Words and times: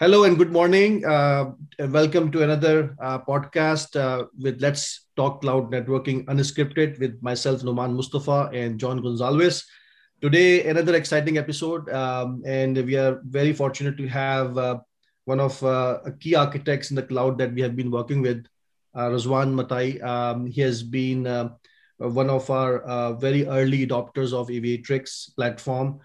Hello 0.00 0.22
and 0.22 0.38
good 0.38 0.52
morning. 0.52 1.04
Uh, 1.04 1.50
welcome 1.88 2.30
to 2.30 2.44
another 2.44 2.94
uh, 3.02 3.18
podcast 3.18 3.98
uh, 3.98 4.26
with 4.38 4.62
Let's 4.62 5.08
Talk 5.16 5.40
Cloud 5.40 5.72
Networking 5.72 6.24
Unscripted 6.26 7.00
with 7.00 7.20
myself, 7.20 7.62
Nauman 7.62 7.96
Mustafa, 7.96 8.48
and 8.54 8.78
John 8.78 9.02
Gonzalez. 9.02 9.66
Today, 10.22 10.68
another 10.68 10.94
exciting 10.94 11.36
episode, 11.36 11.90
um, 11.90 12.44
and 12.46 12.76
we 12.76 12.94
are 12.94 13.20
very 13.24 13.52
fortunate 13.52 13.96
to 13.96 14.06
have 14.06 14.56
uh, 14.56 14.78
one 15.24 15.40
of 15.40 15.60
uh, 15.64 15.98
key 16.20 16.36
architects 16.36 16.90
in 16.90 16.94
the 16.94 17.02
cloud 17.02 17.36
that 17.38 17.52
we 17.52 17.60
have 17.60 17.74
been 17.74 17.90
working 17.90 18.22
with, 18.22 18.46
uh, 18.94 19.08
Razwan 19.08 19.52
Matai. 19.52 19.98
Um, 19.98 20.46
he 20.46 20.60
has 20.60 20.80
been 20.80 21.24
one 21.96 22.30
of 22.30 22.48
our 22.50 23.14
very 23.14 23.48
early 23.48 23.84
adopters 23.84 24.32
of 24.32 24.46
Aviatrix 24.46 25.34
platform, 25.34 25.98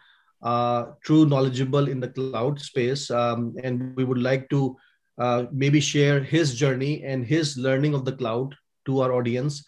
uh, 0.43 0.85
true 1.03 1.25
knowledgeable 1.25 1.87
in 1.87 1.99
the 1.99 2.09
cloud 2.09 2.59
space, 2.59 3.09
um, 3.09 3.55
and 3.63 3.95
we 3.95 4.03
would 4.03 4.17
like 4.17 4.49
to 4.49 4.75
uh, 5.17 5.45
maybe 5.51 5.79
share 5.79 6.21
his 6.21 6.55
journey 6.55 7.03
and 7.03 7.25
his 7.25 7.57
learning 7.57 7.93
of 7.93 8.05
the 8.05 8.11
cloud 8.11 8.55
to 8.85 9.01
our 9.01 9.13
audience. 9.13 9.63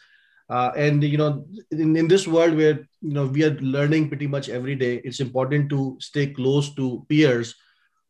Uh, 0.50 0.72
and 0.76 1.04
you 1.04 1.18
know, 1.18 1.46
in, 1.72 1.96
in 1.96 2.08
this 2.08 2.28
world 2.28 2.56
where 2.56 2.80
you 3.02 3.14
know 3.14 3.26
we 3.26 3.44
are 3.44 3.56
learning 3.62 4.08
pretty 4.10 4.28
much 4.28 4.50
every 4.50 4.76
day, 4.76 5.02
it's 5.04 5.20
important 5.20 5.70
to 5.70 5.98
stay 6.00 6.28
close 6.28 6.74
to 6.76 7.06
peers 7.10 7.56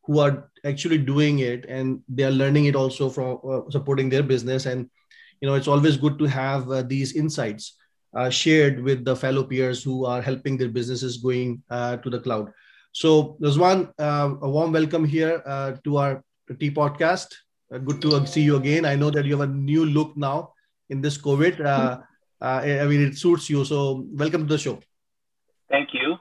who 0.04 0.20
are 0.20 0.50
actually 0.64 0.98
doing 0.98 1.40
it 1.40 1.66
and 1.68 2.00
they 2.08 2.24
are 2.24 2.30
learning 2.30 2.66
it 2.66 2.76
also 2.76 3.08
from 3.10 3.38
uh, 3.48 3.60
supporting 3.70 4.08
their 4.08 4.22
business 4.22 4.66
and 4.66 4.88
you 5.40 5.48
know 5.48 5.54
it's 5.54 5.68
always 5.68 5.96
good 5.96 6.18
to 6.18 6.24
have 6.24 6.70
uh, 6.70 6.82
these 6.82 7.14
insights 7.14 7.76
uh, 8.14 8.30
shared 8.30 8.82
with 8.82 9.04
the 9.04 9.14
fellow 9.14 9.44
peers 9.44 9.82
who 9.82 10.04
are 10.04 10.22
helping 10.22 10.56
their 10.56 10.68
businesses 10.68 11.16
going 11.16 11.62
uh, 11.70 11.96
to 11.98 12.10
the 12.10 12.20
cloud. 12.20 12.52
So 12.92 13.36
Razwan, 13.40 13.92
uh, 13.98 14.34
a 14.40 14.48
warm 14.48 14.72
welcome 14.72 15.04
here 15.04 15.42
uh, 15.44 15.72
to 15.84 15.96
our 15.98 16.24
T 16.58 16.70
podcast. 16.70 17.34
Good 17.84 18.00
to 18.02 18.26
see 18.26 18.42
you 18.42 18.56
again. 18.56 18.84
I 18.84 18.94
know 18.94 19.10
that 19.10 19.24
you 19.24 19.38
have 19.38 19.48
a 19.48 19.52
new 19.52 19.84
look 19.84 20.16
now 20.16 20.52
in 20.88 21.00
this 21.00 21.18
covid 21.18 21.58
i 22.40 22.86
mean 22.86 23.02
it 23.08 23.18
suits 23.18 23.50
you. 23.50 23.64
So 23.64 24.06
welcome 24.12 24.46
to 24.46 24.54
the 24.54 24.58
show. 24.58 24.78
Thank 25.68 25.88
you. 25.92 26.16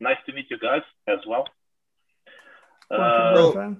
Nice 0.00 0.18
to 0.26 0.32
meet 0.32 0.46
you 0.50 0.58
guys 0.58 0.82
as 1.08 1.20
well. 1.26 1.48
Uh, 2.90 3.34
so, 3.34 3.76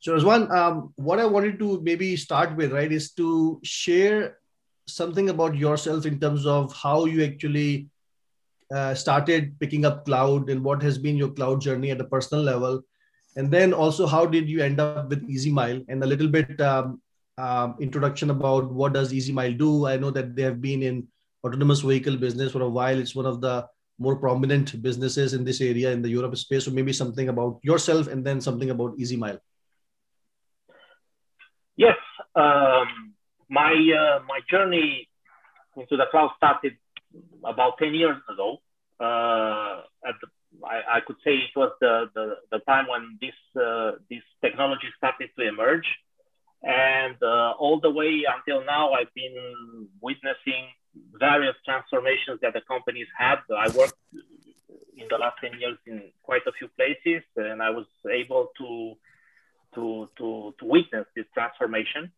so 0.00 0.16
Razwan, 0.16 0.50
um, 0.50 0.92
what 0.96 1.20
I 1.20 1.26
wanted 1.26 1.58
to 1.60 1.80
maybe 1.82 2.16
start 2.16 2.56
with, 2.56 2.72
right, 2.72 2.90
is 2.90 3.12
to 3.12 3.60
share 3.62 4.38
something 4.94 5.30
about 5.30 5.56
yourself 5.56 6.06
in 6.06 6.18
terms 6.20 6.46
of 6.46 6.72
how 6.72 7.04
you 7.04 7.24
actually 7.24 7.88
uh, 8.74 8.94
started 8.94 9.58
picking 9.60 9.84
up 9.84 10.04
cloud 10.04 10.48
and 10.50 10.62
what 10.62 10.82
has 10.82 10.98
been 10.98 11.16
your 11.16 11.30
cloud 11.30 11.60
journey 11.60 11.90
at 11.90 12.00
a 12.00 12.04
personal 12.04 12.42
level. 12.42 12.82
And 13.36 13.50
then 13.50 13.72
also, 13.72 14.06
how 14.06 14.26
did 14.26 14.48
you 14.48 14.62
end 14.62 14.80
up 14.80 15.08
with 15.08 15.28
EasyMile 15.28 15.84
and 15.88 16.02
a 16.02 16.06
little 16.06 16.28
bit 16.28 16.60
um, 16.60 17.00
um, 17.38 17.76
introduction 17.80 18.30
about 18.30 18.70
what 18.70 18.92
does 18.92 19.12
EasyMile 19.12 19.58
do? 19.58 19.86
I 19.86 19.96
know 19.96 20.10
that 20.10 20.36
they 20.36 20.42
have 20.42 20.60
been 20.60 20.82
in 20.82 21.08
autonomous 21.44 21.80
vehicle 21.80 22.16
business 22.16 22.52
for 22.52 22.62
a 22.62 22.68
while. 22.68 22.98
It's 22.98 23.14
one 23.14 23.26
of 23.26 23.40
the 23.40 23.66
more 23.98 24.16
prominent 24.16 24.82
businesses 24.82 25.32
in 25.32 25.44
this 25.44 25.60
area 25.60 25.90
in 25.90 26.02
the 26.02 26.08
Europe 26.08 26.36
space. 26.36 26.64
So 26.64 26.70
maybe 26.70 26.92
something 26.92 27.28
about 27.28 27.58
yourself 27.62 28.06
and 28.08 28.24
then 28.24 28.40
something 28.40 28.70
about 28.70 28.96
EasyMile 28.98 29.38
Yes, 31.76 31.96
um, 32.36 33.14
my 33.52 33.72
uh, 33.72 34.18
my 34.26 34.40
journey 34.50 35.08
into 35.76 35.96
the 35.96 36.06
cloud 36.10 36.30
started 36.36 36.74
about 37.44 37.78
ten 37.78 37.94
years 37.94 38.20
ago. 38.32 38.58
Uh, 38.98 39.82
at 40.08 40.14
the, 40.20 40.28
I, 40.64 40.98
I, 40.98 41.00
could 41.06 41.16
say 41.24 41.32
it 41.32 41.56
was 41.56 41.72
the, 41.80 42.08
the, 42.14 42.36
the 42.52 42.58
time 42.60 42.86
when 42.86 43.18
this 43.20 43.34
uh, 43.60 43.92
this 44.08 44.22
technology 44.40 44.88
started 44.96 45.30
to 45.36 45.48
emerge, 45.48 45.88
and 46.62 47.16
uh, 47.20 47.52
all 47.58 47.80
the 47.80 47.90
way 47.90 48.22
until 48.36 48.64
now, 48.64 48.92
I've 48.92 49.12
been 49.14 49.88
witnessing 50.00 50.64
various 51.18 51.56
transformations 51.64 52.38
that 52.42 52.52
the 52.54 52.62
companies 52.68 53.08
had. 53.18 53.38
I 53.50 53.68
worked 53.76 53.98
in 54.96 55.06
the 55.10 55.18
last 55.18 55.36
10 55.40 55.58
years 55.58 55.78
in 55.86 56.12
quite 56.22 56.42
a 56.46 56.52
few 56.52 56.68
places 56.76 57.22
and 57.36 57.62
I 57.62 57.70
was 57.70 57.86
able 58.10 58.48
to, 58.58 58.94
to, 59.74 60.08
to, 60.18 60.54
to 60.58 60.64
witness 60.64 61.06
this 61.16 61.24
transformation. 61.34 62.12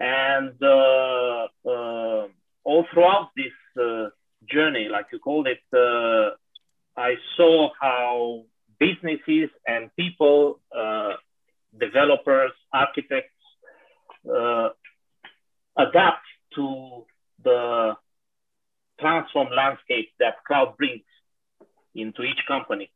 And 0.00 0.54
uh, 0.62 1.48
uh, 1.66 2.28
all 2.64 2.86
throughout 2.92 3.30
this 3.36 3.52
uh, 3.80 4.08
journey, 4.48 4.88
like 4.88 5.06
you 5.12 5.18
called 5.18 5.48
it, 5.48 5.58
I 6.96 7.14
saw 7.36 7.70
how 7.80 8.42
businesses 8.78 9.50
and 9.66 9.90
people, 9.96 10.60
developers, 11.78 12.52
architects, 12.72 13.34
adapt 15.76 16.26
to 16.54 17.04
the 17.42 17.94
transform 19.00 19.48
landscape 19.54 20.10
that 20.18 20.44
cloud 20.46 20.76
brings 20.76 21.02
into 21.94 22.22
each 22.22 22.40
company. 22.46 22.90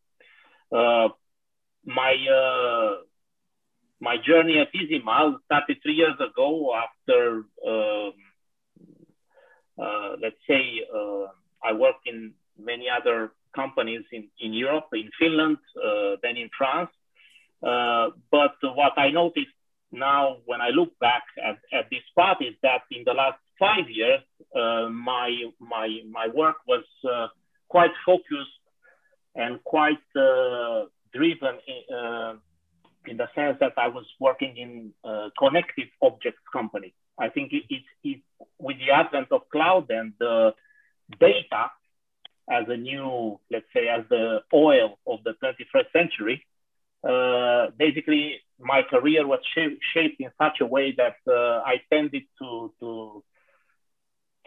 Uh, 0.70 1.08
my 1.84 2.14
uh, 2.32 3.02
my 4.02 4.16
journey 4.16 4.58
at 4.58 4.72
EasyMile 4.74 5.36
started 5.44 5.76
three 5.80 5.94
years 5.94 6.18
ago 6.18 6.74
after, 6.74 7.44
um, 7.64 8.12
uh, 9.80 10.16
let's 10.20 10.42
say, 10.48 10.82
uh, 10.92 11.26
I 11.62 11.72
worked 11.72 12.06
in 12.06 12.32
many 12.58 12.86
other 12.90 13.30
companies 13.54 14.02
in, 14.10 14.24
in 14.40 14.52
Europe, 14.52 14.88
in 14.92 15.08
Finland, 15.20 15.58
uh, 15.76 16.16
then 16.20 16.36
in 16.36 16.50
France. 16.58 16.90
Uh, 17.62 18.10
but 18.32 18.56
what 18.74 18.98
I 18.98 19.10
noticed 19.12 19.54
now 19.92 20.38
when 20.46 20.60
I 20.60 20.70
look 20.70 20.98
back 20.98 21.22
at, 21.38 21.58
at 21.72 21.88
this 21.90 22.02
part 22.16 22.38
is 22.42 22.54
that 22.62 22.82
in 22.90 23.04
the 23.04 23.12
last 23.12 23.38
five 23.56 23.88
years, 23.88 24.22
uh, 24.56 24.88
my 24.88 25.30
my 25.60 26.00
my 26.10 26.26
work 26.26 26.56
was 26.66 26.84
uh, 27.08 27.28
quite 27.68 27.94
focused 28.04 28.58
and 29.36 29.62
quite 29.62 30.02
driven 31.14 31.54
in, 31.68 32.40
in 33.06 33.16
the 33.16 33.28
sense 33.34 33.56
that 33.60 33.72
I 33.76 33.88
was 33.88 34.06
working 34.20 34.56
in 34.56 34.92
uh, 35.04 35.30
connected 35.38 35.88
objects 36.00 36.42
company. 36.52 36.94
I 37.18 37.28
think 37.28 37.52
it, 37.52 37.64
it, 37.68 37.82
it, 38.02 38.20
with 38.58 38.78
the 38.78 38.92
advent 38.92 39.28
of 39.30 39.48
cloud 39.50 39.90
and 39.90 40.12
the 40.18 40.54
data 41.20 41.70
as 42.50 42.64
a 42.68 42.76
new, 42.76 43.38
let's 43.50 43.66
say, 43.74 43.88
as 43.88 44.04
the 44.08 44.40
oil 44.52 44.98
of 45.06 45.20
the 45.24 45.34
21st 45.42 45.92
century, 45.92 46.46
uh, 47.08 47.70
basically 47.78 48.36
my 48.58 48.82
career 48.82 49.26
was 49.26 49.40
sh- 49.54 49.78
shaped 49.92 50.20
in 50.20 50.30
such 50.40 50.60
a 50.60 50.66
way 50.66 50.94
that 50.96 51.16
uh, 51.26 51.62
I 51.64 51.80
tended 51.90 52.22
to, 52.38 52.72
to 52.80 53.24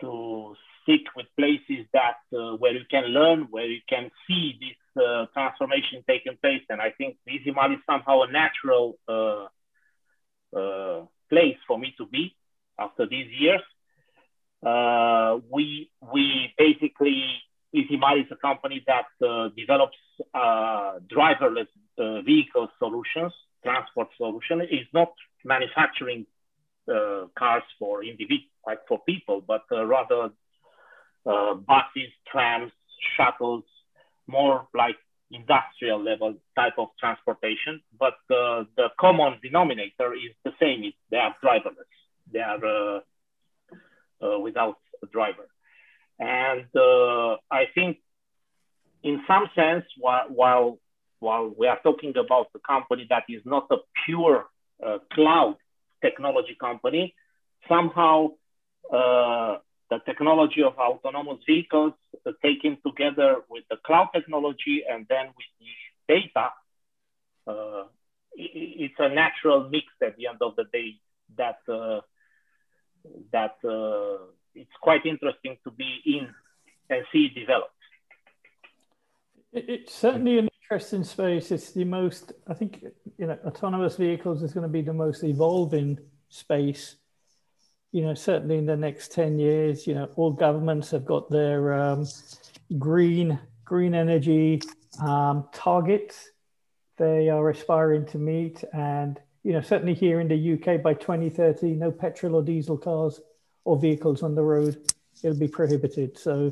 to 0.01 0.55
stick 0.81 1.01
with 1.15 1.25
places 1.37 1.85
that 1.93 2.17
uh, 2.33 2.55
where 2.57 2.73
you 2.73 2.85
can 2.89 3.05
learn, 3.05 3.47
where 3.49 3.65
you 3.65 3.79
can 3.87 4.11
see 4.27 4.57
this 4.59 4.77
uh, 4.97 5.25
transformation 5.33 6.03
taking 6.07 6.37
place. 6.41 6.61
And 6.69 6.81
I 6.81 6.91
think 6.97 7.17
EasyMile 7.29 7.73
is 7.73 7.79
somehow 7.85 8.21
a 8.21 8.31
natural 8.31 8.97
uh, 9.07 9.45
uh, 10.57 11.05
place 11.29 11.57
for 11.67 11.77
me 11.77 11.93
to 11.97 12.05
be 12.05 12.35
after 12.79 13.07
these 13.07 13.31
years. 13.39 13.61
Uh, 14.65 15.39
we 15.51 15.91
we 16.13 16.53
basically 16.57 17.23
EasyMile 17.75 18.21
is 18.21 18.31
a 18.31 18.37
company 18.37 18.83
that 18.87 19.05
uh, 19.25 19.49
develops 19.57 19.97
driverless 20.33 21.67
vehicle 22.25 22.67
solutions, 22.79 23.33
transport 23.63 24.07
solution. 24.17 24.61
It's 24.61 24.89
not 24.93 25.11
manufacturing 25.43 26.25
uh, 26.87 27.25
cars 27.37 27.63
for 27.79 28.03
individuals, 28.03 28.51
like 28.65 28.79
for 28.87 28.99
people, 29.07 29.41
but 29.41 29.63
uh, 29.71 29.85
rather 29.85 30.29
uh, 31.25 31.53
buses, 31.55 32.11
trams, 32.31 32.71
shuttles, 33.17 33.63
more 34.27 34.67
like 34.73 34.95
industrial 35.31 36.01
level 36.03 36.35
type 36.55 36.73
of 36.77 36.89
transportation. 36.99 37.81
But 37.99 38.15
the 38.29 38.89
common 38.99 39.39
denominator 39.41 40.13
is 40.13 40.33
the 40.43 40.53
same. 40.59 40.83
It's, 40.83 40.97
they 41.11 41.17
are 41.17 41.35
driverless. 41.43 41.91
They 42.31 42.39
are 42.39 42.65
uh, 42.65 42.99
uh, 44.21 44.39
without 44.39 44.77
a 45.03 45.07
driver. 45.07 45.47
And 46.19 46.65
uh, 46.75 47.37
I 47.51 47.65
think 47.73 47.97
in 49.03 49.21
some 49.27 49.49
sense, 49.55 49.85
while, 49.97 50.25
while, 50.29 50.79
while 51.19 51.53
we 51.57 51.67
are 51.67 51.79
talking 51.83 52.13
about 52.17 52.47
a 52.55 52.59
company 52.59 53.05
that 53.09 53.23
is 53.29 53.41
not 53.45 53.67
a 53.71 53.77
pure 54.05 54.45
cloud 55.13 55.57
technology 56.01 56.55
company, 56.59 57.13
somehow 57.67 58.29
uh, 58.93 59.57
the 59.89 59.99
technology 60.05 60.63
of 60.63 60.73
autonomous 60.77 61.39
vehicles 61.45 61.93
uh, 61.93 62.04
taken 62.41 62.77
together 62.85 63.37
with 63.49 63.63
the 63.69 63.77
cloud 63.85 64.09
technology 64.13 64.83
and 64.89 65.05
then 65.09 65.27
with 65.27 65.51
the 65.59 66.13
data, 66.13 66.49
uh, 67.47 67.83
it's 68.33 68.95
a 68.99 69.09
natural 69.09 69.69
mix 69.69 69.85
at 70.01 70.17
the 70.17 70.27
end 70.27 70.39
of 70.41 70.55
the 70.55 70.65
day 70.73 70.99
that 71.37 71.59
uh, 71.69 72.01
that 73.31 73.55
uh, 73.63 74.25
it's 74.53 74.75
quite 74.81 75.05
interesting 75.05 75.57
to 75.63 75.71
be 75.71 76.01
in 76.05 76.27
and 76.89 77.05
see 77.11 77.25
it 77.25 77.39
develop. 77.39 77.69
It's 79.53 79.93
certainly 79.93 80.39
an 80.39 80.49
interesting 80.61 81.03
space. 81.03 81.51
It's 81.51 81.71
the 81.71 81.85
most, 81.85 82.33
I 82.47 82.53
think, 82.53 82.83
you 83.17 83.27
know, 83.27 83.37
autonomous 83.45 83.95
vehicles 83.95 84.43
is 84.43 84.53
going 84.53 84.63
to 84.63 84.69
be 84.69 84.81
the 84.81 84.93
most 84.93 85.23
evolving 85.23 85.99
space. 86.29 86.97
You 87.95 88.01
know, 88.01 88.13
certainly 88.13 88.57
in 88.57 88.65
the 88.65 88.75
next 88.75 89.13
10 89.13 89.39
years, 89.39 89.87
you 89.87 89.93
know, 89.93 90.09
all 90.17 90.29
governments 90.29 90.91
have 90.91 91.05
got 91.05 91.29
their 91.29 91.73
um, 91.73 92.05
green, 92.77 93.39
green 93.63 93.95
energy 93.95 94.61
um, 94.99 95.47
targets 95.53 96.31
they 96.97 97.29
are 97.29 97.49
aspiring 97.49 98.05
to 98.07 98.17
meet. 98.17 98.65
And, 98.73 99.17
you 99.43 99.53
know, 99.53 99.61
certainly 99.61 99.93
here 99.93 100.19
in 100.19 100.27
the 100.27 100.53
UK 100.53 100.83
by 100.83 100.93
2030, 100.93 101.67
no 101.75 101.89
petrol 101.89 102.35
or 102.35 102.43
diesel 102.43 102.77
cars 102.77 103.21
or 103.63 103.79
vehicles 103.79 104.23
on 104.23 104.35
the 104.35 104.43
road. 104.43 104.91
It'll 105.23 105.39
be 105.39 105.47
prohibited. 105.47 106.17
So, 106.17 106.51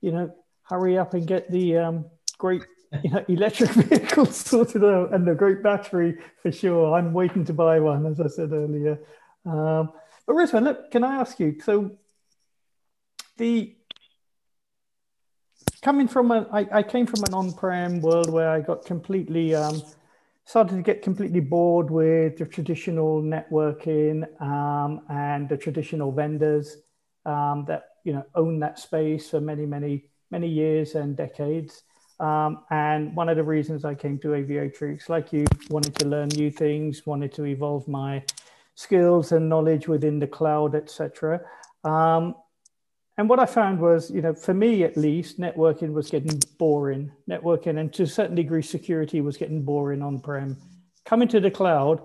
you 0.00 0.10
know, 0.10 0.34
hurry 0.62 0.98
up 0.98 1.14
and 1.14 1.28
get 1.28 1.48
the 1.48 1.76
um, 1.78 2.06
great 2.38 2.62
you 3.04 3.10
know, 3.10 3.24
electric 3.28 3.70
vehicles 3.70 4.36
sorted 4.44 4.82
out 4.82 5.14
and 5.14 5.24
the 5.24 5.34
great 5.36 5.62
battery 5.62 6.18
for 6.42 6.50
sure. 6.50 6.92
I'm 6.96 7.12
waiting 7.12 7.44
to 7.44 7.52
buy 7.52 7.78
one, 7.78 8.04
as 8.06 8.18
I 8.18 8.26
said 8.26 8.50
earlier. 8.50 8.98
Um, 9.44 9.92
but 10.26 10.34
Rizwan, 10.34 10.64
look, 10.64 10.90
can 10.90 11.04
I 11.04 11.16
ask 11.16 11.38
you? 11.40 11.60
So 11.64 11.98
the 13.36 13.74
coming 15.82 16.08
from 16.08 16.30
a, 16.30 16.46
I, 16.52 16.66
I 16.72 16.82
came 16.82 17.06
from 17.06 17.22
an 17.24 17.34
on-prem 17.34 18.00
world 18.00 18.30
where 18.30 18.50
I 18.50 18.60
got 18.60 18.84
completely 18.84 19.54
um, 19.54 19.80
started 20.44 20.76
to 20.76 20.82
get 20.82 21.02
completely 21.02 21.40
bored 21.40 21.90
with 21.90 22.38
the 22.38 22.46
traditional 22.46 23.20
networking 23.20 24.24
um, 24.40 25.02
and 25.08 25.48
the 25.48 25.56
traditional 25.56 26.12
vendors 26.12 26.78
um, 27.26 27.64
that 27.66 27.84
you 28.04 28.12
know 28.12 28.24
own 28.34 28.60
that 28.60 28.78
space 28.78 29.28
for 29.30 29.40
many, 29.40 29.66
many, 29.66 30.04
many 30.30 30.48
years 30.48 30.94
and 30.94 31.16
decades. 31.16 31.82
Um, 32.18 32.64
and 32.70 33.14
one 33.14 33.28
of 33.28 33.36
the 33.36 33.42
reasons 33.44 33.84
I 33.84 33.94
came 33.94 34.18
to 34.20 34.28
Aviatrix, 34.28 35.10
like 35.10 35.32
you, 35.32 35.44
wanted 35.68 35.94
to 35.96 36.08
learn 36.08 36.28
new 36.28 36.50
things, 36.50 37.04
wanted 37.04 37.32
to 37.34 37.44
evolve 37.44 37.86
my 37.86 38.22
skills 38.76 39.32
and 39.32 39.48
knowledge 39.48 39.88
within 39.88 40.20
the 40.20 40.26
cloud, 40.26 40.76
etc. 40.76 41.40
Um, 41.82 42.36
and 43.18 43.28
what 43.28 43.40
I 43.40 43.46
found 43.46 43.80
was, 43.80 44.10
you 44.10 44.20
know, 44.20 44.34
for 44.34 44.52
me 44.52 44.84
at 44.84 44.96
least, 44.96 45.40
networking 45.40 45.92
was 45.92 46.10
getting 46.10 46.38
boring. 46.58 47.10
Networking 47.28 47.80
and 47.80 47.92
to 47.94 48.04
a 48.04 48.06
certain 48.06 48.36
degree, 48.36 48.62
security 48.62 49.22
was 49.22 49.38
getting 49.38 49.62
boring 49.62 50.02
on 50.02 50.20
prem. 50.20 50.56
Coming 51.06 51.26
to 51.28 51.40
the 51.40 51.50
cloud, 51.50 52.02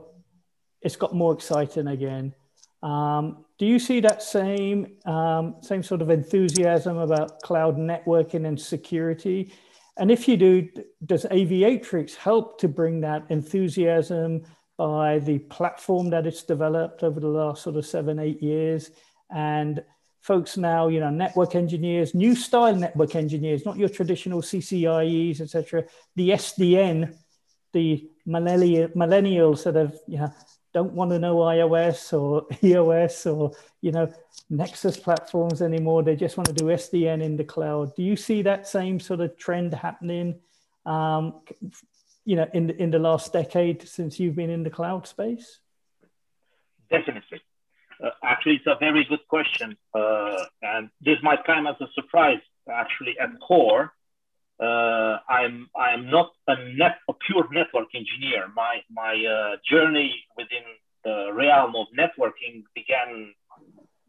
it's 0.81 0.95
got 0.95 1.13
more 1.13 1.33
exciting 1.33 1.87
again. 1.87 2.33
Um, 2.81 3.45
do 3.59 3.65
you 3.65 3.77
see 3.77 3.99
that 3.99 4.23
same 4.23 4.97
um, 5.05 5.57
same 5.61 5.83
sort 5.83 6.01
of 6.01 6.09
enthusiasm 6.09 6.97
about 6.97 7.41
cloud 7.41 7.77
networking 7.77 8.47
and 8.47 8.59
security? 8.59 9.53
And 9.97 10.09
if 10.09 10.27
you 10.27 10.37
do, 10.37 10.69
does 11.05 11.25
Aviatrix 11.25 12.15
help 12.15 12.59
to 12.61 12.69
bring 12.69 13.01
that 13.01 13.25
enthusiasm 13.29 14.43
by 14.81 15.19
the 15.19 15.37
platform 15.37 16.09
that 16.09 16.25
it's 16.25 16.41
developed 16.41 17.03
over 17.03 17.19
the 17.19 17.27
last 17.27 17.61
sort 17.61 17.75
of 17.75 17.85
seven, 17.85 18.17
eight 18.17 18.41
years? 18.41 18.89
And 19.29 19.83
folks 20.21 20.57
now, 20.57 20.87
you 20.87 20.99
know, 20.99 21.11
network 21.11 21.53
engineers, 21.53 22.15
new 22.15 22.33
style 22.33 22.75
network 22.75 23.15
engineers, 23.15 23.63
not 23.63 23.77
your 23.77 23.89
traditional 23.89 24.41
CCIEs, 24.41 25.39
etc. 25.39 25.83
The 26.15 26.29
SDN, 26.29 27.15
the 27.73 28.09
millennials 28.27 29.63
that 29.65 29.75
have, 29.75 29.95
you 30.07 30.17
know, 30.17 30.33
don't 30.73 30.93
want 30.93 31.11
to 31.11 31.19
know 31.19 31.35
IOS 31.35 32.19
or 32.19 32.47
EOS 32.63 33.27
or 33.27 33.51
you 33.81 33.91
know 33.91 34.11
Nexus 34.49 34.97
platforms 34.97 35.61
anymore. 35.61 36.01
They 36.01 36.15
just 36.15 36.37
want 36.37 36.47
to 36.47 36.53
do 36.53 36.65
SDN 36.65 37.21
in 37.21 37.37
the 37.37 37.43
cloud. 37.43 37.95
Do 37.95 38.01
you 38.01 38.15
see 38.15 38.41
that 38.41 38.67
same 38.67 38.99
sort 38.99 39.19
of 39.19 39.37
trend 39.37 39.75
happening? 39.75 40.39
Um, 40.87 41.41
you 42.25 42.35
know, 42.35 42.47
in 42.53 42.69
in 42.71 42.91
the 42.91 42.99
last 42.99 43.33
decade 43.33 43.87
since 43.87 44.19
you've 44.19 44.35
been 44.35 44.49
in 44.49 44.63
the 44.63 44.69
cloud 44.69 45.07
space. 45.07 45.59
Definitely. 46.89 47.41
Uh, 48.03 48.09
actually, 48.23 48.55
it's 48.55 48.67
a 48.67 48.77
very 48.79 49.05
good 49.05 49.25
question, 49.27 49.77
uh, 49.93 50.43
and 50.61 50.89
this 51.01 51.17
might 51.21 51.43
come 51.45 51.67
as 51.67 51.75
a 51.81 51.87
surprise. 51.93 52.41
Actually, 52.69 53.15
at 53.19 53.29
core, 53.39 53.93
uh, 54.59 55.17
I'm 55.29 55.69
I'm 55.75 56.09
not 56.09 56.31
a 56.47 56.55
net 56.73 56.97
a 57.09 57.13
pure 57.13 57.47
network 57.51 57.89
engineer. 57.95 58.47
My 58.55 58.81
my 58.89 59.13
uh, 59.13 59.57
journey 59.69 60.13
within 60.37 60.65
the 61.03 61.31
realm 61.33 61.75
of 61.75 61.87
networking 61.97 62.63
began 62.75 63.33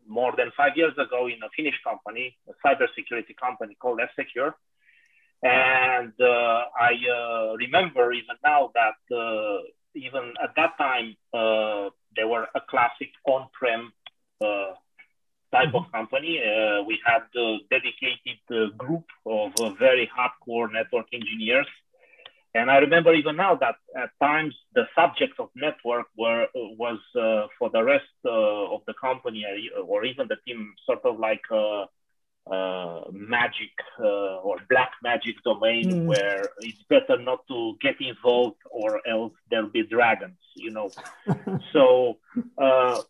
more 0.07 0.33
than 0.37 0.51
five 0.57 0.77
years 0.77 0.93
ago 0.99 1.27
in 1.27 1.43
a 1.43 1.49
Finnish 1.57 1.79
company, 1.83 2.37
a 2.49 2.55
cybersecurity 2.67 3.35
company 3.41 3.75
called 3.81 4.01
F-Secure. 4.03 4.55
And 5.43 6.13
uh, 6.21 6.63
I 6.79 6.93
uh, 7.11 7.57
remember 7.57 8.13
even 8.13 8.37
now 8.45 8.71
that 8.75 9.17
uh, 9.17 9.63
even 9.95 10.33
at 10.43 10.55
that 10.57 10.79
time, 10.79 11.17
uh, 11.35 11.91
there 12.15 12.29
were 12.29 12.47
a 12.55 12.61
classic 12.69 13.11
on-prem 13.27 13.93
type 15.53 15.75
of 15.75 15.85
company. 15.93 16.41
Uh, 16.41 16.83
we 16.83 16.99
had 17.05 17.23
a 17.37 17.59
dedicated 17.71 18.41
uh, 18.51 18.75
group 18.77 19.05
of 19.27 19.53
uh, 19.61 19.71
very 19.79 20.11
hardcore 20.17 20.73
network 20.73 21.07
engineers. 21.13 21.69
And 22.55 22.71
I 22.71 22.79
remember 22.79 23.15
even 23.15 23.37
now 23.37 23.55
that 23.57 23.77
at 23.97 24.11
times 24.21 24.55
the 24.75 24.85
subject 24.95 25.35
of 25.39 25.49
network 25.55 26.07
were 26.17 26.47
was 26.55 26.99
uh, 27.17 27.47
for 27.59 27.71
the 27.71 27.83
rest 27.83 28.13
uh, 28.27 28.75
of 28.75 28.83
the 28.87 28.95
company 29.01 29.45
or 29.87 30.05
even 30.05 30.29
the 30.29 30.37
team 30.47 30.75
sort 30.85 31.03
of 31.05 31.19
like 31.19 31.41
a 32.51 33.03
magic 33.13 33.71
uh, 34.01 34.39
or 34.41 34.59
black 34.69 34.93
magic 35.03 35.37
domain 35.45 35.85
mm. 35.85 36.07
where 36.07 36.49
it's 36.61 36.83
better 36.89 37.21
not 37.21 37.47
to 37.47 37.77
get 37.81 38.01
involved 38.01 38.57
or 38.71 39.01
else 39.07 39.33
there'll 39.51 39.69
be 39.69 39.85
dragons, 39.85 40.39
you 40.57 40.71
know. 40.71 40.91
so 41.73 42.19
uh, 42.59 43.01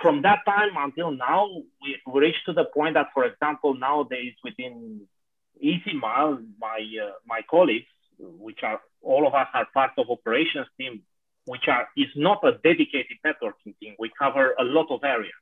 from 0.00 0.22
that 0.22 0.40
time 0.46 0.70
until 0.76 1.10
now, 1.10 1.48
we, 1.82 1.96
we 2.06 2.20
reached 2.20 2.46
to 2.46 2.52
the 2.52 2.64
point 2.64 2.94
that, 2.94 3.08
for 3.12 3.24
example, 3.24 3.74
nowadays 3.74 4.34
within 4.44 5.02
EasyMile, 5.62 6.44
my 6.60 6.80
uh, 7.02 7.12
my 7.26 7.40
colleagues, 7.50 7.86
which 8.18 8.60
are 8.62 8.80
all 9.02 9.26
of 9.26 9.34
us 9.34 9.48
are 9.54 9.66
part 9.74 9.90
of 9.98 10.08
operations 10.08 10.66
team, 10.78 11.02
which 11.46 11.68
are 11.68 11.88
is 11.96 12.08
not 12.16 12.42
a 12.44 12.52
dedicated 12.64 13.18
networking 13.24 13.74
team. 13.80 13.94
We 13.98 14.10
cover 14.18 14.54
a 14.58 14.64
lot 14.64 14.86
of 14.90 15.04
areas, 15.04 15.34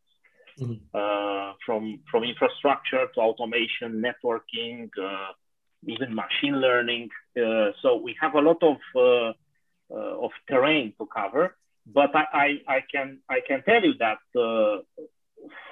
mm-hmm. 0.60 0.74
uh, 0.94 1.54
from 1.64 2.00
from 2.10 2.24
infrastructure 2.24 3.06
to 3.14 3.20
automation, 3.20 4.02
networking, 4.02 4.88
uh, 5.00 5.32
even 5.86 6.14
machine 6.14 6.60
learning. 6.60 7.08
Uh, 7.36 7.70
so 7.82 7.96
we 7.96 8.14
have 8.20 8.34
a 8.34 8.40
lot 8.40 8.62
of 8.62 8.76
uh, 8.96 9.32
of 10.24 10.30
terrain 10.48 10.92
to 10.98 11.06
cover 11.06 11.56
but 11.86 12.14
I, 12.14 12.24
I, 12.32 12.46
I, 12.68 12.80
can 12.92 13.18
I 13.28 13.40
can 13.46 13.62
tell 13.62 13.82
you 13.82 13.94
that 13.98 14.18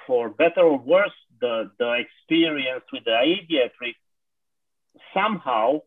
for 0.07 0.29
better 0.29 0.61
or 0.61 0.79
worse, 0.79 1.13
the, 1.39 1.71
the 1.79 2.03
experience 2.03 2.83
with 2.91 3.03
the 3.05 3.11
Aviatrix 3.11 3.95
somehow 5.13 5.81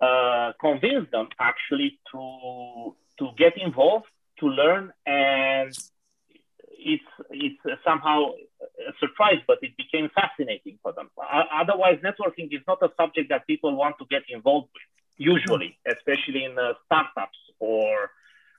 uh, 0.00 0.52
convinced 0.60 1.10
them 1.10 1.28
actually 1.38 1.98
to 2.12 2.94
to 3.18 3.28
get 3.38 3.52
involved, 3.56 4.06
to 4.40 4.46
learn, 4.46 4.92
and 5.06 5.72
it's 6.84 7.10
it's 7.30 7.62
somehow 7.84 8.32
a 8.90 8.92
surprise, 9.00 9.40
but 9.46 9.58
it 9.62 9.76
became 9.76 10.10
fascinating 10.14 10.78
for 10.82 10.92
them. 10.92 11.08
Otherwise, 11.62 11.98
networking 12.04 12.48
is 12.52 12.62
not 12.66 12.78
a 12.82 12.90
subject 13.00 13.30
that 13.30 13.46
people 13.46 13.74
want 13.76 13.96
to 13.98 14.06
get 14.10 14.22
involved 14.28 14.68
with 14.74 14.82
usually, 15.16 15.78
especially 15.86 16.44
in 16.44 16.58
uh, 16.58 16.72
startups 16.86 17.38
or 17.58 18.10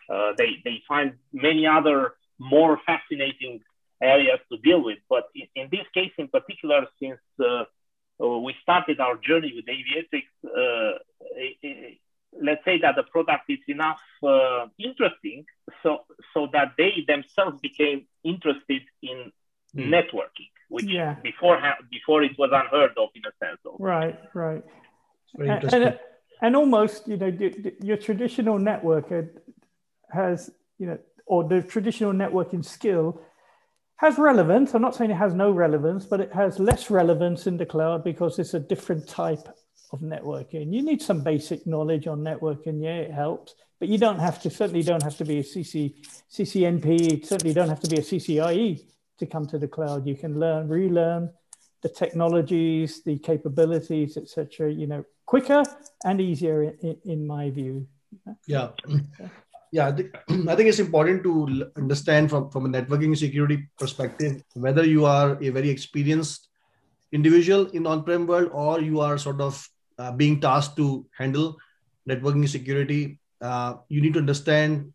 uh, 0.09 0.31
they, 0.37 0.61
they 0.63 0.81
find 0.87 1.13
many 1.33 1.67
other 1.67 2.13
more 2.39 2.79
fascinating 2.85 3.61
areas 4.01 4.39
to 4.51 4.57
deal 4.57 4.83
with. 4.83 4.99
But 5.09 5.25
in, 5.35 5.47
in 5.55 5.67
this 5.71 5.85
case, 5.93 6.11
in 6.17 6.27
particular, 6.27 6.85
since 6.99 7.19
uh, 7.39 7.63
we 8.19 8.55
started 8.61 8.99
our 8.99 9.17
journey 9.17 9.53
with 9.55 9.65
Aviatrix, 9.65 10.25
uh, 10.45 10.97
let's 12.41 12.63
say 12.65 12.79
that 12.81 12.95
the 12.95 13.03
product 13.03 13.49
is 13.49 13.59
enough 13.67 13.99
uh, 14.23 14.67
interesting 14.77 15.45
that 16.55 16.69
they 16.77 16.93
themselves 17.07 17.59
became 17.61 17.99
interested 18.23 18.81
in 19.01 19.31
mm. 19.75 19.87
networking, 19.95 20.49
which 20.69 20.85
yeah. 20.85 21.15
before, 21.21 21.61
before 21.91 22.23
it 22.23 22.31
was 22.37 22.49
unheard 22.53 22.93
of 22.97 23.09
in 23.15 23.23
a 23.31 23.33
sense. 23.45 23.59
Of. 23.65 23.73
Right, 23.79 24.17
right. 24.33 24.63
And, 25.37 25.73
and, 25.73 25.99
and, 26.41 26.55
almost, 26.55 27.07
you 27.07 27.17
know, 27.17 27.31
your 27.81 27.97
traditional 27.97 28.57
network 28.57 29.11
has, 30.11 30.49
you 30.79 30.87
know, 30.87 30.97
or 31.25 31.43
the 31.43 31.61
traditional 31.61 32.13
networking 32.13 32.63
skill 32.63 33.21
has 33.97 34.17
relevance. 34.17 34.73
I'm 34.73 34.81
not 34.81 34.95
saying 34.95 35.11
it 35.11 35.15
has 35.15 35.33
no 35.33 35.51
relevance, 35.51 36.05
but 36.05 36.19
it 36.19 36.33
has 36.33 36.59
less 36.59 36.89
relevance 36.89 37.47
in 37.47 37.57
the 37.57 37.65
cloud 37.65 38.03
because 38.03 38.39
it's 38.39 38.53
a 38.53 38.59
different 38.59 39.07
type 39.07 39.47
of 39.91 39.99
networking. 40.01 40.73
You 40.73 40.83
need 40.83 41.01
some 41.01 41.21
basic 41.21 41.65
knowledge 41.65 42.07
on 42.07 42.19
networking. 42.19 42.83
Yeah, 42.83 42.97
it 42.97 43.11
helps, 43.11 43.55
but 43.85 43.91
you 43.91 43.99
don't 43.99 44.17
have 44.17 44.41
to, 44.41 44.49
certainly 44.49 44.81
don't 44.81 45.03
have 45.03 45.15
to 45.15 45.23
be 45.23 45.37
a 45.37 45.43
CC, 45.43 45.93
CCNP, 46.31 47.23
certainly 47.23 47.53
don't 47.53 47.69
have 47.69 47.81
to 47.81 47.87
be 47.87 47.97
a 47.97 48.01
CCIE 48.01 48.81
to 49.19 49.25
come 49.27 49.45
to 49.45 49.59
the 49.59 49.67
cloud. 49.67 50.07
You 50.07 50.15
can 50.15 50.39
learn, 50.39 50.67
relearn 50.67 51.29
the 51.83 51.89
technologies, 51.89 53.03
the 53.03 53.19
capabilities, 53.19 54.17
etc. 54.17 54.73
You 54.73 54.87
know, 54.87 55.05
quicker 55.27 55.61
and 56.03 56.19
easier 56.19 56.63
in, 56.81 56.97
in 57.05 57.27
my 57.27 57.51
view. 57.51 57.85
Yeah. 58.47 58.69
Yeah, 59.71 59.87
I 59.87 59.91
think, 59.91 60.15
it's 60.69 60.79
important 60.79 61.21
to 61.21 61.69
understand 61.75 62.31
from, 62.31 62.49
from 62.49 62.65
a 62.65 62.69
networking 62.69 63.15
security 63.15 63.67
perspective 63.77 64.41
whether 64.55 64.83
you 64.83 65.05
are 65.05 65.37
a 65.43 65.49
very 65.49 65.69
experienced 65.69 66.47
individual 67.11 67.67
in 67.67 67.85
on-prem 67.85 68.25
world 68.25 68.49
or 68.51 68.81
you 68.81 68.99
are 69.01 69.19
sort 69.19 69.41
of 69.41 69.69
uh, 69.99 70.11
being 70.11 70.41
tasked 70.41 70.75
to 70.77 71.05
handle 71.15 71.55
networking 72.09 72.49
security. 72.49 73.19
Uh, 73.45 73.71
you 73.93 74.01
need 74.01 74.13
to 74.13 74.23
understand 74.25 74.91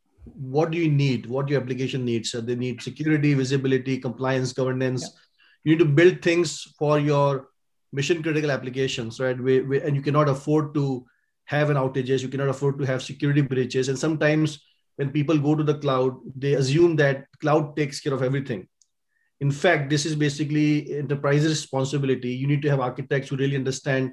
what 0.54 0.70
do 0.72 0.78
you 0.78 0.90
need, 0.90 1.26
what 1.34 1.48
your 1.48 1.60
application 1.60 2.04
needs. 2.04 2.30
So 2.30 2.40
they 2.40 2.56
need 2.64 2.82
security, 2.82 3.34
visibility, 3.34 3.98
compliance, 3.98 4.52
governance. 4.60 5.02
Yeah. 5.02 5.18
You 5.64 5.72
need 5.72 5.84
to 5.84 5.90
build 6.00 6.22
things 6.22 6.48
for 6.78 6.98
your 6.98 7.48
mission 7.92 8.22
critical 8.22 8.50
applications, 8.50 9.20
right? 9.20 9.38
We, 9.48 9.60
we, 9.60 9.80
and 9.80 9.96
you 9.96 10.02
cannot 10.02 10.28
afford 10.28 10.74
to 10.74 10.84
have 11.44 11.70
an 11.70 11.76
outages. 11.76 12.22
You 12.22 12.28
cannot 12.28 12.48
afford 12.48 12.78
to 12.78 12.86
have 12.86 13.02
security 13.02 13.42
breaches. 13.52 13.88
And 13.88 13.98
sometimes 13.98 14.60
when 14.96 15.10
people 15.10 15.38
go 15.38 15.54
to 15.54 15.64
the 15.64 15.78
cloud, 15.78 16.16
they 16.36 16.54
assume 16.54 16.96
that 16.96 17.26
cloud 17.40 17.76
takes 17.76 18.00
care 18.00 18.14
of 18.14 18.22
everything. 18.22 18.68
In 19.40 19.50
fact, 19.50 19.90
this 19.90 20.04
is 20.04 20.14
basically 20.14 20.98
enterprise 20.98 21.46
responsibility. 21.46 22.30
You 22.30 22.46
need 22.46 22.62
to 22.62 22.70
have 22.70 22.80
architects 22.80 23.30
who 23.30 23.36
really 23.36 23.56
understand 23.56 24.12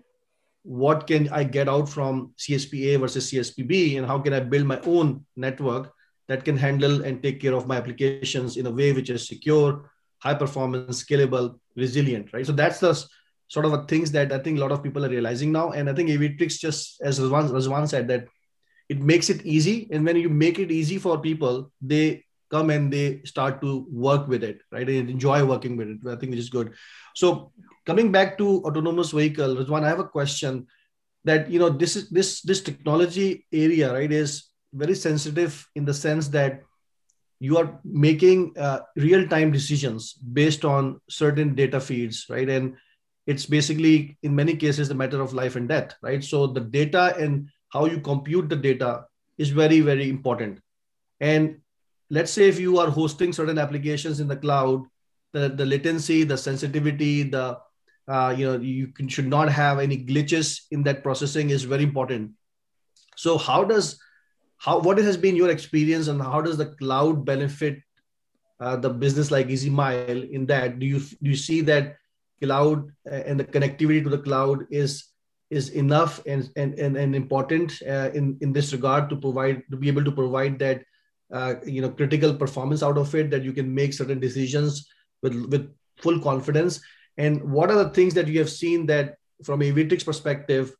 what 0.68 1.08
can 1.08 1.30
I 1.30 1.46
get 1.46 1.70
out 1.70 1.88
from 1.88 2.34
CSPA 2.38 3.00
versus 3.00 3.32
CSPB, 3.32 3.98
and 3.98 4.06
how 4.06 4.20
can 4.20 4.34
I 4.34 4.42
build 4.42 4.66
my 4.66 4.82
own 4.82 5.26
network 5.38 5.94
that 6.28 6.44
can 6.44 6.58
handle 6.58 7.06
and 7.06 7.24
take 7.24 7.40
care 7.40 7.54
of 7.54 7.68
my 7.68 7.78
applications 7.78 8.58
in 8.58 8.66
a 8.66 8.72
way 8.72 8.92
which 8.92 9.10
is 9.10 9.26
secure, 9.26 9.90
high 10.20 10.34
performance, 10.34 11.02
scalable, 11.02 11.58
resilient, 11.78 12.34
right? 12.34 12.46
So 12.46 12.52
that's 12.52 12.82
the 12.82 13.02
sort 13.48 13.66
of 13.66 13.72
a 13.72 13.86
things 13.86 14.12
that 14.12 14.34
I 14.34 14.40
think 14.40 14.58
a 14.58 14.62
lot 14.62 14.74
of 14.74 14.84
people 14.84 15.06
are 15.06 15.10
realizing 15.10 15.54
now. 15.54 15.72
And 15.72 15.90
I 15.90 15.94
think 15.94 16.10
Aviatrix 16.10 16.60
just, 16.60 17.00
as 17.00 17.18
Razwan 17.18 17.88
said, 17.88 18.10
that 18.10 18.28
it 18.90 19.00
makes 19.00 19.30
it 19.30 19.46
easy. 19.46 19.88
And 19.90 20.04
when 20.04 20.18
you 20.18 20.28
make 20.28 20.60
it 20.60 20.70
easy 20.70 20.98
for 20.98 21.18
people, 21.18 21.72
they 21.82 22.26
come 22.50 22.70
and 22.70 22.92
they 22.92 23.22
start 23.24 23.62
to 23.62 23.86
work 23.90 24.28
with 24.28 24.44
it, 24.44 24.62
right? 24.72 24.88
And 24.88 25.10
enjoy 25.10 25.44
working 25.46 25.78
with 25.78 25.90
it. 25.90 25.98
I 26.08 26.16
think 26.16 26.32
which 26.32 26.40
is 26.40 26.50
good. 26.50 26.74
So 27.16 27.52
coming 27.86 28.12
back 28.12 28.38
to 28.38 28.64
autonomous 28.64 29.12
vehicle, 29.12 29.56
Razwan, 29.56 29.84
I 29.84 29.90
have 29.90 30.00
a 30.00 30.08
question 30.08 30.68
that 31.24 31.50
you 31.50 31.60
know 31.60 31.70
this 31.70 31.96
is 31.96 32.10
this 32.10 32.42
this 32.42 32.62
technology 32.62 33.46
area, 33.52 33.94
right, 33.94 34.12
is 34.12 34.50
very 34.74 34.96
sensitive 34.96 35.68
in 35.76 35.86
the 35.86 35.94
sense 35.94 36.28
that 36.30 36.62
you 37.40 37.58
are 37.58 37.80
making 37.84 38.58
uh, 38.58 38.80
real-time 38.96 39.52
decisions 39.52 40.14
based 40.14 40.66
on 40.66 41.00
certain 41.10 41.54
data 41.54 41.80
feeds 41.80 42.26
right 42.30 42.50
and 42.50 42.76
it's 43.28 43.46
basically 43.46 44.18
in 44.24 44.36
many 44.36 44.56
cases 44.56 44.90
a 44.90 44.96
matter 44.96 45.22
of 45.22 45.34
life 45.34 45.56
and 45.56 45.70
death 45.70 45.94
right 46.02 46.24
so 46.24 46.48
the 46.48 46.62
data 46.62 47.16
and 47.18 47.48
how 47.70 47.86
you 47.86 48.00
compute 48.00 48.50
the 48.50 48.56
data 48.56 49.04
is 49.38 49.50
very 49.50 49.82
very 49.82 50.10
important 50.10 50.60
and 51.20 51.58
let's 52.10 52.32
say 52.32 52.48
if 52.48 52.60
you 52.60 52.78
are 52.80 52.90
hosting 52.90 53.34
certain 53.34 53.58
applications 53.58 54.20
in 54.20 54.28
the 54.28 54.36
cloud 54.36 54.84
the, 55.34 55.50
the 55.50 55.66
latency 55.66 56.24
the 56.24 56.38
sensitivity 56.38 57.24
the 57.24 57.58
uh, 58.08 58.34
you 58.38 58.46
know 58.46 58.58
you 58.58 58.88
can, 58.88 59.08
should 59.08 59.28
not 59.28 59.50
have 59.50 59.80
any 59.80 59.98
glitches 59.98 60.62
in 60.72 60.84
that 60.84 61.04
processing 61.04 61.50
is 61.50 61.64
very 61.64 61.84
important 61.84 62.32
so 63.16 63.38
how 63.38 63.64
does 63.64 64.00
how 64.58 64.80
what 64.80 64.98
has 64.98 65.18
been 65.18 65.36
your 65.36 65.50
experience 65.50 66.08
and 66.08 66.22
how 66.22 66.42
does 66.42 66.58
the 66.58 66.68
cloud 66.78 67.26
benefit 67.26 67.80
uh, 68.60 68.76
the 68.76 68.90
business 68.90 69.30
like 69.30 69.48
EasyMile 69.48 70.30
in 70.32 70.46
that? 70.48 70.80
Do 70.80 70.86
you 70.86 71.00
do 71.00 71.30
you 71.30 71.36
see 71.36 71.62
that 71.62 71.98
cloud 72.42 72.90
uh, 73.10 73.24
and 73.26 73.40
the 73.40 73.44
connectivity 73.44 74.04
to 74.04 74.10
the 74.10 74.18
cloud 74.18 74.66
is 74.72 75.06
is 75.50 75.70
enough 75.70 76.22
and 76.26 76.50
and 76.56 76.74
and, 76.80 76.98
and 76.98 77.16
important 77.16 77.80
uh, 77.84 78.10
in 78.14 78.38
in 78.42 78.52
this 78.52 78.74
regard 78.74 79.10
to 79.10 79.16
provide 79.16 79.64
to 79.72 79.78
be 79.78 79.88
able 79.88 80.04
to 80.04 80.12
provide 80.12 80.58
that 80.60 80.84
uh, 81.32 81.56
you 81.66 81.82
know 81.82 81.90
critical 81.90 82.34
performance 82.34 82.84
out 82.84 82.98
of 82.98 83.14
it 83.16 83.30
that 83.30 83.44
you 83.44 83.54
can 83.54 83.74
make 83.74 83.94
certain 83.94 84.20
decisions 84.20 84.88
with 85.22 85.36
with 85.52 85.74
full 85.98 86.20
confidence 86.20 86.82
and 87.18 87.44
what 87.52 87.72
are 87.72 87.84
the 87.84 87.90
things 87.90 88.14
that 88.14 88.28
you 88.28 88.40
have 88.40 88.50
seen 88.50 88.86
that 88.86 89.16
from 89.44 89.62
a 89.62 89.72
Aviatrix 89.72 90.06
perspective 90.06 90.76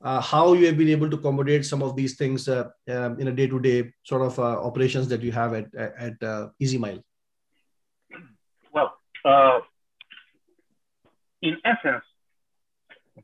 uh, 0.00 0.20
how 0.20 0.52
you 0.52 0.66
have 0.66 0.78
been 0.78 0.88
able 0.88 1.10
to 1.10 1.16
accommodate 1.16 1.64
some 1.64 1.82
of 1.82 1.96
these 1.96 2.16
things 2.16 2.48
uh, 2.48 2.68
um, 2.88 3.18
in 3.18 3.28
a 3.28 3.32
day-to-day 3.32 3.90
sort 4.04 4.22
of 4.22 4.38
uh, 4.38 4.42
operations 4.62 5.08
that 5.08 5.22
you 5.22 5.32
have 5.32 5.54
at 5.54 5.74
at, 5.74 6.22
uh, 6.22 6.48
EasyMile. 6.62 7.02
Well, 8.72 8.96
uh, 9.24 9.60
in 11.42 11.56
essence, 11.64 12.04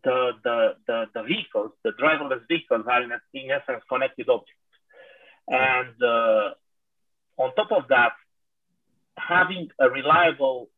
the, 0.02 0.32
the 0.42 0.74
the 0.86 1.04
the 1.14 1.22
vehicles, 1.22 1.70
the 1.84 1.92
driverless 1.92 2.42
vehicles, 2.48 2.84
are 2.88 3.02
in 3.02 3.12
essence 3.50 3.82
connected 3.88 4.28
objects, 4.28 4.63
and 5.48 6.02
uh, 6.02 6.50
on 7.36 7.54
top 7.54 7.72
of 7.72 7.88
that, 7.88 8.12
having 9.16 9.68
a 9.78 9.88
reliable 9.88 10.68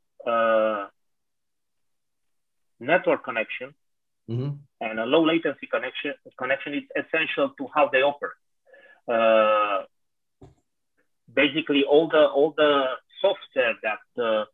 network 2.81 3.25
connection 3.25 3.75
Mm-hmm. 4.29 4.57
And 4.81 4.99
a 4.99 5.05
low 5.05 5.25
latency 5.25 5.67
connection 5.71 6.15
connection 6.39 6.75
is 6.75 6.83
essential 6.97 7.51
to 7.59 7.69
how 7.75 7.89
they 7.93 8.03
operate. 8.03 8.33
Uh, 9.09 9.85
basically, 11.33 11.85
all 11.89 12.09
the 12.09 12.27
all 12.27 12.53
the 12.57 12.85
software 13.21 13.75
that 13.83 14.23
uh, 14.23 14.45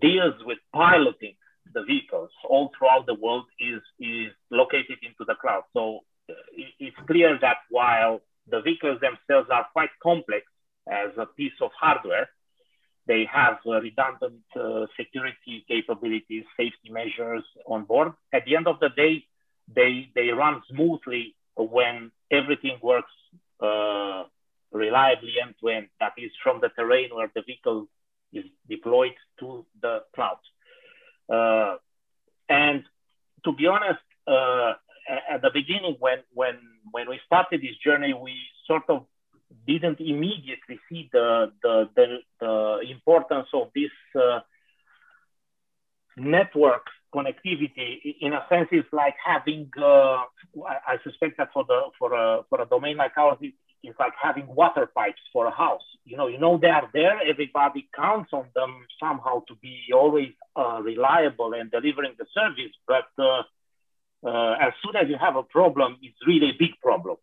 deals 0.00 0.34
with 0.44 0.58
piloting 0.74 1.34
the 1.72 1.82
vehicles 1.84 2.30
all 2.48 2.70
throughout 2.78 3.06
the 3.06 3.14
world 3.14 3.46
is 3.58 3.80
is 3.98 4.30
located 4.50 4.98
into 5.02 5.24
the 5.26 5.34
cloud. 5.40 5.62
So 5.72 6.00
uh, 6.28 6.34
it's 6.78 6.96
clear 7.06 7.38
that 7.40 7.58
while 7.70 8.20
the 8.50 8.60
vehicles 8.60 9.00
themselves 9.00 9.48
are 9.50 9.66
quite 9.72 9.90
complex 10.02 10.46
as 10.90 11.10
a 11.18 11.26
piece 11.26 11.52
of 11.60 11.70
hardware, 11.78 12.28
they 13.06 13.26
have 13.32 13.58
uh, 13.66 13.80
redundant 13.80 14.42
uh, 14.54 14.86
security 14.96 15.64
capabilities, 15.66 16.44
safety 16.56 16.90
measures 16.90 17.42
on 17.66 17.84
board. 17.84 18.12
At 18.32 18.44
the 18.44 18.56
end 18.56 18.66
of 18.68 18.80
the 18.80 18.90
day, 18.90 19.24
they, 19.74 20.10
they 20.14 20.28
run 20.28 20.62
smoothly 20.70 21.34
when 21.56 22.10
everything 22.30 22.78
works 22.82 23.12
uh, 23.60 24.24
reliably 24.72 25.34
end 25.42 25.54
to 25.60 25.68
end. 25.68 25.88
That 26.00 26.12
is 26.18 26.30
from 26.42 26.60
the 26.60 26.68
terrain 26.68 27.10
where 27.14 27.30
the 27.34 27.42
vehicle 27.42 27.88
is 28.32 28.44
deployed 28.68 29.14
to 29.40 29.64
the 29.80 30.02
cloud. 30.14 30.38
Uh, 31.32 31.76
and 32.48 32.84
to 33.44 33.52
be 33.52 33.66
honest, 33.66 34.00
uh, 34.26 34.74
at 35.30 35.42
the 35.42 35.50
beginning, 35.52 35.96
when 35.98 36.18
when 36.34 36.56
when 36.90 37.08
we 37.08 37.20
started 37.26 37.60
this 37.62 37.76
journey, 37.84 38.14
we 38.14 38.34
sort 38.66 38.84
of 38.88 39.06
didn't 39.66 40.00
immediately 40.00 40.78
see 40.88 41.08
the, 41.12 41.52
the, 41.62 41.88
the, 41.96 42.18
the 42.40 42.80
importance 42.90 43.48
of 43.52 43.68
this 43.74 43.90
uh, 44.14 44.40
network 46.16 46.86
connectivity. 47.14 48.16
In 48.20 48.32
a 48.32 48.44
sense, 48.48 48.68
it's 48.72 48.88
like 48.92 49.14
having, 49.24 49.70
uh, 49.78 50.24
I, 50.66 50.96
suspect 51.04 51.38
that 51.38 51.50
for, 51.52 51.64
the, 51.64 51.80
for, 51.98 52.12
a, 52.12 52.42
for 52.48 52.60
a 52.60 52.66
domain 52.66 52.96
like 52.96 53.16
ours, 53.16 53.38
it, 53.40 53.54
it's 53.82 53.98
like 53.98 54.12
having 54.20 54.46
water 54.46 54.90
pipes 54.94 55.20
for 55.32 55.46
a 55.46 55.50
house. 55.50 55.82
You 56.04 56.16
know, 56.16 56.26
you 56.26 56.38
know 56.38 56.58
they 56.58 56.68
are 56.68 56.88
there. 56.92 57.20
Everybody 57.24 57.88
counts 57.94 58.30
on 58.32 58.46
them 58.54 58.86
somehow 58.98 59.44
to 59.48 59.54
be 59.62 59.80
always 59.94 60.32
uh, 60.56 60.80
reliable 60.82 61.52
and 61.54 61.70
delivering 61.70 62.14
the 62.18 62.26
service. 62.34 62.72
But 62.86 63.06
uh, 64.24 64.54
as 64.60 64.72
soon 64.82 64.96
as 64.96 65.08
you 65.08 65.16
have 65.18 65.36
a 65.36 65.42
problem, 65.42 65.96
it's 66.02 66.18
really 66.26 66.50
a 66.50 66.56
big 66.58 66.72
problem. 66.82 67.16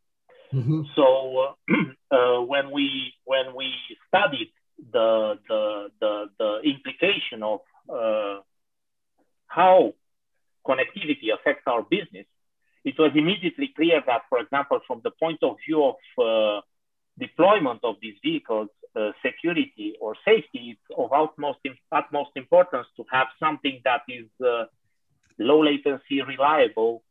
Mm-hmm. 0.54 0.82
So 0.96 1.56
uh, 1.70 1.76
uh, 2.16 2.42
when 2.42 2.72
we 2.72 3.14
when 3.26 3.56
we 3.56 3.74
studied 4.08 4.52
the 4.92 5.40
the 5.50 5.90
the, 6.00 6.26
the 6.40 6.60
implication 6.64 7.44
of 7.44 7.60
uh, 7.90 8.42
how 9.48 9.94
connectivity 10.66 11.34
affects 11.34 11.64
our 11.68 11.84
business, 11.84 12.26
it 12.84 12.96
was 12.98 13.12
immediately 13.16 13.72
clear 13.76 14.02
that, 14.06 14.22
for 14.30 14.40
example, 14.40 14.80
from 14.88 15.02
the 15.04 15.12
point 15.12 15.40
of 15.44 15.58
view 15.66 15.84
of 15.84 15.96
uh, 16.18 16.62
deployment 17.20 17.80
of 17.84 17.96
these 18.02 18.16
vehicles, 18.24 18.70
uh, 18.96 19.12
security 19.26 19.96
or 20.00 20.16
safety, 20.24 20.78
it's 20.78 20.98
of 20.98 21.12
utmost, 21.12 21.60
utmost 21.92 22.30
importance 22.36 22.88
to 22.96 23.04
have 23.12 23.28
something 23.40 23.82
that 23.84 24.02
is 24.08 24.28
uh, 24.46 24.66
low 25.38 25.64
latency, 25.64 26.22
reliable, 26.22 27.04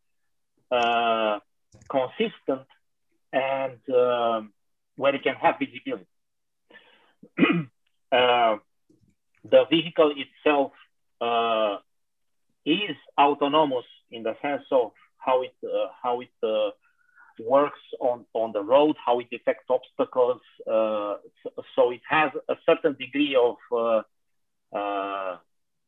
consistent, 1.89 2.67
and 3.33 3.79
um, 3.95 4.53
where 4.97 5.15
you 5.15 5.21
can 5.21 5.35
have 5.35 5.57
visibility. 5.59 6.07
uh, 8.13 8.57
the 9.45 9.65
vehicle 9.71 10.15
itself 10.17 10.73
uh, 11.21 11.79
is 12.65 12.97
autonomous 13.19 13.85
in 14.11 14.23
the 14.23 14.35
sense 14.41 14.65
of 14.71 14.93
how 15.19 15.43
it 15.43 15.55
uh, 15.65 15.89
how 16.03 16.21
it 16.21 16.31
uh, 16.43 16.71
works 17.41 17.81
on 18.01 18.25
on 18.35 18.53
the 18.53 18.63
road, 18.63 18.97
how 19.05 19.19
it 19.21 19.29
detects 19.31 19.69
obstacles. 19.69 20.41
Uh, 20.67 21.17
so, 21.75 21.91
it 21.91 22.01
has 22.09 22.31
a 22.49 22.55
certain 22.67 22.95
degree 22.99 23.37
of 23.37 23.57
uh, 24.75 25.37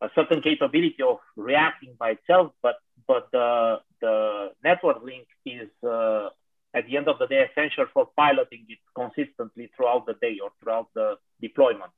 a 0.02 0.08
certain 0.14 0.42
capability 0.42 1.02
of 1.06 1.18
reacting 1.36 1.94
by 1.98 2.10
itself, 2.10 2.52
but 2.62 2.76
but 3.06 3.28
the 3.32 3.80
the 4.00 4.50
network 4.62 5.02
link 5.02 5.26
is 5.44 5.68
uh, 5.82 6.28
at 6.74 6.86
the 6.86 6.96
end 6.96 7.08
of 7.08 7.18
the 7.18 7.26
day 7.26 7.46
essential 7.50 7.86
for 7.92 8.08
piloting 8.16 8.66
it 8.68 8.78
consistently 8.94 9.70
throughout 9.76 10.06
the 10.06 10.14
day 10.14 10.38
or 10.42 10.50
throughout 10.60 10.88
the 10.94 11.16
deployment. 11.40 11.92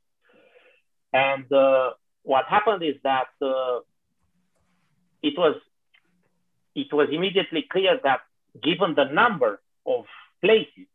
And 1.12 1.50
uh, 1.52 1.90
what 2.22 2.44
happened 2.46 2.82
is 2.82 2.96
that 3.02 3.28
uh, 3.42 3.80
it 5.22 5.34
was 5.36 5.56
it 6.74 6.92
was 6.92 7.08
immediately 7.10 7.64
clear 7.70 7.98
that 8.04 8.20
given 8.62 8.94
the 8.94 9.04
number 9.04 9.60
of 9.86 10.04
places 10.40 10.86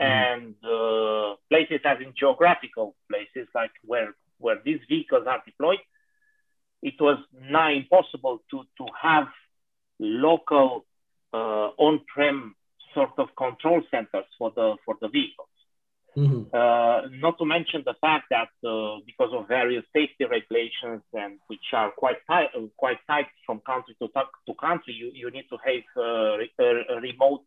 mm-hmm. 0.00 0.04
and 0.04 0.54
uh, 0.64 1.36
places 1.50 1.80
as 1.84 1.98
in 2.00 2.14
geographical 2.18 2.94
places 3.10 3.48
like 3.54 3.72
where 3.84 4.14
where 4.38 4.58
these 4.64 4.80
vehicles 4.88 5.26
are 5.28 5.42
deployed, 5.44 5.78
it 6.82 6.94
was 7.00 7.18
now 7.50 7.70
impossible 7.72 8.42
to 8.50 8.64
to 8.78 8.86
have 9.00 9.28
local 9.98 10.84
uh, 11.32 11.68
on-prem 11.78 12.54
sort 12.94 13.12
of 13.18 13.28
control 13.36 13.82
centers 13.90 14.26
for 14.38 14.52
the 14.54 14.76
for 14.84 14.96
the 15.00 15.08
vehicles. 15.08 15.48
Mm-hmm. 16.16 16.54
Uh, 16.54 17.08
not 17.20 17.38
to 17.38 17.46
mention 17.46 17.82
the 17.86 17.94
fact 18.00 18.26
that 18.28 18.52
uh, 18.68 19.00
because 19.06 19.30
of 19.32 19.48
various 19.48 19.84
safety 19.94 20.26
regulations 20.26 21.00
and 21.14 21.38
which 21.46 21.72
are 21.72 21.90
quite 21.90 22.18
tight, 22.26 22.48
quite 22.76 22.98
tight 23.06 23.26
from 23.46 23.60
country 23.60 23.96
to, 23.98 24.08
to 24.08 24.54
country, 24.60 24.92
you, 24.92 25.10
you 25.14 25.30
need 25.30 25.46
to 25.48 25.56
have 25.64 25.84
uh, 25.96 26.36
a, 26.60 26.96
a, 26.96 27.00
remote 27.00 27.44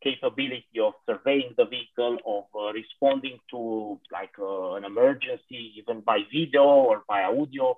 capability 0.00 0.78
of 0.80 0.92
surveying 1.06 1.54
the 1.56 1.64
vehicle, 1.64 2.18
of 2.24 2.44
uh, 2.54 2.72
responding 2.72 3.38
to 3.50 3.98
like 4.12 4.38
uh, 4.38 4.74
an 4.74 4.84
emergency, 4.84 5.74
even 5.76 6.00
by 6.00 6.20
video 6.32 6.62
or 6.62 7.02
by 7.08 7.24
audio. 7.24 7.76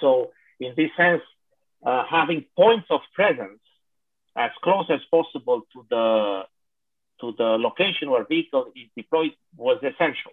So 0.00 0.32
this 0.78 0.90
sense, 0.96 1.22
uh, 1.84 2.04
having 2.10 2.46
points 2.56 2.86
of 2.88 3.00
presence 3.14 3.60
as 4.36 4.50
close 4.62 4.86
as 4.88 5.00
possible 5.10 5.62
to 5.72 5.84
the 5.90 6.42
to 7.20 7.34
the 7.36 7.50
location 7.68 8.10
where 8.10 8.24
vehicle 8.24 8.66
is 8.76 8.88
deployed 8.96 9.32
was 9.56 9.78
essential. 9.82 10.32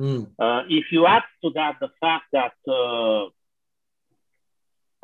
Mm. 0.00 0.22
Uh, 0.38 0.62
if 0.68 0.86
you 0.90 1.06
add 1.06 1.22
to 1.42 1.50
that 1.58 1.74
the 1.80 1.90
fact 2.00 2.24
that 2.32 2.54
uh, 2.66 3.24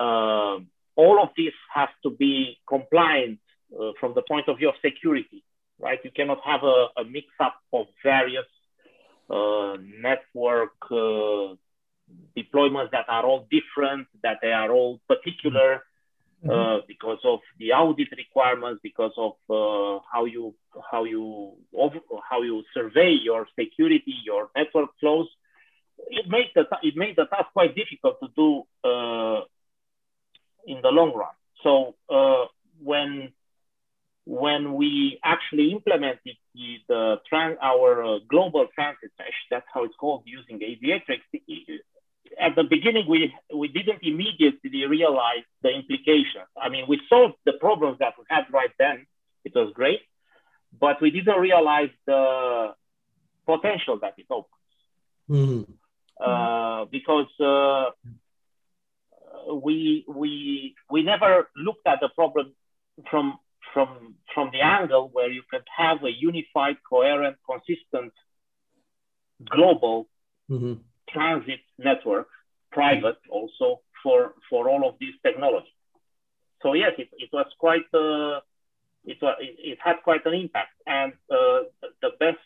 uh, 0.03 0.59
all 0.97 1.23
of 1.23 1.29
this 1.37 1.53
has 1.73 1.91
to 2.05 2.11
be 2.11 2.59
compliant 2.67 3.39
uh, 3.79 3.93
from 4.01 4.15
the 4.15 4.23
point 4.23 4.49
of 4.49 4.57
view 4.59 4.71
of 4.71 4.75
security, 4.83 5.45
right? 5.79 6.01
You 6.03 6.11
cannot 6.11 6.41
have 6.45 6.63
a, 6.65 6.79
a 6.97 7.05
mix-up 7.05 7.57
of 7.73 7.87
various 8.03 8.51
uh, 9.29 9.77
network 10.09 10.73
uh, 10.91 11.55
deployments 12.37 12.91
that 12.93 13.07
are 13.09 13.25
all 13.25 13.47
different, 13.51 14.07
that 14.23 14.39
they 14.43 14.53
are 14.53 14.71
all 14.71 15.01
particular 15.09 15.83
mm-hmm. 16.45 16.51
uh, 16.51 16.79
because 16.87 17.19
of 17.25 17.41
the 17.59 17.73
audit 17.73 18.09
requirements, 18.17 18.81
because 18.83 19.13
of 19.17 19.33
uh, 19.49 20.03
how 20.13 20.25
you 20.25 20.55
how 20.91 21.05
you 21.05 21.53
how 22.29 22.43
you 22.43 22.63
survey 22.75 23.11
your 23.11 23.47
security, 23.59 24.15
your 24.25 24.51
network 24.57 24.91
flows. 25.01 25.29
It 26.09 26.29
made 26.29 26.51
the 26.55 26.65
it 26.83 26.97
made 26.97 27.17
the 27.17 27.27
task 27.27 27.49
quite 27.53 27.75
difficult 27.75 28.21
to 28.21 28.29
do 28.35 28.63
uh, 28.89 29.41
in 30.67 30.81
the 30.83 30.89
long 30.89 31.13
run. 31.15 31.35
So 31.63 31.95
uh, 32.09 32.47
when 32.83 33.33
when 34.25 34.75
we 34.75 35.19
actually 35.25 35.73
implemented 35.73 36.37
the, 36.55 36.77
the 36.89 37.17
trans, 37.29 37.57
our 37.61 38.05
uh, 38.05 38.19
global 38.29 38.67
transit 38.75 39.11
mesh, 39.19 39.29
that's 39.51 39.67
how 39.75 39.85
it's 39.85 39.97
called 39.97 40.23
using 40.25 40.61
Aviatrix, 40.61 41.21
at 42.39 42.55
the 42.57 42.65
beginning, 42.65 43.07
we, 43.09 43.35
we 43.55 43.69
didn't 43.69 44.01
immediately 44.03 44.87
realize 44.87 45.45
the 45.63 45.71
implications. 45.71 46.49
I 46.61 46.69
mean, 46.69 46.85
we 46.89 47.01
solved 47.09 47.35
the 47.45 47.55
problems 47.55 47.99
that 47.99 48.15
we 48.19 48.25
had 48.29 48.45
right 48.53 48.71
then. 48.79 49.07
It 49.45 49.53
was 49.55 49.73
great, 49.75 50.01
but 50.79 51.01
we 51.01 51.11
didn't 51.11 51.39
realize 51.39 51.91
the 52.07 52.75
potential 53.47 53.99
that 54.03 54.15
it 54.19 54.27
opens. 54.31 54.55
Mm-hmm. 55.29 55.73
Uh, 56.23 56.85
because 56.87 57.31
uh, 57.41 57.91
we, 59.55 60.05
we, 60.07 60.75
we 60.91 61.03
never 61.03 61.49
looked 61.57 61.87
at 61.87 61.99
the 62.01 62.11
problem 62.11 62.53
from, 63.11 63.39
from, 63.73 64.15
from 64.35 64.51
the 64.53 64.61
angle 64.61 65.09
where 65.13 65.31
you 65.31 65.43
could 65.51 65.65
have 65.77 66.05
a 66.05 66.11
unified, 66.11 66.77
coherent, 66.89 67.37
consistent, 67.49 68.13
global 69.49 70.07
mm-hmm 70.51 70.75
transit 71.13 71.61
network, 71.79 72.29
private 72.73 73.19
also 73.31 73.81
for 74.03 74.35
for 74.49 74.69
all 74.69 74.89
of 74.89 74.95
these 75.01 75.15
technologies. 75.23 75.73
So 76.63 76.75
yes, 76.75 76.93
it, 76.99 77.09
it 77.19 77.31
was 77.33 77.47
quite 77.59 77.89
uh, 77.95 78.41
it 79.05 79.19
was 79.23 79.37
it, 79.41 79.57
it, 79.59 79.79
had 79.83 79.97
quite 80.05 80.25
an 80.27 80.35
impact, 80.35 80.75
and 80.87 81.13
uh, 81.31 81.65
the, 81.81 81.89
the, 82.03 82.11
best 82.19 82.39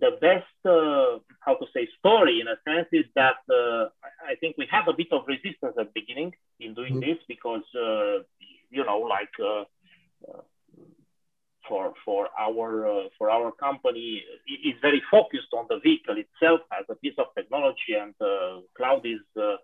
the 0.00 0.12
best 0.20 0.54
uh, 0.64 1.18
how 1.40 1.54
to 1.54 1.66
say 1.74 1.88
story 1.98 2.40
in 2.40 2.48
a 2.48 2.56
sense 2.64 2.88
is 2.92 3.06
that 3.14 3.36
uh, 3.50 3.88
I 4.24 4.34
think 4.40 4.56
we 4.56 4.66
had 4.70 4.86
a 4.88 4.92
bit 4.92 5.08
of 5.12 5.26
resistance 5.26 5.74
at 5.78 5.86
the 5.86 5.90
beginning 5.94 6.34
in 6.60 6.74
doing 6.74 6.94
mm-hmm. 6.94 7.10
this 7.10 7.18
because 7.28 7.64
uh, 7.74 8.22
you 8.70 8.84
know 8.84 8.98
like 8.98 9.34
uh, 9.42 9.64
for 11.68 11.94
for 12.04 12.28
our 12.38 12.86
uh, 12.86 13.08
for 13.18 13.30
our 13.30 13.52
company 13.52 14.22
is 14.46 14.74
very 14.80 15.02
focused 15.10 15.52
on 15.52 15.66
the 15.68 15.78
vehicle 15.80 16.16
itself 16.16 16.60
as 16.78 16.84
a 16.88 16.94
piece 16.96 17.14
of 17.18 17.26
technology, 17.34 17.94
and 18.00 18.14
uh, 18.20 18.60
cloud 18.76 19.04
is 19.04 19.20
uh, 19.36 19.56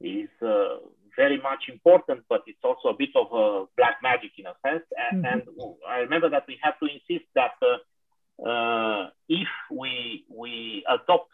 is 0.00 0.28
uh, 0.42 0.76
very 1.16 1.40
much 1.40 1.64
important, 1.68 2.22
but 2.28 2.42
it's 2.46 2.64
also 2.64 2.88
a 2.88 2.96
bit 2.96 3.10
of 3.14 3.26
a 3.32 3.64
black 3.76 3.96
magic 4.02 4.30
in 4.38 4.46
a 4.46 4.54
sense. 4.66 4.84
And, 4.96 5.24
mm-hmm. 5.24 5.40
and 5.40 5.72
I 5.88 5.98
remember 5.98 6.30
that 6.30 6.44
we 6.48 6.58
had 6.62 6.74
to 6.80 6.86
insist 6.86 7.28
that 7.34 7.56
uh, 7.62 8.48
uh, 8.48 9.10
if 9.28 9.48
we 9.70 10.24
we 10.30 10.84
adopt 10.88 11.30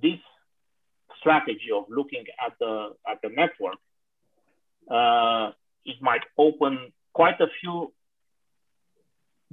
this 0.00 0.20
strategy 1.18 1.70
of 1.74 1.84
looking 1.88 2.24
at 2.44 2.52
the 2.60 2.94
at 3.08 3.18
the 3.22 3.30
network, 3.30 3.78
it 5.86 5.96
might 6.00 6.24
open 6.38 6.92
quite 7.12 7.40
a 7.40 7.46
few 7.60 7.92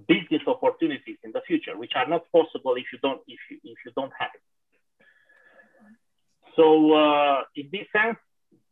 business 0.07 0.41
opportunities 0.47 1.17
in 1.23 1.31
the 1.31 1.41
future, 1.47 1.77
which 1.77 1.93
are 1.95 2.07
not 2.07 2.23
possible 2.31 2.75
if 2.75 2.85
you 2.93 2.99
don't 3.01 3.21
if 3.27 3.39
you 3.49 3.57
if 3.63 3.77
you 3.85 3.91
don't 3.95 4.11
have 4.19 4.29
it. 4.33 4.41
So 6.55 6.93
uh, 6.93 7.43
in 7.55 7.69
this 7.71 7.87
sense, 7.91 8.17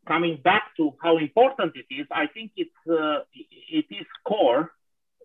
coming 0.07 0.39
back 0.43 0.63
to 0.77 0.93
how 1.01 1.17
important 1.17 1.73
it 1.75 1.93
is, 1.93 2.07
I 2.11 2.27
think 2.27 2.51
it's 2.55 2.71
uh, 2.89 3.19
it 3.79 3.85
is 3.89 4.05
core 4.25 4.71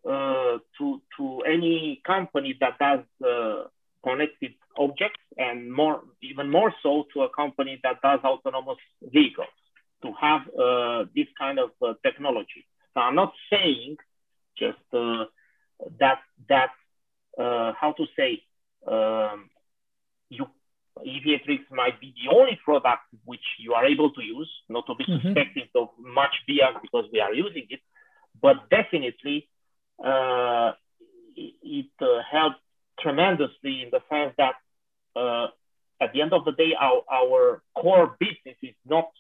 uh, 0.09 0.59
to 0.79 1.03
to 1.17 1.41
any 1.47 2.01
company 2.07 2.57
that 2.61 2.79
does 2.79 3.05
uh, 3.27 3.65
connected 4.03 4.55
objects, 4.77 5.23
and 5.37 5.73
more 5.73 6.03
even 6.23 6.51
more 6.51 6.73
so 6.83 7.07
to 7.15 7.23
a 7.23 7.29
company 7.31 7.81
that 7.83 8.03
does 8.03 8.21
autonomous 8.25 8.79
vehicles 9.03 9.49
to 10.03 10.13
have 10.21 10.43
uh, 10.59 11.05
this 11.17 11.27
kind 11.39 11.59
of 11.59 11.71
uh, 11.83 11.95
technology. 12.03 12.67
So 12.93 13.01
I'm 13.01 13.15
not 13.15 13.33
saying 13.51 13.97
just 14.59 14.79
that 15.99 16.19
that 16.49 16.71
uh, 17.39 17.73
how 17.79 17.93
to 17.93 18.07
say 18.17 18.43
um, 18.87 19.51
you 20.29 20.47
Aviatrix 20.99 21.61
might 21.71 22.01
be 22.01 22.15
the 22.23 22.35
only 22.35 22.59
product 22.65 23.03
which 23.25 23.45
you 23.59 23.75
are 23.75 23.85
able 23.85 24.13
to 24.13 24.23
use, 24.23 24.51
not 24.69 24.87
to 24.87 24.95
be 24.95 25.05
mm-hmm. 25.05 25.27
suspected 25.27 25.69
of 25.75 25.89
much 25.99 26.35
bias 26.47 26.77
because 26.83 27.07
we 27.13 27.21
are 27.21 27.35
using 27.35 27.67
it, 27.69 27.81
but 28.41 28.71
definitely 28.71 29.49
uh, 30.05 30.73
it, 31.37 31.55
it 31.63 31.91
uh, 32.01 32.23
helped 32.31 32.61
tremendously 33.01 33.83
in 33.83 33.91
the 33.91 34.01
sense 34.09 34.35
that 34.39 34.55
uh, 35.17 35.49
at 36.01 36.13
the 36.13 36.23
end 36.23 36.33
of 36.33 36.45
the 36.45 36.53
day, 36.53 36.75
our, 36.79 37.03
our 37.13 37.63
core 37.75 38.17
business 38.21 38.57
is 38.63 38.75
not 38.87 39.11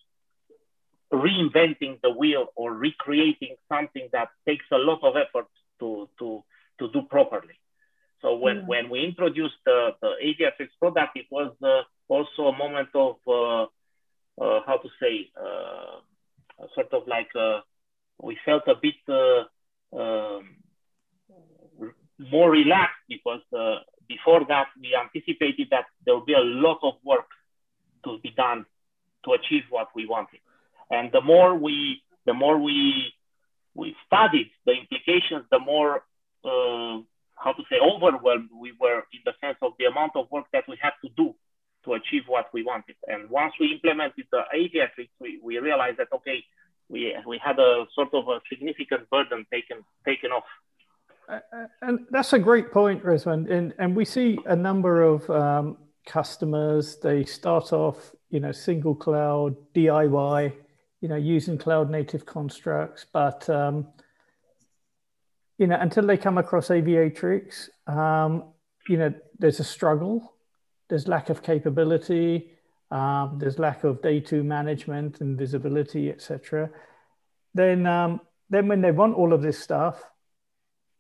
reinventing 1.13 2.01
the 2.03 2.11
wheel 2.11 2.47
or 2.57 2.73
recreating 2.73 3.57
something 3.69 4.09
that 4.13 4.29
takes 4.47 4.65
a 4.73 4.77
lot 4.77 5.01
of 5.03 5.15
effort 5.17 5.47
to, 5.81 6.09
to, 6.19 6.43
to 6.79 6.89
do 6.93 7.03
properly. 7.03 7.55
So 8.23 8.37
when, 8.37 8.63
mm. 8.63 8.67
when 8.67 8.91
we 8.91 9.05
introduced 9.05 9.55
the, 9.67 9.91
the 10.01 10.13
Aviatrix 10.25 10.69
product, 10.81 11.17
it 11.17 11.27
was 11.31 11.53
uh, 11.63 11.83
also 12.09 12.49
a 12.49 12.57
moment 12.57 12.89
of, 12.95 13.17
uh, 13.29 13.63
uh, 14.43 14.61
how 14.67 14.79
to 14.79 14.89
say, 15.01 15.31
uh, 15.37 16.01
sort 16.75 16.93
of 16.93 17.07
like 17.07 17.29
uh, 17.39 17.61
we 18.23 18.39
felt 18.45 18.63
a 18.67 18.75
bit 18.81 18.95
uh, 19.09 19.99
um, 19.99 20.57
more 22.19 22.51
relaxed 22.51 23.03
because 23.09 23.41
before 24.09 24.45
that 24.49 24.67
we 24.81 24.95
anticipated 24.95 25.69
that 25.71 25.87
there 26.05 26.15
will 26.15 26.25
be 26.25 26.35
a 26.35 26.41
lot 26.41 26.79
of 26.83 26.95
work 27.05 27.29
to 28.05 28.19
be 28.23 28.31
done 28.31 28.65
to 29.25 29.33
achieve 29.33 29.63
what 29.71 29.89
we 29.95 30.07
wanted. 30.07 30.41
And 30.91 31.11
the 31.13 31.21
more 31.21 31.55
we, 31.55 32.03
the 32.27 32.35
more 32.35 32.59
we 32.59 33.13
we 33.75 33.95
studied 34.07 34.51
the 34.67 34.73
implications, 34.73 35.45
the 35.51 35.59
more, 35.59 36.05
uh, 36.45 37.03
how 37.37 37.53
to 37.53 37.63
say, 37.69 37.77
overwhelmed 37.83 38.49
we 38.59 38.73
were 38.81 39.03
in 39.13 39.21
the 39.25 39.33
sense 39.41 39.59
of 39.63 39.73
the 39.79 39.87
amount 39.87 40.13
of 40.15 40.31
work 40.31 40.47
that 40.53 40.65
we 40.69 40.77
had 40.81 40.93
to 41.03 41.11
do 41.17 41.35
to 41.85 41.95
achieve 41.95 42.23
what 42.27 42.47
we 42.53 42.63
wanted. 42.63 42.97
And 43.07 43.29
once 43.29 43.53
we 43.61 43.73
implemented 43.73 44.27
the 44.33 44.43
Aviatrix, 44.55 45.09
we, 45.21 45.39
we 45.43 45.59
realized 45.59 45.99
that 45.99 46.09
okay, 46.15 46.43
we 46.89 47.15
we 47.27 47.39
had 47.39 47.59
a 47.59 47.87
sort 47.95 48.13
of 48.15 48.29
a 48.29 48.41
significant 48.49 49.09
burden 49.11 49.47
taken 49.53 49.85
taken 50.05 50.31
off. 50.31 50.45
And 51.81 52.01
that's 52.11 52.35
a 52.35 52.39
great 52.39 52.71
point, 52.71 53.03
Rezvan. 53.03 53.51
And 53.51 53.75
and 53.79 53.97
we 53.97 54.05
see 54.05 54.39
a 54.47 54.57
number 54.57 55.03
of 55.03 55.29
um, 55.31 55.79
customers. 56.07 56.97
They 56.97 57.25
start 57.25 57.73
off, 57.73 58.13
you 58.31 58.41
know, 58.41 58.53
single 58.53 58.95
cloud 58.95 59.57
DIY, 59.75 60.53
you 61.05 61.09
know, 61.09 61.17
using 61.17 61.59
cloud 61.59 61.91
native 61.91 62.25
constructs, 62.25 63.05
but 63.13 63.49
um, 63.51 63.87
you 65.59 65.67
know, 65.67 65.77
until 65.79 66.07
they 66.07 66.17
come 66.17 66.39
across 66.39 66.69
Aviatrix, 66.69 67.69
um, 67.87 68.45
you 68.89 68.97
know, 68.97 69.13
there's 69.39 69.61
a 69.61 69.65
struggle 69.65 70.35
there's 70.89 71.09
lack 71.09 71.31
of 71.31 71.43
capability, 71.43 72.51
um, 72.91 73.37
there's 73.39 73.59
lack 73.59 73.85
of 73.85 74.01
day 74.03 74.21
two 74.21 74.43
management 74.45 75.21
and 75.21 75.37
visibility, 75.39 76.11
etc. 76.11 76.71
Then, 77.55 77.87
um, 77.87 78.21
then 78.49 78.69
when 78.69 78.81
they 78.81 78.91
want 78.91 79.17
all 79.17 79.33
of 79.33 79.43
this 79.43 79.59
stuff, 79.59 80.03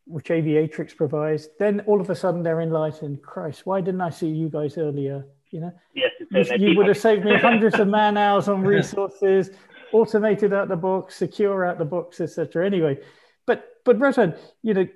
which 0.06 0.26
Aviatrix 0.26 0.94
provides, 0.96 1.48
then 1.58 1.80
all 1.86 2.00
of 2.00 2.10
a 2.10 2.14
sudden 2.14 2.42
they're 2.42 2.60
enlightened. 2.60 3.22
Christ, 3.22 3.64
why 3.64 3.80
didn't 3.80 4.02
I 4.02 4.10
see 4.10 4.28
you 4.28 4.48
guys 4.48 4.76
earlier? 4.76 5.26
You 5.50 5.60
know, 5.60 5.72
yes, 5.94 6.10
you, 6.30 6.70
you 6.70 6.76
would 6.76 6.88
have 6.88 6.98
saved 6.98 7.24
me 7.24 7.36
hundreds 7.36 7.78
of 7.78 7.86
man 7.86 8.16
hours 8.16 8.48
on 8.48 8.62
resources, 8.74 9.50
automated 9.94 10.52
out 10.52 10.68
the 10.68 10.76
box, 10.76 11.14
secure 11.14 11.64
out 11.64 11.78
the 11.78 11.84
box, 11.84 12.20
etc. 12.20 12.66
Anyway, 12.66 12.98
but 13.46 13.64
but 13.84 13.98
Breton, 13.98 14.34
you 14.62 14.74
know, 14.74 14.86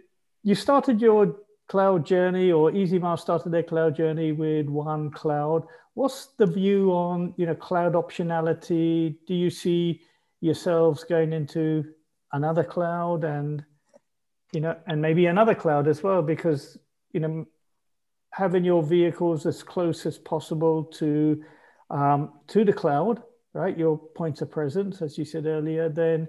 you 0.43 0.55
started 0.55 1.01
your 1.01 1.37
cloud 1.69 2.05
journey 2.05 2.51
or 2.51 2.71
EasyMile 2.73 3.19
started 3.19 3.53
their 3.53 3.63
cloud 3.63 3.95
journey 3.95 4.33
with 4.33 4.67
one 4.69 5.11
cloud. 5.11 5.65
What's 5.95 6.29
the 6.39 6.47
view 6.47 6.91
on 6.93 7.33
you 7.37 7.47
know 7.47 7.55
cloud 7.55 7.95
optionality? 7.95 9.17
Do 9.27 9.35
you 9.35 9.51
see 9.51 10.03
yourselves 10.41 11.05
going 11.05 11.33
into 11.33 11.85
another 12.33 12.65
cloud 12.65 13.25
and 13.25 13.65
you 14.53 14.61
know 14.61 14.77
and 14.87 15.01
maybe 15.01 15.27
another 15.27 15.55
cloud 15.55 15.89
as 15.89 16.03
well 16.03 16.23
because 16.23 16.77
you 17.13 17.21
know 17.21 17.47
having 18.33 18.65
your 18.65 18.83
vehicles 18.83 19.47
as 19.47 19.63
close 19.63 20.07
as 20.07 20.19
possible 20.19 20.85
to 20.85 21.43
um, 21.91 22.33
to 22.49 22.65
the 22.65 22.73
cloud 22.73 23.23
right 23.55 23.79
your 23.79 23.99
points 23.99 24.41
of 24.43 24.51
presence 24.51 25.03
as 25.03 25.19
you 25.19 25.25
said 25.25 25.47
earlier 25.47 25.89
then 25.89 26.29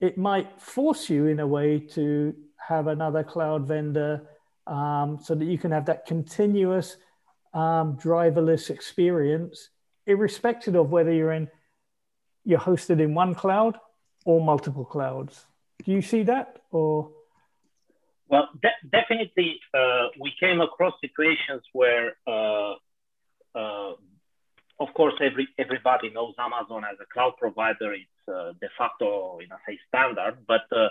it 0.00 0.16
might 0.16 0.60
force 0.60 1.10
you 1.10 1.26
in 1.26 1.40
a 1.40 1.46
way 1.46 1.78
to 1.78 2.34
have 2.56 2.86
another 2.86 3.22
cloud 3.22 3.66
vendor 3.66 4.26
um, 4.66 5.18
so 5.22 5.34
that 5.34 5.44
you 5.44 5.58
can 5.58 5.72
have 5.72 5.86
that 5.86 6.06
continuous 6.06 6.96
um, 7.52 7.96
driverless 7.96 8.70
experience, 8.70 9.70
irrespective 10.06 10.74
of 10.74 10.90
whether 10.90 11.12
you're 11.12 11.32
in 11.32 11.48
you're 12.44 12.60
hosted 12.60 13.00
in 13.02 13.14
one 13.14 13.34
cloud 13.34 13.76
or 14.24 14.42
multiple 14.42 14.84
clouds. 14.84 15.44
Do 15.84 15.92
you 15.92 16.00
see 16.00 16.22
that 16.22 16.60
or? 16.70 17.10
Well, 18.28 18.48
de- 18.62 18.88
definitely, 18.90 19.60
uh, 19.74 20.06
we 20.18 20.32
came 20.38 20.60
across 20.60 20.94
situations 21.00 21.62
where, 21.72 22.16
uh, 22.28 22.74
uh, 23.54 23.92
of 24.80 24.88
course, 24.94 25.14
every 25.20 25.46
everybody 25.58 26.10
knows 26.10 26.34
Amazon 26.38 26.84
as 26.90 26.96
a 27.00 27.06
cloud 27.12 27.34
provider. 27.38 27.92
It's 27.92 28.28
uh, 28.28 28.52
de 28.60 28.68
facto, 28.78 29.38
you 29.40 29.48
know, 29.48 29.56
say 29.66 29.78
standard, 29.88 30.38
but 30.48 30.62
uh, 30.72 30.88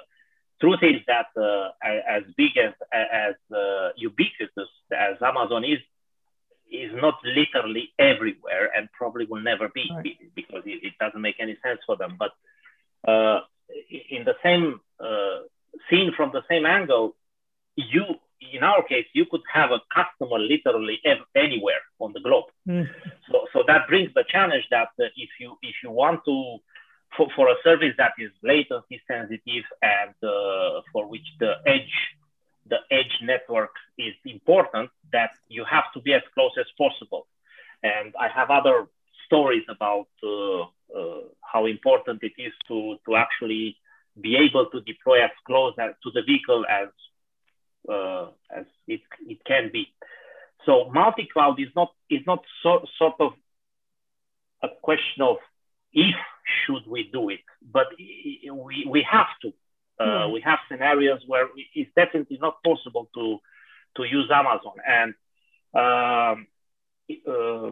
truth 0.61 0.79
is 0.83 1.01
that 1.07 1.29
uh, 1.35 1.69
as 1.83 2.23
big 2.37 2.55
as 2.57 2.73
as 2.93 3.35
uh, 3.51 3.89
ubiquitous 3.97 4.69
as 4.91 5.17
Amazon 5.21 5.63
is, 5.63 5.79
is 6.71 6.91
not 6.93 7.15
literally 7.25 7.89
everywhere, 7.97 8.69
and 8.75 8.89
probably 8.91 9.25
will 9.25 9.41
never 9.41 9.69
be 9.69 9.89
right. 9.91 10.17
because 10.35 10.63
it, 10.65 10.83
it, 10.83 10.93
doesn't 10.99 11.21
make 11.21 11.37
any 11.39 11.57
sense 11.63 11.79
for 11.85 11.97
them. 11.97 12.17
But 12.17 12.31
uh, 13.11 13.41
in 13.89 14.23
the 14.23 14.35
same 14.43 14.79
uh, 14.99 15.39
seen 15.89 16.11
from 16.15 16.31
the 16.31 16.43
same 16.47 16.65
angle, 16.67 17.15
you 17.75 18.05
in 18.53 18.63
our 18.63 18.83
case 18.83 19.05
you 19.13 19.25
could 19.25 19.41
have 19.51 19.71
a 19.71 19.81
customer 19.93 20.39
literally 20.39 20.99
ev- 21.05 21.27
anywhere 21.35 21.81
on 21.99 22.13
the 22.13 22.19
globe. 22.19 22.45
Mm. 22.67 22.87
So 23.31 23.45
so 23.53 23.63
that 23.67 23.87
brings 23.87 24.13
the 24.13 24.23
challenge 24.27 24.65
that 24.71 24.89
uh, 24.99 25.05
if 25.15 25.29
you 25.39 25.57
if 25.61 25.75
you 25.83 25.91
want 25.91 26.23
to 26.25 26.57
for, 27.15 27.27
for 27.35 27.49
a 27.49 27.55
service 27.63 27.93
that 27.97 28.13
is 28.17 28.31
latency 28.43 29.01
sensitive 29.07 29.65
and 29.81 30.13
uh, 30.23 30.81
for 30.91 31.07
which 31.07 31.25
the 31.39 31.53
edge 31.65 31.95
the 32.69 32.77
edge 32.91 33.17
network 33.23 33.71
is 33.97 34.13
important 34.25 34.89
that 35.11 35.31
you 35.47 35.65
have 35.65 35.85
to 35.93 35.99
be 36.01 36.13
as 36.13 36.21
close 36.33 36.51
as 36.59 36.67
possible 36.77 37.27
and 37.83 38.13
i 38.19 38.27
have 38.27 38.51
other 38.51 38.87
stories 39.25 39.63
about 39.69 40.07
uh, 40.23 40.61
uh, 40.61 41.21
how 41.41 41.65
important 41.65 42.21
it 42.23 42.33
is 42.37 42.53
to 42.67 42.97
to 43.05 43.15
actually 43.15 43.75
be 44.21 44.35
able 44.35 44.65
to 44.67 44.81
deploy 44.81 45.23
as 45.23 45.31
close 45.45 45.73
as, 45.79 45.91
to 46.03 46.11
the 46.11 46.21
vehicle 46.23 46.65
as 46.69 46.89
uh, 47.89 48.27
as 48.55 48.65
it, 48.87 49.01
it 49.27 49.39
can 49.45 49.69
be 49.71 49.87
so 50.65 50.89
multi-cloud 50.93 51.59
is 51.59 51.69
not 51.75 51.93
is 52.09 52.21
not 52.27 52.43
so, 52.63 52.85
sort 52.97 53.15
of 53.19 53.33
a 54.61 54.67
question 54.81 55.21
of 55.21 55.37
if 55.93 56.15
should 56.65 56.85
we 56.87 57.09
do 57.11 57.29
it, 57.29 57.39
but 57.71 57.87
we, 57.97 58.85
we 58.89 59.05
have 59.09 59.27
to. 59.41 59.53
Uh, 59.99 60.03
mm. 60.03 60.33
We 60.33 60.41
have 60.41 60.59
scenarios 60.69 61.21
where 61.27 61.47
it's 61.73 61.91
definitely 61.95 62.39
not 62.41 62.63
possible 62.63 63.09
to 63.15 63.39
to 63.97 64.03
use 64.03 64.29
Amazon. 64.31 64.77
And 64.87 65.13
um, 65.73 66.47
uh, 67.27 67.71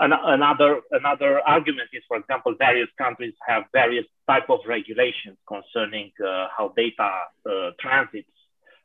an, 0.00 0.12
another 0.12 0.80
another 0.90 1.40
argument 1.40 1.90
is, 1.92 2.02
for 2.08 2.18
example, 2.18 2.54
various 2.58 2.88
countries 2.98 3.34
have 3.46 3.64
various 3.72 4.06
type 4.28 4.48
of 4.48 4.60
regulations 4.66 5.38
concerning 5.48 6.12
uh, 6.24 6.48
how 6.56 6.72
data 6.76 7.10
uh, 7.48 7.70
transits 7.80 8.35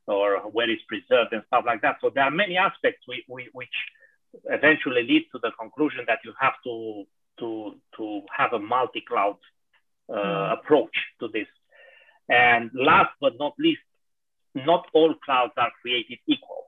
or 0.07 0.37
where 0.51 0.69
it's 0.69 0.81
preserved 0.87 1.33
and 1.33 1.43
stuff 1.47 1.63
like 1.65 1.81
that. 1.81 1.97
So 2.01 2.11
there 2.13 2.23
are 2.23 2.31
many 2.31 2.57
aspects 2.57 3.03
we, 3.07 3.23
we, 3.27 3.49
which 3.53 3.69
eventually 4.45 5.03
lead 5.03 5.25
to 5.31 5.39
the 5.41 5.51
conclusion 5.59 6.05
that 6.07 6.19
you 6.23 6.33
have 6.39 6.53
to 6.63 7.03
to 7.39 7.75
to 7.97 8.21
have 8.35 8.53
a 8.53 8.59
multi-cloud 8.59 9.37
uh, 10.09 10.15
mm. 10.15 10.53
approach 10.53 10.95
to 11.19 11.27
this. 11.27 11.47
And 12.29 12.71
last 12.73 13.11
but 13.19 13.33
not 13.39 13.53
least, 13.59 13.81
not 14.55 14.85
all 14.93 15.13
clouds 15.25 15.53
are 15.57 15.71
created 15.81 16.19
equal. 16.27 16.65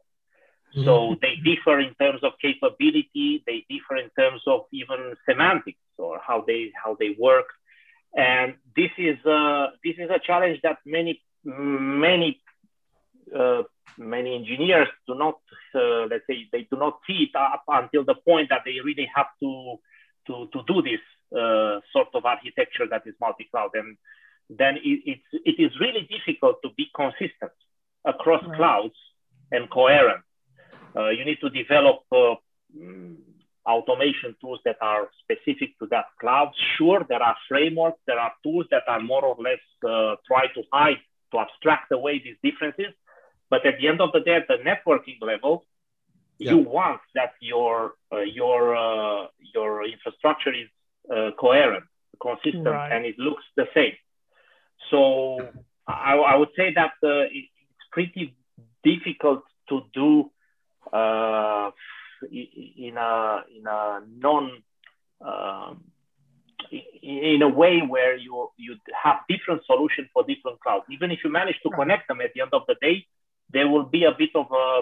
Mm. 0.76 0.86
So 0.86 1.16
they 1.22 1.36
differ 1.36 1.80
in 1.80 1.94
terms 1.96 2.22
of 2.24 2.34
capability. 2.42 3.44
They 3.46 3.66
differ 3.70 3.98
in 3.98 4.10
terms 4.18 4.42
of 4.48 4.62
even 4.72 5.16
semantics 5.28 5.80
or 5.98 6.20
how 6.26 6.44
they 6.46 6.72
how 6.84 6.96
they 7.00 7.16
work. 7.18 7.46
And 8.16 8.56
this 8.76 8.92
is 8.98 9.18
a, 9.26 9.70
this 9.84 9.96
is 9.98 10.10
a 10.10 10.20
challenge 10.20 10.60
that 10.62 10.78
many 10.86 11.22
many 11.44 12.40
uh, 13.38 13.64
many 13.98 14.36
engineers 14.36 14.88
do 15.08 15.16
not 15.16 15.40
uh, 15.76 16.06
let's 16.10 16.26
say 16.28 16.48
they 16.52 16.68
do 16.72 16.78
not 16.78 17.00
see 17.08 17.30
it 17.30 17.36
up 17.36 17.64
until 17.68 18.04
the 18.04 18.16
point 18.16 18.50
that 18.50 18.62
they 18.66 18.80
really 18.84 19.10
have 19.16 19.28
to 19.40 19.78
to, 20.28 20.48
to 20.54 20.62
do 20.68 20.82
this 20.82 21.02
uh, 21.38 21.80
sort 21.92 22.10
of 22.14 22.26
architecture 22.26 22.88
that 22.90 23.04
is 23.06 23.16
multi-cloud. 23.20 23.72
And 23.74 23.98
then 24.50 24.78
it, 24.78 25.02
it's, 25.06 25.44
it 25.46 25.62
is 25.62 25.72
really 25.80 26.08
difficult 26.10 26.62
to 26.64 26.70
be 26.78 26.88
consistent 26.96 27.52
across 28.06 28.46
right. 28.46 28.58
clouds 28.58 28.96
and 29.52 29.70
coherent. 29.70 30.24
Uh, 30.96 31.10
you 31.10 31.26
need 31.26 31.40
to 31.42 31.50
develop 31.50 32.02
uh, 32.12 32.36
mm, 32.78 33.16
automation 33.66 34.36
tools 34.42 34.60
that 34.66 34.78
are 34.82 35.10
specific 35.24 35.78
to 35.80 35.88
that 35.90 36.06
cloud. 36.20 36.52
Sure, 36.78 37.06
there 37.10 37.22
are 37.22 37.36
frameworks, 37.50 38.00
there 38.06 38.20
are 38.20 38.34
tools 38.44 38.66
that 38.70 38.84
are 38.88 39.00
more 39.00 39.26
or 39.26 39.36
less 39.42 39.60
uh, 39.88 40.16
try 40.28 40.48
to 40.54 40.62
hide, 40.72 41.00
to 41.32 41.40
abstract 41.40 41.92
away 41.92 42.22
these 42.24 42.36
differences. 42.44 42.94
But 43.54 43.68
at 43.68 43.76
the 43.80 43.88
end 43.88 44.02
of 44.02 44.12
the 44.12 44.22
day, 44.22 44.34
at 44.42 44.48
the 44.48 44.58
networking 44.70 45.22
level, 45.22 45.64
yeah. 46.40 46.54
you 46.54 46.58
want 46.78 47.02
that 47.14 47.34
your 47.40 47.94
uh, 48.12 48.22
your 48.22 48.76
uh, 48.76 49.28
your 49.54 49.86
infrastructure 49.86 50.54
is 50.64 50.70
uh, 51.16 51.30
coherent, 51.40 51.86
consistent, 52.20 52.66
right. 52.66 52.92
and 52.92 53.06
it 53.06 53.20
looks 53.20 53.44
the 53.56 53.68
same. 53.76 53.94
So 54.90 55.52
I, 55.88 56.16
I 56.32 56.36
would 56.36 56.54
say 56.58 56.74
that 56.74 56.94
uh, 57.04 57.30
it's 57.40 57.88
pretty 57.92 58.36
difficult 58.84 59.44
to 59.70 59.82
do 59.94 60.32
uh, 60.92 61.70
in 62.32 62.96
a 62.98 63.44
in 63.56 63.68
a 63.68 64.02
non 64.26 64.64
um, 65.22 65.84
in 67.04 67.44
a 67.44 67.50
way 67.62 67.82
where 67.82 68.18
you 68.18 68.50
you 68.58 68.78
have 69.04 69.18
different 69.30 69.62
solutions 69.68 70.08
for 70.12 70.24
different 70.24 70.60
clouds. 70.60 70.86
Even 70.90 71.12
if 71.12 71.20
you 71.24 71.30
manage 71.30 71.60
to 71.62 71.70
right. 71.70 71.82
connect 71.82 72.08
them 72.08 72.20
at 72.20 72.32
the 72.34 72.42
end 72.42 72.54
of 72.54 72.64
the 72.68 72.78
day, 72.82 73.06
there 73.54 73.68
will 73.68 73.86
be 73.86 74.04
a 74.04 74.12
bit 74.18 74.32
of 74.36 74.48
a 74.52 74.82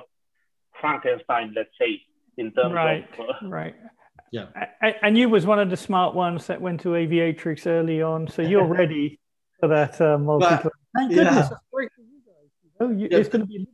Frankenstein, 0.80 1.54
let's 1.56 1.70
say, 1.80 2.02
in 2.38 2.52
terms 2.52 2.74
right, 2.74 3.08
of 3.20 3.26
uh, 3.30 3.48
right. 3.48 3.76
Yeah, 4.32 4.48
and 5.02 5.18
you 5.18 5.28
was 5.28 5.46
one 5.46 5.60
of 5.60 5.70
the 5.70 5.78
smart 5.78 6.16
ones 6.16 6.48
that 6.48 6.62
went 6.62 6.82
to 6.82 6.90
Aviatrix 6.90 7.68
early 7.68 8.02
on, 8.02 8.28
so 8.28 8.42
you're 8.42 8.66
ready 8.80 9.20
for 9.60 9.68
that 9.68 10.00
uh, 10.00 10.18
multi. 10.18 10.46
Thank 10.96 11.14
goodness, 11.14 11.50
yeah. 11.52 11.58
great 11.72 11.90
for 11.96 12.02
you 12.02 12.22
guys. 12.26 12.50
You 12.64 12.72
know, 12.80 12.98
you, 12.98 13.08
yeah. 13.12 13.18
It's 13.18 13.30
going 13.30 13.42
to 13.42 13.46
be. 13.46 13.68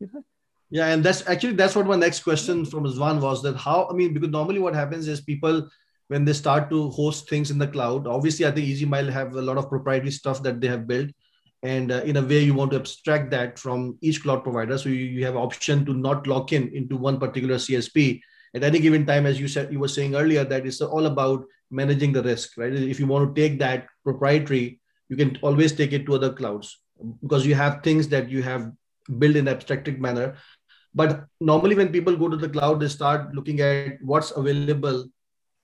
You 0.00 0.10
know? 0.12 0.24
Yeah, 0.70 0.86
and 0.86 1.04
that's 1.04 1.28
actually 1.28 1.52
that's 1.52 1.76
what 1.76 1.86
my 1.86 1.96
next 1.96 2.24
question 2.24 2.64
from 2.64 2.84
Zwan 2.84 3.20
was 3.20 3.42
that 3.42 3.56
how 3.56 3.86
I 3.90 3.92
mean 3.92 4.14
because 4.14 4.30
normally 4.30 4.58
what 4.58 4.74
happens 4.74 5.06
is 5.06 5.20
people 5.20 5.68
when 6.08 6.24
they 6.24 6.32
start 6.32 6.70
to 6.70 6.90
host 6.90 7.28
things 7.28 7.50
in 7.50 7.58
the 7.58 7.66
cloud, 7.66 8.06
obviously 8.06 8.46
I 8.46 8.50
think 8.50 8.66
EasyMile 8.66 9.10
have 9.10 9.34
a 9.34 9.42
lot 9.42 9.58
of 9.58 9.68
proprietary 9.68 10.10
stuff 10.10 10.42
that 10.42 10.60
they 10.60 10.68
have 10.68 10.86
built, 10.86 11.10
and 11.62 11.92
uh, 11.92 12.02
in 12.04 12.16
a 12.16 12.22
way 12.22 12.40
you 12.40 12.54
want 12.54 12.72
to 12.72 12.76
abstract 12.76 13.30
that 13.30 13.58
from 13.58 13.96
each 14.00 14.22
cloud 14.22 14.42
provider, 14.42 14.76
so 14.76 14.88
you, 14.88 14.96
you 14.96 15.24
have 15.24 15.36
option 15.36 15.84
to 15.86 15.94
not 15.94 16.26
lock 16.26 16.52
in 16.52 16.68
into 16.74 16.96
one 16.96 17.18
particular 17.18 17.56
CSP 17.56 18.20
at 18.54 18.64
any 18.64 18.80
given 18.80 19.06
time. 19.06 19.26
As 19.26 19.38
you 19.38 19.48
said, 19.48 19.72
you 19.72 19.78
were 19.78 19.88
saying 19.88 20.14
earlier 20.14 20.44
that 20.44 20.66
it's 20.66 20.80
all 20.80 21.06
about 21.06 21.44
managing 21.70 22.12
the 22.12 22.22
risk, 22.22 22.58
right? 22.58 22.72
If 22.72 22.98
you 22.98 23.06
want 23.06 23.34
to 23.34 23.40
take 23.40 23.58
that 23.60 23.86
proprietary, 24.04 24.80
you 25.08 25.16
can 25.16 25.38
always 25.42 25.72
take 25.72 25.92
it 25.92 26.06
to 26.06 26.14
other 26.14 26.32
clouds 26.32 26.80
because 27.20 27.46
you 27.46 27.54
have 27.54 27.82
things 27.82 28.08
that 28.08 28.28
you 28.28 28.42
have 28.42 28.72
built 29.18 29.36
in 29.36 29.48
abstracted 29.48 30.00
manner 30.00 30.36
but 30.94 31.24
normally, 31.40 31.74
when 31.74 31.90
people 31.90 32.16
go 32.16 32.28
to 32.28 32.36
the 32.36 32.48
cloud, 32.48 32.80
they 32.80 32.88
start 32.88 33.34
looking 33.34 33.60
at 33.60 33.96
what's 34.02 34.30
available 34.32 35.06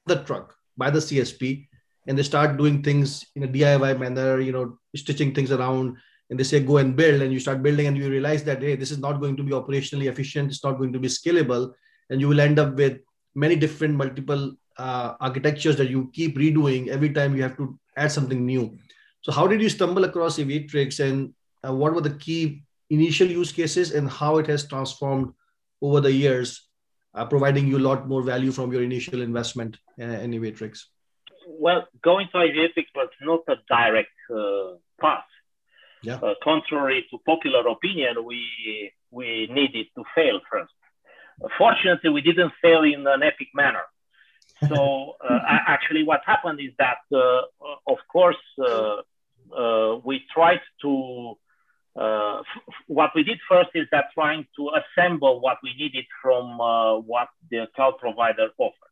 the 0.06 0.22
truck 0.24 0.54
by 0.76 0.90
the 0.90 1.00
CSP, 1.00 1.67
and 2.08 2.18
they 2.18 2.22
start 2.22 2.56
doing 2.56 2.82
things 2.82 3.26
in 3.36 3.44
a 3.44 3.48
DIY 3.48 3.98
manner, 3.98 4.40
you 4.40 4.50
know, 4.50 4.78
stitching 4.96 5.34
things 5.34 5.52
around. 5.52 5.96
And 6.30 6.40
they 6.40 6.44
say, 6.44 6.60
go 6.60 6.78
and 6.78 6.96
build, 6.96 7.22
and 7.22 7.32
you 7.32 7.38
start 7.38 7.62
building, 7.62 7.86
and 7.86 7.96
you 7.96 8.08
realize 8.10 8.42
that 8.44 8.62
hey, 8.62 8.76
this 8.76 8.90
is 8.90 8.98
not 8.98 9.20
going 9.20 9.36
to 9.36 9.42
be 9.42 9.52
operationally 9.52 10.08
efficient. 10.08 10.50
It's 10.50 10.64
not 10.64 10.78
going 10.78 10.92
to 10.94 10.98
be 10.98 11.08
scalable, 11.08 11.72
and 12.10 12.20
you 12.20 12.28
will 12.28 12.40
end 12.40 12.58
up 12.58 12.74
with 12.74 12.98
many 13.34 13.56
different 13.56 13.94
multiple 13.94 14.54
uh, 14.78 15.14
architectures 15.20 15.76
that 15.76 15.90
you 15.90 16.10
keep 16.12 16.36
redoing 16.36 16.88
every 16.88 17.10
time 17.10 17.36
you 17.36 17.42
have 17.42 17.56
to 17.56 17.78
add 17.96 18.12
something 18.12 18.44
new. 18.44 18.76
So, 19.22 19.32
how 19.32 19.46
did 19.46 19.62
you 19.62 19.68
stumble 19.68 20.04
across 20.04 20.38
Aviatrix, 20.38 21.00
and 21.00 21.34
uh, 21.66 21.74
what 21.74 21.94
were 21.94 22.02
the 22.02 22.18
key 22.18 22.62
initial 22.90 23.28
use 23.28 23.52
cases 23.52 23.92
and 23.92 24.08
how 24.08 24.38
it 24.38 24.46
has 24.46 24.66
transformed 24.66 25.32
over 25.82 26.00
the 26.00 26.12
years, 26.12 26.68
uh, 27.14 27.24
providing 27.24 27.66
you 27.66 27.78
a 27.78 27.86
lot 27.88 28.08
more 28.08 28.22
value 28.22 28.52
from 28.52 28.72
your 28.72 28.82
initial 28.82 29.22
investment 29.22 29.76
uh, 30.00 30.04
in 30.04 30.32
Aviatrix? 30.32 30.84
Well, 31.50 31.86
going 32.02 32.28
to 32.32 32.38
Aviatrix 32.38 32.86
was 32.94 33.08
not 33.22 33.40
a 33.48 33.56
direct 33.68 34.10
uh, 34.30 34.76
path. 35.00 35.24
Yeah. 36.02 36.16
Uh, 36.16 36.34
contrary 36.44 37.06
to 37.10 37.18
popular 37.26 37.66
opinion, 37.68 38.24
we 38.24 38.92
we 39.10 39.48
needed 39.50 39.86
to 39.96 40.04
fail 40.14 40.40
first. 40.50 40.72
Fortunately, 41.56 42.10
we 42.10 42.20
didn't 42.20 42.52
fail 42.62 42.82
in 42.82 43.06
an 43.06 43.22
epic 43.22 43.48
manner. 43.54 43.86
So 44.68 45.16
uh, 45.28 45.38
actually, 45.46 46.04
what 46.04 46.20
happened 46.26 46.60
is 46.60 46.72
that, 46.78 46.98
uh, 47.12 47.42
of 47.86 47.98
course, 48.12 48.36
we 50.04 50.24
tried 50.34 50.60
to 50.82 51.36
uh, 51.98 52.42
what 52.86 53.10
we 53.14 53.24
did 53.24 53.38
first 53.48 53.70
is 53.74 53.86
that 53.90 54.04
trying 54.14 54.46
to 54.56 54.70
assemble 54.78 55.40
what 55.40 55.58
we 55.64 55.74
needed 55.74 56.04
from 56.22 56.60
uh, 56.60 56.96
what 56.96 57.28
the 57.50 57.66
cloud 57.74 57.94
provider 57.98 58.48
offered, 58.58 58.87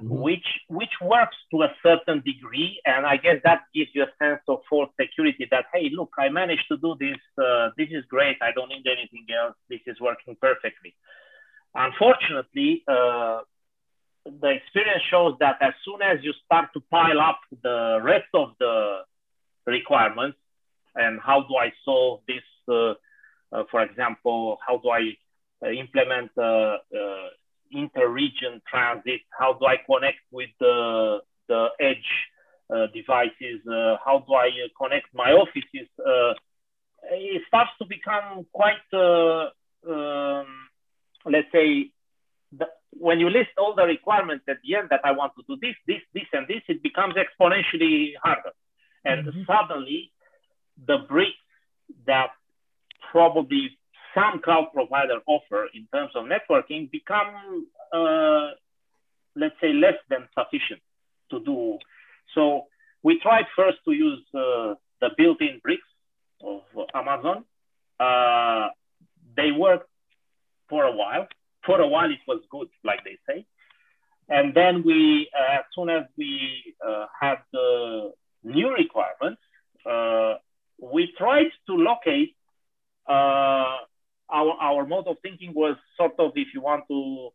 mm-hmm. 0.00 0.22
which 0.22 0.46
which 0.68 0.92
works 1.02 1.36
to 1.50 1.62
a 1.62 1.72
certain 1.82 2.22
degree, 2.24 2.80
and 2.84 3.06
I 3.06 3.16
guess 3.16 3.36
that 3.44 3.62
gives 3.74 3.90
you 3.94 4.04
a 4.04 4.12
sense 4.22 4.40
of 4.48 4.60
false 4.68 4.90
security 5.00 5.46
that 5.50 5.66
hey, 5.72 5.90
look, 5.92 6.12
I 6.18 6.28
managed 6.28 6.66
to 6.68 6.76
do 6.76 6.96
this. 6.98 7.18
Uh, 7.38 7.70
this 7.76 7.88
is 7.90 8.04
great. 8.08 8.36
I 8.42 8.52
don't 8.52 8.68
need 8.68 8.86
anything 8.86 9.26
else. 9.34 9.56
This 9.68 9.80
is 9.86 10.00
working 10.00 10.36
perfectly. 10.40 10.94
Unfortunately, 11.74 12.82
uh, 12.88 13.40
the 14.24 14.48
experience 14.48 15.02
shows 15.10 15.34
that 15.40 15.56
as 15.60 15.74
soon 15.84 16.02
as 16.02 16.18
you 16.22 16.32
start 16.44 16.70
to 16.74 16.80
pile 16.90 17.20
up 17.20 17.40
the 17.62 18.00
rest 18.02 18.28
of 18.34 18.52
the 18.58 19.02
requirements 19.66 20.38
and 20.94 21.20
how 21.20 21.42
do 21.42 21.56
I 21.56 21.72
solve 21.84 22.20
this? 22.26 22.42
Uh, 22.68 22.94
uh, 23.52 23.62
for 23.70 23.82
example, 23.82 24.58
how 24.66 24.78
do 24.78 24.88
I 24.90 25.16
uh, 25.64 25.70
implement 25.70 26.30
inter-region 27.70 28.62
transit? 28.68 29.20
How 29.30 29.54
do 29.54 29.66
I 29.66 29.76
connect 29.76 30.20
with 30.30 30.50
the, 30.60 31.20
the 31.48 31.68
edge 31.80 32.10
uh, 32.70 32.86
devices? 32.92 33.60
Uh, 33.66 33.96
how 34.04 34.24
do 34.26 34.34
I 34.34 34.48
uh, 34.48 34.68
connect 34.80 35.06
my 35.14 35.32
offices? 35.32 35.88
it 37.08 37.42
starts 37.46 37.70
to 37.78 37.84
become 37.84 38.46
quite, 38.52 38.82
um, 38.92 40.46
let's 41.24 41.46
say, 41.52 41.90
the, 42.52 42.66
when 42.98 43.20
you 43.20 43.28
list 43.28 43.50
all 43.58 43.74
the 43.74 43.84
requirements 43.84 44.44
at 44.48 44.56
the 44.64 44.76
end 44.76 44.88
that 44.90 45.00
I 45.04 45.12
want 45.12 45.32
to 45.36 45.44
do 45.46 45.56
this, 45.60 45.76
this, 45.86 46.02
this, 46.14 46.24
and 46.32 46.48
this, 46.48 46.62
it 46.68 46.82
becomes 46.82 47.14
exponentially 47.14 48.12
harder. 48.22 48.52
And 49.04 49.26
mm-hmm. 49.26 49.42
suddenly 49.46 50.10
the 50.84 50.98
bricks 51.08 51.36
that 52.06 52.30
probably 53.12 53.78
some 54.16 54.40
cloud 54.40 54.66
provider 54.72 55.18
offer 55.26 55.62
in 55.74 55.86
terms 55.94 56.12
of 56.18 56.22
networking 56.24 56.90
become, 56.90 57.66
uh, 57.92 58.48
let's 59.42 59.54
say, 59.60 59.72
less 59.84 59.98
than 60.10 60.22
sufficient 60.38 60.80
to 61.30 61.36
do. 61.50 61.78
So 62.34 62.42
we 63.02 63.12
tried 63.20 63.46
first 63.54 63.78
to 63.84 63.92
use 63.92 64.24
uh, 64.34 64.74
the 65.02 65.10
built-in 65.18 65.60
bricks 65.62 65.90
of 66.42 66.62
Amazon. 66.94 67.44
Uh, 68.06 68.68
they 69.36 69.50
worked 69.52 69.90
for 70.70 70.84
a 70.84 70.94
while. 71.00 71.26
For 71.66 71.80
a 71.80 71.88
while, 71.94 72.10
it 72.10 72.24
was 72.26 72.40
good, 72.50 72.68
like 72.84 73.00
they 73.04 73.18
say. 73.28 73.38
And 74.28 74.54
then 74.54 74.82
we, 74.84 75.28
uh, 75.38 75.58
as 75.58 75.64
soon 75.74 75.88
as 75.90 76.04
we 76.16 76.74
uh, 76.86 77.06
had 77.20 77.38
the 77.52 78.12
new 78.42 78.68
requirements, 78.72 79.42
uh, 79.84 80.34
we 80.80 81.12
tried 81.18 81.50
to 81.68 81.74
locate 81.74 82.34
uh, 83.08 83.76
our 84.28 84.52
our 84.60 84.86
mode 84.86 85.06
of 85.06 85.16
thinking 85.22 85.52
was 85.54 85.76
sort 85.96 86.14
of, 86.18 86.32
if 86.34 86.45
you 86.56 86.62
want 86.62 86.84
to, 86.88 87.28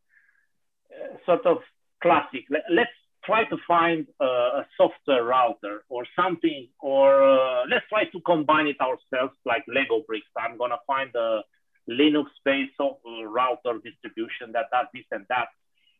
uh, 0.94 1.16
sort 1.26 1.46
of 1.46 1.58
classic. 2.02 2.44
Let, 2.50 2.88
us 2.88 2.94
try 3.24 3.46
to 3.46 3.58
find 3.68 4.08
uh, 4.20 4.62
a 4.62 4.68
software 4.78 5.24
router 5.24 5.84
or 5.90 6.04
something, 6.16 6.68
or 6.80 7.08
uh, 7.24 7.64
let's 7.70 7.88
try 7.90 8.06
to 8.06 8.20
combine 8.22 8.68
it 8.68 8.82
ourselves 8.82 9.38
like 9.46 9.64
Lego 9.68 10.04
bricks. 10.08 10.34
I'm 10.36 10.58
gonna 10.58 10.84
find 10.88 11.12
a 11.16 11.42
Linux-based 11.90 12.80
router 13.28 13.80
distribution 13.84 14.52
that 14.54 14.66
does 14.72 14.88
this 14.94 15.06
and 15.12 15.26
that, 15.30 15.50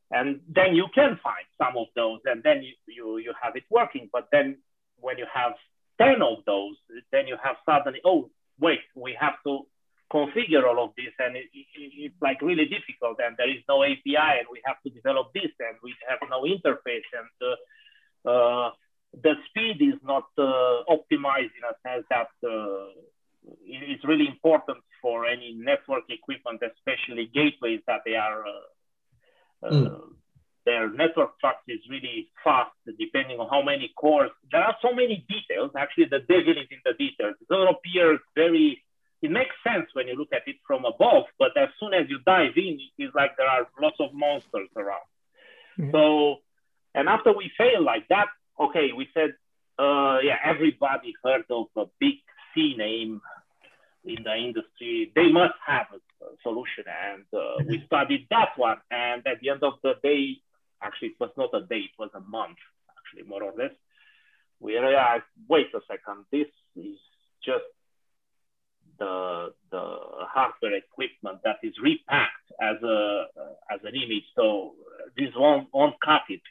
and 0.10 0.42
then 0.50 0.76
you 0.76 0.88
can 0.94 1.20
find 1.24 1.46
some 1.58 1.78
of 1.78 1.88
those, 1.96 2.20
and 2.26 2.42
then 2.44 2.64
you 2.64 2.74
you, 2.88 3.18
you 3.20 3.34
have 3.42 3.56
it 3.56 3.64
working. 3.70 4.10
But 4.12 4.28
then 4.32 4.58
when 5.02 5.18
you 5.18 5.28
have 5.32 5.54
10 6.02 6.22
of 6.22 6.46
those, 6.46 6.76
then 7.12 7.28
you 7.28 7.38
have 7.44 7.58
suddenly, 7.66 8.00
oh, 8.06 8.30
wait, 8.60 8.80
we 8.96 9.16
have 9.20 9.36
to 9.46 9.68
configure 10.12 10.66
all 10.66 10.84
of 10.84 10.92
this 10.98 11.14
and 11.20 11.36
it, 11.36 11.48
it, 11.54 11.68
it's 11.76 12.11
like 12.22 12.42
really 12.42 12.66
difficult 12.66 13.18
and 13.24 13.36
there 13.38 13.50
is 13.50 13.64
no 13.68 13.84
API 13.84 14.40
and 14.40 14.48
we 14.52 14.62
have 14.66 14.78
to 14.84 14.90
develop 14.90 15.34
this 15.34 15.52
and 15.60 15.78
we 15.84 15.94
have 16.08 16.20
no 16.30 16.44
interface 16.44 17.10
and 17.14 17.36
uh, 17.42 18.30
uh, 18.30 18.70
the 19.24 19.34
speed 19.50 19.82
is 19.82 20.00
not 20.04 20.28
uh, 20.38 20.84
optimized 20.88 21.54
in 21.58 21.64
a 21.68 21.76
sense 21.84 22.06
that 22.10 22.32
uh, 22.48 22.88
it's 23.66 24.06
really 24.06 24.28
important 24.28 24.78
for 25.02 25.26
any 25.26 25.54
network 25.58 26.04
equipment, 26.10 26.62
especially 26.62 27.30
gateways 27.34 27.82
that 27.88 28.02
they 28.06 28.16
are 28.16 28.44
mm 29.64 30.12
their 30.66 30.92
network 30.92 31.40
trust 31.40 31.60
is 31.68 31.80
really 31.90 32.30
fast 32.44 32.72
depending 33.00 33.40
on 33.40 33.50
how 33.50 33.62
many 33.62 33.92
cores. 33.98 34.32
There 34.52 34.62
are 34.62 34.76
so 34.82 34.94
many 34.94 35.26
details. 35.28 35.72
Actually, 35.78 36.06
the 36.06 36.20
devil 36.20 36.54
is 36.54 36.70
in 36.70 36.82
the 36.86 36.94
details. 36.94 37.36
It 37.42 37.50
appears 37.50 38.20
very, 38.36 38.84
it 39.22 39.32
makes 39.32 39.56
sense 39.64 39.88
when 39.94 40.08
you 40.08 40.16
look 40.16 40.34
at 40.34 40.48
it 40.48 40.58
from 40.66 40.86
above, 40.86 41.26
but 41.38 41.56
as 41.58 41.70
soon 41.80 41.94
as 41.94 42.10
you 42.10 42.20
dive 42.26 42.54
in, 42.56 42.80
it's 42.98 43.16
like 43.16 43.38
there 43.38 43.48
are 43.48 43.68
lots 43.82 43.98
of 44.00 44.14
monsters 44.14 44.70
around. 44.76 45.08
Mm-hmm. 45.80 45.92
So, 45.92 46.38
and 46.96 47.08
after 47.08 47.32
we 47.32 47.52
fail 47.58 47.84
like 47.84 48.08
that, 48.10 48.28
okay, 48.60 48.92
we 48.96 49.08
said, 49.14 49.32
uh, 49.80 50.20
yeah, 50.24 50.38
everybody 50.44 51.14
heard 51.24 51.46
of 51.50 51.68
a 51.78 51.86
big 52.00 52.16
C 52.54 52.76
name 52.78 53.22
in 54.04 54.24
the 54.24 54.36
industry. 54.36 55.12
They 55.16 55.32
must 55.32 55.54
have 55.66 55.88
a 55.94 56.26
solution. 56.44 56.86
And 56.88 57.24
uh, 57.34 57.64
we 57.68 57.84
studied 57.86 58.28
that 58.30 58.58
one. 58.58 58.78
And 58.90 59.26
at 59.26 59.40
the 59.42 59.50
end 59.50 59.64
of 59.64 59.74
the 59.84 59.94
day, 60.04 60.42
Actually, 60.82 61.10
it 61.10 61.20
was 61.20 61.30
not 61.38 61.54
a 61.54 61.66
day, 61.66 61.86
it 61.86 62.00
was 62.00 62.10
a 62.16 62.22
month, 62.22 62.58
actually, 62.98 63.30
more 63.30 63.44
or 63.44 63.54
less. 63.56 63.72
We 64.60 64.78
realized, 64.78 65.24
wait 65.48 65.68
a 65.76 65.80
second, 65.88 66.26
this 66.32 66.48
is 66.76 66.98
just 67.46 67.66
the, 69.02 69.54
the 69.74 69.84
hardware 70.36 70.76
equipment 70.86 71.40
that 71.44 71.58
is 71.64 71.74
repacked 71.82 72.48
as, 72.62 72.78
a, 72.84 73.26
as 73.74 73.80
an 73.84 73.96
image. 74.04 74.28
So 74.38 74.46
this 75.18 75.32
won't, 75.36 75.68
won't 75.74 75.96
cut 76.10 76.26
it 76.30 76.46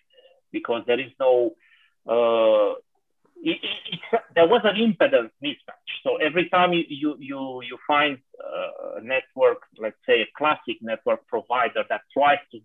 because 0.52 0.82
there 0.86 1.00
is 1.06 1.12
no, 1.18 1.52
uh, 2.14 2.74
it, 3.50 3.58
it, 3.70 4.00
it, 4.12 4.20
there 4.34 4.48
was 4.54 4.62
an 4.64 4.76
impedance 4.76 5.30
mismatch. 5.42 5.90
So 6.04 6.16
every 6.16 6.48
time 6.50 6.72
you, 6.72 6.84
you, 6.88 7.10
you, 7.18 7.40
you 7.68 7.78
find 7.86 8.18
uh, 8.38 8.98
a 8.98 9.02
network, 9.14 9.60
let's 9.78 10.02
say 10.08 10.22
a 10.22 10.28
classic 10.36 10.78
network 10.82 11.26
provider 11.26 11.84
that 11.88 12.02
tries 12.12 12.42
to, 12.52 12.58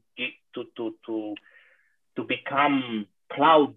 to, 0.56 0.64
to, 0.78 0.96
to 1.06 1.36
to 2.16 2.24
become 2.24 3.08
cloud 3.32 3.76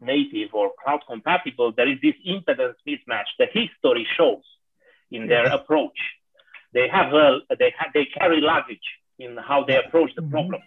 native 0.00 0.50
or 0.52 0.72
cloud 0.82 1.00
compatible, 1.06 1.72
there 1.76 1.90
is 1.90 1.98
this 2.02 2.14
impedance 2.26 2.74
mismatch. 2.86 3.30
The 3.38 3.46
history 3.46 4.06
shows 4.16 4.42
in 5.10 5.26
their 5.28 5.46
approach. 5.46 5.98
They 6.72 6.88
have 6.88 7.12
a, 7.12 7.38
they 7.58 7.72
have, 7.78 7.92
they 7.94 8.06
carry 8.06 8.40
luggage 8.40 8.88
in 9.18 9.36
how 9.36 9.64
they 9.64 9.76
approach 9.76 10.10
the 10.16 10.22
mm-hmm. 10.22 10.32
problem, 10.32 10.62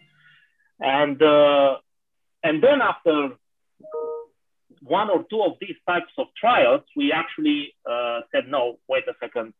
and 0.79 1.21
uh, 1.21 1.77
and 2.43 2.63
then 2.63 2.81
after 2.81 3.35
one 4.83 5.09
or 5.09 5.25
two 5.29 5.41
of 5.41 5.53
these 5.59 5.75
types 5.85 6.11
of 6.17 6.27
trials, 6.39 6.81
we 6.95 7.11
actually 7.11 7.73
uh, 7.89 8.21
said, 8.31 8.47
no, 8.47 8.77
wait 8.87 9.03
a 9.07 9.13
second, 9.19 9.53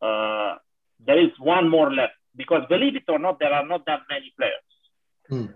uh, 0.00 0.54
there 1.04 1.20
is 1.22 1.32
one 1.38 1.68
more 1.68 1.92
left 1.92 2.14
because 2.36 2.62
believe 2.68 2.96
it 2.96 3.02
or 3.08 3.18
not, 3.18 3.38
there 3.38 3.52
are 3.52 3.66
not 3.66 3.84
that 3.86 4.00
many 4.08 4.32
players 4.36 4.62
mm. 5.30 5.52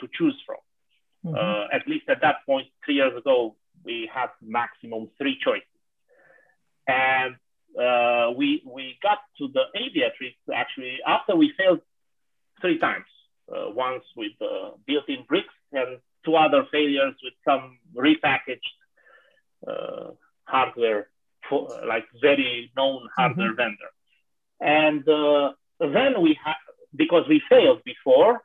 to 0.00 0.08
choose 0.16 0.36
from. 0.46 0.58
Mm-hmm. 1.24 1.76
at 1.76 1.86
least 1.86 2.08
at 2.08 2.22
that 2.22 2.36
point, 2.46 2.66
three 2.84 2.94
years 2.94 3.14
ago, 3.16 3.54
we 3.84 4.08
had 4.12 4.28
maximum 4.40 5.10
three 5.18 5.38
choices. 5.42 5.66
And 6.86 7.36
uh, 7.78 8.30
we 8.36 8.62
we 8.66 8.98
got 9.02 9.18
to 9.38 9.48
the 9.48 9.64
aviatrix 9.76 10.34
actually 10.54 10.98
after 11.06 11.36
we 11.36 11.52
failed 11.56 11.80
three 12.60 12.78
times. 12.78 13.06
Uh, 13.50 13.68
once 13.70 14.04
with 14.16 14.30
uh, 14.40 14.70
built-in 14.86 15.24
bricks 15.26 15.52
and 15.72 15.98
two 16.24 16.36
other 16.36 16.64
failures 16.70 17.14
with 17.20 17.34
some 17.44 17.78
repackaged 17.96 18.60
uh, 19.66 20.10
hardware, 20.44 21.08
for, 21.48 21.68
like 21.84 22.04
very 22.20 22.70
known 22.76 23.08
hardware 23.16 23.48
mm-hmm. 23.48 23.56
vendor. 23.56 23.90
And 24.60 25.08
uh, 25.08 25.52
then 25.80 26.22
we 26.22 26.38
had 26.44 26.54
because 26.94 27.24
we 27.28 27.42
failed 27.48 27.82
before. 27.84 28.42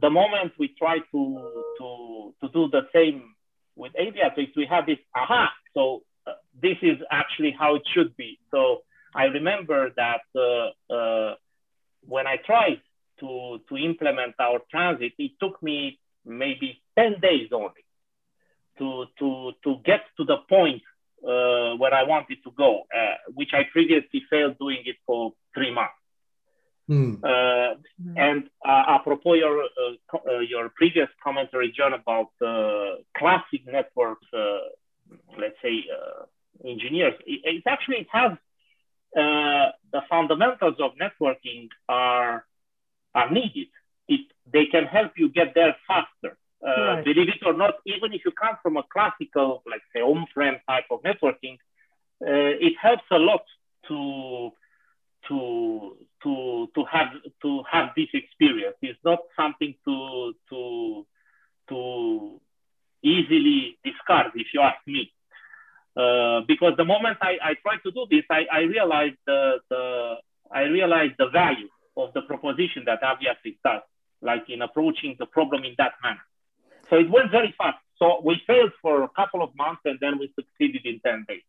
The 0.00 0.10
moment 0.10 0.52
we 0.58 0.68
tried 0.78 1.02
to 1.12 1.52
to 1.78 2.34
to 2.42 2.48
do 2.52 2.68
the 2.68 2.82
same 2.94 3.34
with 3.74 3.92
aviatrix, 3.94 4.54
we 4.56 4.66
had 4.66 4.86
this 4.86 4.98
aha. 5.14 5.50
So 5.72 6.02
this 6.60 6.76
is 6.82 6.98
actually 7.10 7.54
how 7.58 7.74
it 7.76 7.82
should 7.94 8.16
be. 8.16 8.38
So 8.50 8.82
I 9.14 9.24
remember 9.24 9.90
that 9.96 10.22
uh, 10.36 10.94
uh, 10.94 11.34
when 12.06 12.26
I 12.26 12.36
tried 12.36 12.80
to, 13.20 13.60
to 13.68 13.76
implement 13.76 14.34
our 14.38 14.60
transit, 14.70 15.12
it 15.18 15.32
took 15.40 15.62
me 15.62 15.98
maybe 16.24 16.82
10 16.98 17.20
days 17.20 17.48
only 17.52 17.84
to, 18.78 19.06
to, 19.18 19.52
to 19.64 19.76
get 19.84 20.00
to 20.16 20.24
the 20.24 20.38
point 20.48 20.82
uh, 21.24 21.74
where 21.76 21.92
I 21.92 22.04
wanted 22.04 22.38
to 22.44 22.50
go, 22.56 22.82
uh, 22.94 23.16
which 23.34 23.50
I 23.52 23.62
previously 23.72 24.22
failed 24.30 24.56
doing 24.58 24.82
it 24.84 24.96
for 25.06 25.32
three 25.54 25.72
months. 25.72 25.94
Mm. 26.88 27.22
Uh, 27.22 27.74
and 28.16 28.44
uh, 28.64 28.82
apropos 28.88 29.34
your 29.34 29.62
uh, 29.62 30.38
your 30.38 30.70
previous 30.70 31.08
commentary, 31.22 31.70
John, 31.76 31.92
about 31.92 32.28
classic 33.14 33.66
network 33.66 34.18
let's 35.38 35.56
say, 35.62 35.84
uh, 35.96 36.24
engineers. 36.68 37.14
It, 37.26 37.40
it, 37.44 37.62
actually 37.66 37.98
it 37.98 38.08
has 38.12 38.32
uh, 39.16 39.72
the 39.92 40.02
fundamentals 40.08 40.76
of 40.80 40.92
networking 40.96 41.68
are 41.88 42.44
are 43.14 43.30
needed. 43.30 43.68
It 44.08 44.26
they 44.52 44.66
can 44.66 44.84
help 44.84 45.12
you 45.16 45.28
get 45.28 45.54
there 45.54 45.76
faster. 45.86 46.36
Uh, 46.66 46.70
right. 46.70 47.04
Believe 47.04 47.28
it 47.28 47.46
or 47.46 47.52
not, 47.52 47.74
even 47.86 48.12
if 48.12 48.22
you 48.24 48.32
come 48.32 48.56
from 48.62 48.76
a 48.76 48.82
classical, 48.92 49.62
like 49.70 49.80
say, 49.94 50.00
on-prem 50.00 50.56
type 50.68 50.86
of 50.90 51.00
networking, 51.02 51.54
uh, 52.20 52.58
it 52.66 52.74
helps 52.80 53.04
a 53.12 53.18
lot 53.18 53.44
to 53.86 54.50
to 55.28 55.96
to 56.22 56.68
to 56.74 56.84
have 56.84 57.08
to 57.42 57.62
have 57.70 57.90
this 57.96 58.08
experience. 58.12 58.76
It's 58.82 58.98
not 59.04 59.20
something 59.36 59.74
to 59.84 60.34
to 60.50 61.06
to 61.68 62.40
easily 63.02 63.78
discard, 63.84 64.32
if 64.34 64.48
you 64.52 64.60
ask 64.60 64.78
me. 64.86 65.12
Uh, 65.96 66.42
because 66.46 66.74
the 66.76 66.84
moment 66.84 67.18
I, 67.20 67.38
I 67.42 67.54
tried 67.54 67.82
to 67.84 67.90
do 67.90 68.06
this, 68.10 68.24
I, 68.30 68.46
I 68.52 68.60
realized 68.60 69.16
the, 69.26 69.58
the 69.68 70.14
I 70.52 70.62
realized 70.62 71.14
the 71.18 71.28
value 71.28 71.68
of 71.96 72.12
the 72.14 72.22
proposition 72.22 72.84
that 72.86 73.02
Aviatrix 73.02 73.56
does, 73.64 73.82
like 74.22 74.44
in 74.48 74.62
approaching 74.62 75.16
the 75.18 75.26
problem 75.26 75.64
in 75.64 75.74
that 75.78 75.92
manner. 76.02 76.20
So 76.88 76.96
it 76.96 77.10
went 77.10 77.30
very 77.30 77.54
fast. 77.58 77.78
So 77.98 78.20
we 78.24 78.40
failed 78.46 78.72
for 78.80 79.02
a 79.02 79.08
couple 79.08 79.42
of 79.42 79.50
months 79.56 79.82
and 79.84 79.98
then 80.00 80.18
we 80.18 80.32
succeeded 80.34 80.86
in 80.86 81.00
10 81.00 81.26
days. 81.28 81.42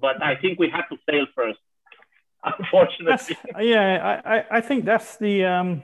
But 0.00 0.22
I 0.22 0.36
think 0.36 0.58
we 0.58 0.70
had 0.70 0.84
to 0.90 0.96
fail 1.10 1.26
first, 1.34 1.58
unfortunately. 2.44 3.36
Yeah, 3.60 4.20
I, 4.24 4.44
I 4.58 4.60
think 4.60 4.84
that's 4.84 5.16
the 5.16 5.44
um, 5.44 5.82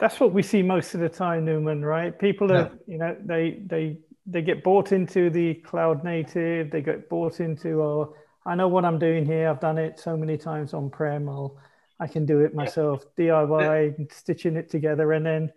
that's 0.00 0.18
what 0.18 0.32
we 0.32 0.42
see 0.42 0.62
most 0.62 0.94
of 0.94 1.00
the 1.00 1.08
time, 1.08 1.46
Nauman. 1.46 1.84
Right? 1.84 2.18
People 2.18 2.50
are, 2.52 2.56
yeah. 2.56 2.68
you 2.86 2.98
know, 2.98 3.16
they 3.24 3.62
they 3.66 3.98
they 4.26 4.42
get 4.42 4.64
bought 4.64 4.92
into 4.92 5.30
the 5.30 5.54
cloud 5.54 6.02
native. 6.04 6.70
They 6.70 6.82
get 6.82 7.08
bought 7.08 7.40
into, 7.40 7.82
oh, 7.82 8.14
I 8.46 8.54
know 8.54 8.68
what 8.68 8.84
I'm 8.84 8.98
doing 8.98 9.26
here. 9.26 9.48
I've 9.48 9.60
done 9.60 9.78
it 9.78 9.98
so 10.00 10.16
many 10.16 10.36
times 10.36 10.74
on 10.74 10.90
prem. 10.90 11.28
I'll 11.28 11.58
I 12.00 12.06
can 12.06 12.24
do 12.24 12.40
it 12.40 12.54
myself. 12.54 13.04
DIY, 13.18 13.94
yeah. 13.98 14.04
stitching 14.10 14.56
it 14.56 14.70
together, 14.70 15.12
and 15.12 15.26
then 15.26 15.52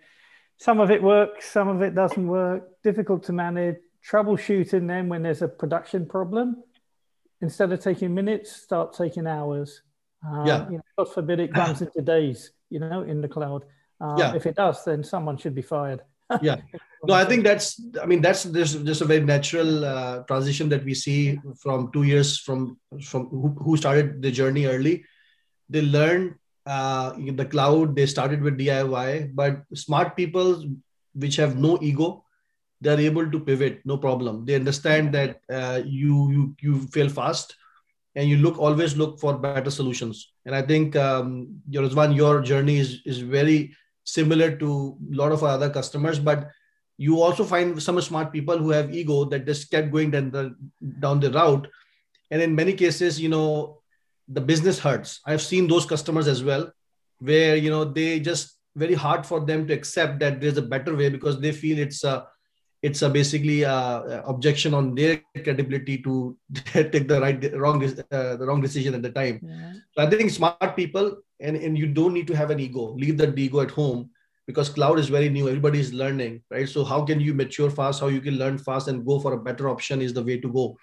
some 0.58 0.82
of 0.82 0.92
it 0.92 1.02
works, 1.02 1.50
some 1.50 1.70
of 1.70 1.82
it 1.82 1.96
doesn't 1.96 2.28
work. 2.28 2.82
Difficult 2.84 3.24
to 3.24 3.34
manage. 3.34 3.78
Troubleshooting 4.10 4.86
then 4.86 5.08
when 5.08 5.24
there's 5.24 5.42
a 5.42 5.48
production 5.48 6.06
problem, 6.06 6.62
instead 7.42 7.72
of 7.72 7.80
taking 7.80 8.14
minutes, 8.14 8.52
start 8.52 8.94
taking 8.94 9.26
hours. 9.26 9.82
Um, 10.28 10.46
yeah. 10.46 10.70
You 10.70 10.78
know, 10.78 10.84
God 10.98 11.14
forbid 11.14 11.40
it 11.40 11.54
comes 11.54 11.82
into 11.82 12.02
days. 12.02 12.52
You 12.70 12.80
know, 12.80 13.04
in 13.04 13.22
the 13.22 13.30
cloud. 13.30 13.64
Uh, 14.04 14.16
yeah. 14.18 14.36
If 14.36 14.46
it 14.46 14.56
does, 14.56 14.84
then 14.84 15.04
someone 15.04 15.38
should 15.38 15.56
be 15.56 15.62
fired. 15.62 16.02
yeah. 16.42 16.58
No, 17.06 17.14
I 17.16 17.26
think 17.26 17.44
that's. 17.44 17.82
I 18.02 18.06
mean, 18.06 18.22
that's 18.22 18.46
just, 18.46 18.86
just 18.86 19.02
a 19.02 19.06
very 19.06 19.20
natural 19.20 19.84
uh, 19.84 20.24
transition 20.24 20.70
that 20.70 20.86
we 20.86 20.94
see 20.94 21.38
from 21.60 21.92
two 21.92 22.04
years 22.04 22.40
from 22.40 22.80
from 23.04 23.28
who, 23.28 23.50
who 23.60 23.76
started 23.76 24.22
the 24.22 24.32
journey 24.32 24.68
early. 24.68 25.04
They 25.70 25.82
learned 25.82 26.36
uh, 26.66 27.12
in 27.18 27.36
the 27.36 27.44
cloud. 27.44 27.98
They 27.98 28.06
started 28.06 28.42
with 28.42 28.58
DIY, 28.58 29.36
but 29.36 29.64
smart 29.74 30.16
people 30.16 30.64
which 31.14 31.36
have 31.36 31.58
no 31.58 31.78
ego, 31.82 32.24
they're 32.80 33.00
able 33.00 33.30
to 33.30 33.40
pivot, 33.40 33.82
no 33.86 33.98
problem. 33.98 34.46
They 34.46 34.56
understand 34.56 35.14
that 35.14 35.42
uh, 35.52 35.82
you 35.86 36.32
you 36.32 36.56
you 36.62 36.88
fail 36.88 37.10
fast, 37.10 37.56
and 38.16 38.30
you 38.30 38.38
look 38.38 38.58
always 38.60 38.96
look 38.96 39.20
for 39.20 39.38
better 39.38 39.72
solutions. 39.72 40.32
And 40.46 40.56
I 40.56 40.62
think 40.62 40.96
um, 40.96 41.62
Rizwan, 41.70 42.16
your 42.16 42.42
journey 42.42 42.78
is 42.78 43.02
is 43.06 43.20
very 43.20 43.76
similar 44.04 44.56
to 44.58 44.98
a 45.12 45.16
lot 45.16 45.32
of 45.32 45.44
our 45.44 45.52
other 45.52 45.70
customers 45.70 46.20
but 46.20 46.50
you 46.98 47.22
also 47.22 47.44
find 47.44 47.82
some 47.82 48.00
smart 48.02 48.32
people 48.32 48.58
who 48.58 48.70
have 48.70 48.94
ego 48.94 49.26
that 49.26 49.46
just 49.46 49.72
kept 49.72 49.92
going 49.92 50.12
down 50.12 50.32
the, 50.32 50.56
down 51.00 51.20
the 51.20 51.32
route. 51.32 51.68
And 52.32 52.42
in 52.42 52.56
many 52.56 52.74
cases 52.74 53.20
you 53.20 53.30
know 53.30 53.80
the 54.28 54.42
business 54.42 54.80
hurts. 54.80 55.20
I've 55.26 55.42
seen 55.42 55.68
those 55.68 55.86
customers 55.86 56.28
as 56.28 56.44
well 56.44 56.72
where 57.20 57.56
you 57.56 57.70
know 57.70 57.84
they 57.86 58.20
just 58.20 58.58
very 58.76 58.94
hard 58.94 59.26
for 59.26 59.40
them 59.40 59.68
to 59.68 59.74
accept 59.74 60.20
that 60.20 60.42
there's 60.42 60.58
a 60.58 60.62
better 60.62 60.96
way 60.96 61.10
because 61.10 61.40
they 61.40 61.52
feel 61.52 61.78
it's 61.80 62.04
a 62.04 62.28
it's 62.82 63.02
a 63.02 63.10
basically 63.10 63.62
a 63.64 64.24
objection 64.26 64.74
on 64.74 64.94
their 64.96 65.22
credibility 65.44 65.98
to 66.00 66.38
take 66.66 67.08
the 67.08 67.20
right 67.22 67.54
wrong 67.56 67.84
uh, 67.84 68.36
the 68.36 68.46
wrong 68.46 68.62
decision 68.62 68.94
at 68.96 69.02
the 69.02 69.12
time. 69.12 69.40
Yeah. 69.42 69.74
so 69.92 70.04
i 70.04 70.10
think 70.10 70.32
smart 70.32 70.76
people 70.76 71.18
and, 71.44 71.58
and 71.58 71.78
you 71.78 71.88
don't 71.88 72.14
need 72.14 72.28
to 72.28 72.36
have 72.36 72.50
an 72.50 72.60
ego. 72.60 72.94
Leave 72.94 73.18
that 73.18 73.38
ego 73.38 73.60
at 73.60 73.72
home 73.72 74.10
because 74.48 74.70
cloud 74.70 74.98
is 74.98 75.10
very 75.10 75.30
new. 75.30 75.48
Everybody 75.48 75.80
is 75.80 75.94
learning 75.94 76.42
right? 76.50 76.68
So 76.68 76.84
how 76.84 77.04
can 77.04 77.20
you 77.20 77.34
mature 77.34 77.70
fast? 77.70 78.00
How 78.00 78.08
you 78.08 78.22
can 78.22 78.38
learn 78.38 78.58
fast 78.58 78.88
and 78.88 79.06
go 79.06 79.20
for 79.20 79.34
a 79.34 79.38
better 79.38 79.70
option 79.70 80.02
is 80.02 80.14
the 80.14 80.24
way 80.24 80.40
to 80.40 80.52
go. 80.52 80.78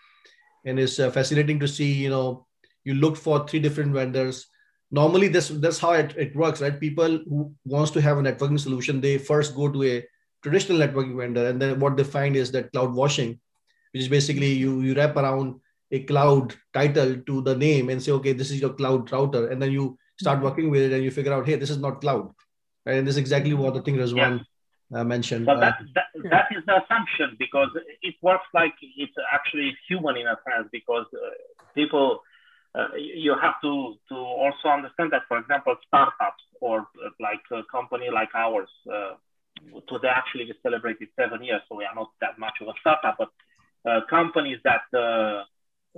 And 0.65 0.79
it's 0.79 0.99
uh, 0.99 1.11
fascinating 1.11 1.59
to 1.61 1.69
see 1.69 1.93
you 1.93 2.11
know 2.11 2.47
you 2.85 2.95
look 2.95 3.17
for 3.17 3.47
three 3.47 3.61
different 3.61 3.93
vendors. 3.93 4.47
Normally 4.91 5.29
this 5.29 5.49
that's 5.49 5.79
how 5.79 5.93
it, 5.93 6.15
it 6.17 6.37
works 6.37 6.61
right? 6.61 6.79
People 6.79 7.21
who 7.29 7.53
wants 7.65 7.91
to 7.93 8.01
have 8.01 8.19
a 8.19 8.23
networking 8.23 8.61
solution 8.61 9.01
they 9.01 9.17
first 9.19 9.55
go 9.55 9.71
to 9.71 9.83
a 9.85 10.05
traditional 10.43 10.79
networking 10.79 11.17
vendor. 11.17 11.47
And 11.47 11.61
then 11.61 11.81
what 11.81 11.97
they 11.97 12.05
find 12.05 12.37
is 12.37 12.53
that 12.53 12.73
cloud 12.73 12.93
washing 12.93 13.41
which 13.93 14.03
is 14.03 14.09
basically 14.09 14.53
you 14.53 14.81
you 14.83 14.95
wrap 14.95 15.17
around 15.17 15.61
a 15.93 16.05
cloud 16.05 16.55
title 16.73 17.17
to 17.27 17.41
the 17.43 17.57
name 17.57 17.89
and 17.89 18.01
say 18.01 18.13
okay 18.13 18.33
this 18.33 18.51
is 18.51 18.61
your 18.61 18.75
cloud 18.75 19.11
router. 19.11 19.49
And 19.49 19.61
then 19.61 19.73
you 19.73 19.99
start 20.21 20.41
working 20.43 20.71
with 20.71 20.83
it 20.83 20.93
and 20.93 21.03
you 21.03 21.11
figure 21.11 21.33
out, 21.33 21.47
hey, 21.47 21.57
this 21.57 21.71
is 21.71 21.79
not 21.79 22.01
cloud. 22.01 22.33
Right? 22.87 22.99
And 22.99 23.07
this 23.07 23.15
is 23.17 23.19
exactly 23.19 23.55
what 23.55 23.75
the 23.75 23.83
thing 23.83 23.97
Rizwan 23.97 24.45
yeah. 24.91 25.01
uh, 25.01 25.05
mentioned. 25.05 25.47
So 25.47 25.59
that, 25.59 25.77
uh, 25.81 25.85
that, 25.97 26.31
that 26.31 26.47
is 26.57 26.63
the 26.67 26.83
assumption 26.83 27.37
because 27.39 27.71
it 28.03 28.15
works 28.23 28.49
like 28.55 28.75
it's 28.81 29.13
actually 29.33 29.77
human 29.89 30.17
in 30.17 30.27
a 30.27 30.37
sense 30.47 30.69
because 30.73 31.07
uh, 31.15 31.19
people, 31.75 32.21
uh, 32.75 32.89
you 32.97 33.35
have 33.41 33.57
to, 33.63 33.95
to 34.09 34.17
also 34.17 34.69
understand 34.69 35.13
that, 35.13 35.23
for 35.29 35.39
example, 35.39 35.75
startups 35.87 36.45
or 36.61 36.81
uh, 36.81 37.11
like 37.19 37.45
a 37.53 37.63
company 37.71 38.09
like 38.11 38.33
ours, 38.35 38.71
uh, 38.93 39.13
today 39.89 40.09
actually 40.09 40.45
we 40.45 40.55
celebrated 40.63 41.09
seven 41.19 41.43
years, 41.43 41.61
so 41.69 41.77
we 41.77 41.85
are 41.85 41.95
not 41.95 42.11
that 42.21 42.39
much 42.39 42.57
of 42.63 42.69
a 42.69 42.73
startup, 42.81 43.17
but 43.19 43.31
companies 44.09 44.59
that 44.65 44.83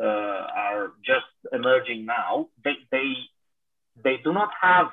are 0.00 0.92
just 1.04 1.32
emerging 1.52 2.04
now, 2.04 2.48
they, 2.64 2.76
they 2.90 3.12
they 4.02 4.16
do 4.24 4.32
not 4.32 4.50
have 4.60 4.88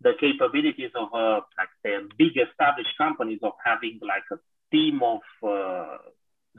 the 0.00 0.12
capabilities 0.18 0.90
of 0.94 1.08
uh, 1.14 1.40
like 1.58 1.68
the 1.84 2.08
big 2.18 2.32
established 2.36 2.96
companies 2.98 3.38
of 3.42 3.52
having 3.64 4.00
like 4.02 4.24
a 4.32 4.36
team 4.74 5.00
of 5.02 5.20
uh, 5.46 5.98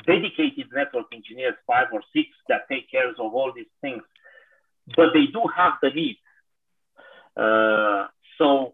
dedicated 0.06 0.68
network 0.74 1.06
engineers, 1.14 1.56
five 1.68 1.88
or 1.92 2.02
six 2.16 2.28
that 2.48 2.62
take 2.70 2.90
care 2.90 3.10
of 3.10 3.20
all 3.20 3.52
these 3.56 3.72
things. 3.82 4.02
but 4.96 5.14
they 5.14 5.26
do 5.32 5.44
have 5.56 5.74
the 5.82 5.90
need. 5.90 6.18
Uh, 7.36 8.08
so, 8.38 8.74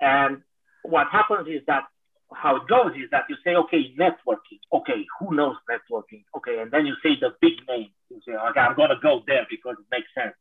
and 0.00 0.42
what 0.82 1.08
happens 1.10 1.48
is 1.48 1.62
that 1.66 1.84
how 2.32 2.56
it 2.56 2.68
goes 2.68 2.92
is 2.94 3.10
that 3.10 3.24
you 3.28 3.36
say, 3.44 3.54
okay, 3.54 3.92
networking. 3.98 4.60
Okay, 4.72 5.06
who 5.18 5.34
knows 5.34 5.56
networking? 5.68 6.24
Okay, 6.36 6.60
and 6.60 6.70
then 6.70 6.86
you 6.86 6.94
say 7.02 7.16
the 7.20 7.30
big 7.40 7.54
name. 7.68 7.88
You 8.10 8.20
say, 8.26 8.32
okay, 8.32 8.60
I'm 8.60 8.76
gonna 8.76 9.00
go 9.02 9.22
there 9.26 9.46
because 9.50 9.76
it 9.78 9.86
makes 9.90 10.08
sense. 10.14 10.34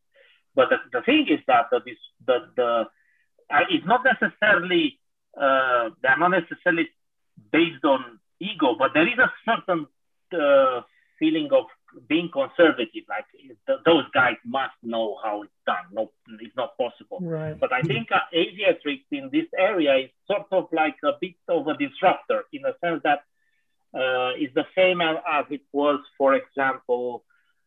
But 0.58 0.70
the, 0.72 0.78
the 0.92 1.02
thing 1.04 1.28
is 1.30 1.40
that 1.46 1.68
the, 1.70 1.80
the, 2.26 2.38
the 2.56 2.70
uh, 3.50 3.60
it's 3.70 3.86
not 3.86 4.02
necessarily 4.04 5.00
uh, 5.40 5.92
they're 6.02 6.18
not 6.18 6.32
necessarily 6.32 6.90
based 7.52 7.86
on 7.86 8.20
ego, 8.42 8.76
but 8.78 8.90
there 8.96 9.08
is 9.08 9.20
a 9.20 9.32
certain 9.46 9.86
uh, 10.34 10.82
feeling 11.20 11.50
of 11.52 11.66
being 12.10 12.30
conservative. 12.34 13.06
Like 13.08 13.26
those 13.86 14.06
guys 14.16 14.38
must 14.44 14.74
know 14.82 15.18
how 15.24 15.44
it's 15.44 15.52
done. 15.68 15.86
No, 15.94 16.12
it's 16.42 16.56
not 16.58 16.76
possible. 16.76 17.20
Right. 17.22 17.58
But 17.58 17.72
I 17.72 17.82
think 17.82 18.08
uh, 18.12 18.26
Aviatrix 18.34 19.04
in 19.12 19.30
this 19.32 19.46
area 19.58 19.96
is 20.06 20.10
sort 20.26 20.48
of 20.52 20.70
like 20.74 20.98
a 21.04 21.12
bit 21.22 21.36
of 21.48 21.68
a 21.68 21.78
disruptor 21.78 22.46
in 22.52 22.64
the 22.64 22.76
sense 22.84 23.02
that 23.04 23.20
uh, 23.94 24.34
it's 24.36 24.56
the 24.56 24.66
same 24.76 25.02
as, 25.02 25.18
as 25.32 25.46
it 25.52 25.62
was, 25.72 26.00
for 26.18 26.34
example, 26.34 27.24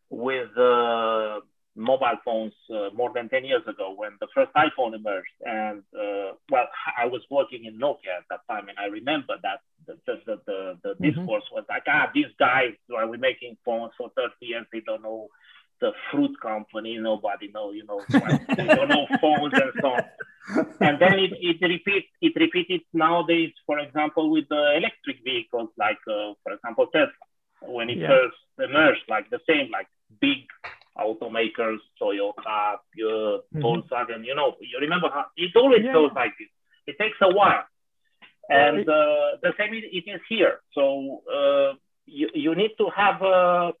with 0.09 0.55
uh, 0.57 1.39
mobile 1.75 2.17
phones 2.25 2.53
uh, 2.73 2.89
more 2.93 3.11
than 3.13 3.29
10 3.29 3.45
years 3.45 3.61
ago 3.67 3.93
when 3.95 4.11
the 4.19 4.27
first 4.35 4.51
iPhone 4.53 4.93
emerged. 4.93 5.31
And 5.45 5.83
uh, 5.95 6.33
well, 6.49 6.67
I 6.97 7.05
was 7.05 7.21
working 7.29 7.65
in 7.65 7.79
Nokia 7.79 8.19
at 8.19 8.25
that 8.29 8.41
time, 8.49 8.69
and 8.69 8.77
I 8.77 8.85
remember 8.85 9.35
that 9.41 9.61
the, 9.87 9.97
the, 10.05 10.19
the, 10.25 10.77
the, 10.83 10.89
mm-hmm. 10.89 11.03
discourse 11.03 11.43
was 11.51 11.63
like, 11.69 11.83
ah, 11.87 12.09
these 12.13 12.31
guys 12.37 12.73
are 12.95 13.07
we 13.07 13.17
making 13.17 13.57
phones 13.65 13.91
for 13.97 14.11
30 14.15 14.33
years, 14.41 14.65
they 14.71 14.81
don't 14.81 15.01
know 15.01 15.27
the 15.79 15.91
fruit 16.11 16.31
company, 16.41 16.97
nobody 16.97 17.49
know, 17.51 17.71
you 17.71 17.83
know, 17.85 18.01
they 18.09 18.65
don't 18.67 18.87
know 18.87 19.07
phones 19.19 19.53
and 19.53 19.71
so 19.81 19.87
on. 19.87 20.03
And 20.79 20.99
then 21.01 21.17
it, 21.17 21.31
it 21.39 21.57
repeats, 21.61 22.07
it 22.21 22.33
repeated 22.35 22.81
nowadays, 22.93 23.51
for 23.65 23.79
example, 23.79 24.29
with 24.29 24.47
the 24.49 24.75
electric 24.77 25.23
vehicles, 25.23 25.69
like, 25.77 25.97
uh, 26.07 26.33
for 26.43 26.53
example, 26.53 26.87
Tesla, 26.93 27.11
when 27.61 27.89
it 27.89 27.97
yeah. 27.97 28.09
first 28.09 28.37
emerged, 28.59 29.03
like 29.09 29.29
the 29.29 29.39
same, 29.47 29.71
like 29.71 29.87
big 30.19 30.45
automakers, 31.01 31.79
Toyota, 32.01 32.33
uh, 32.47 32.77
mm-hmm. 32.97 33.61
Volkswagen, 33.63 34.25
you 34.25 34.35
know, 34.35 34.55
you 34.59 34.77
remember 34.79 35.09
how 35.13 35.25
it 35.37 35.55
always 35.55 35.83
yeah. 35.83 35.93
goes 35.93 36.11
like 36.15 36.33
this. 36.39 36.49
It 36.87 36.97
takes 36.97 37.17
a 37.21 37.31
while. 37.33 37.63
And 38.49 38.87
uh, 38.89 39.37
the 39.41 39.53
same 39.57 39.73
it 39.73 40.03
is 40.09 40.21
here. 40.27 40.59
So 40.73 41.21
uh, 41.31 41.73
you, 42.05 42.29
you 42.33 42.55
need 42.55 42.71
to 42.79 42.89
have, 42.95 43.21
uh, 43.21 43.71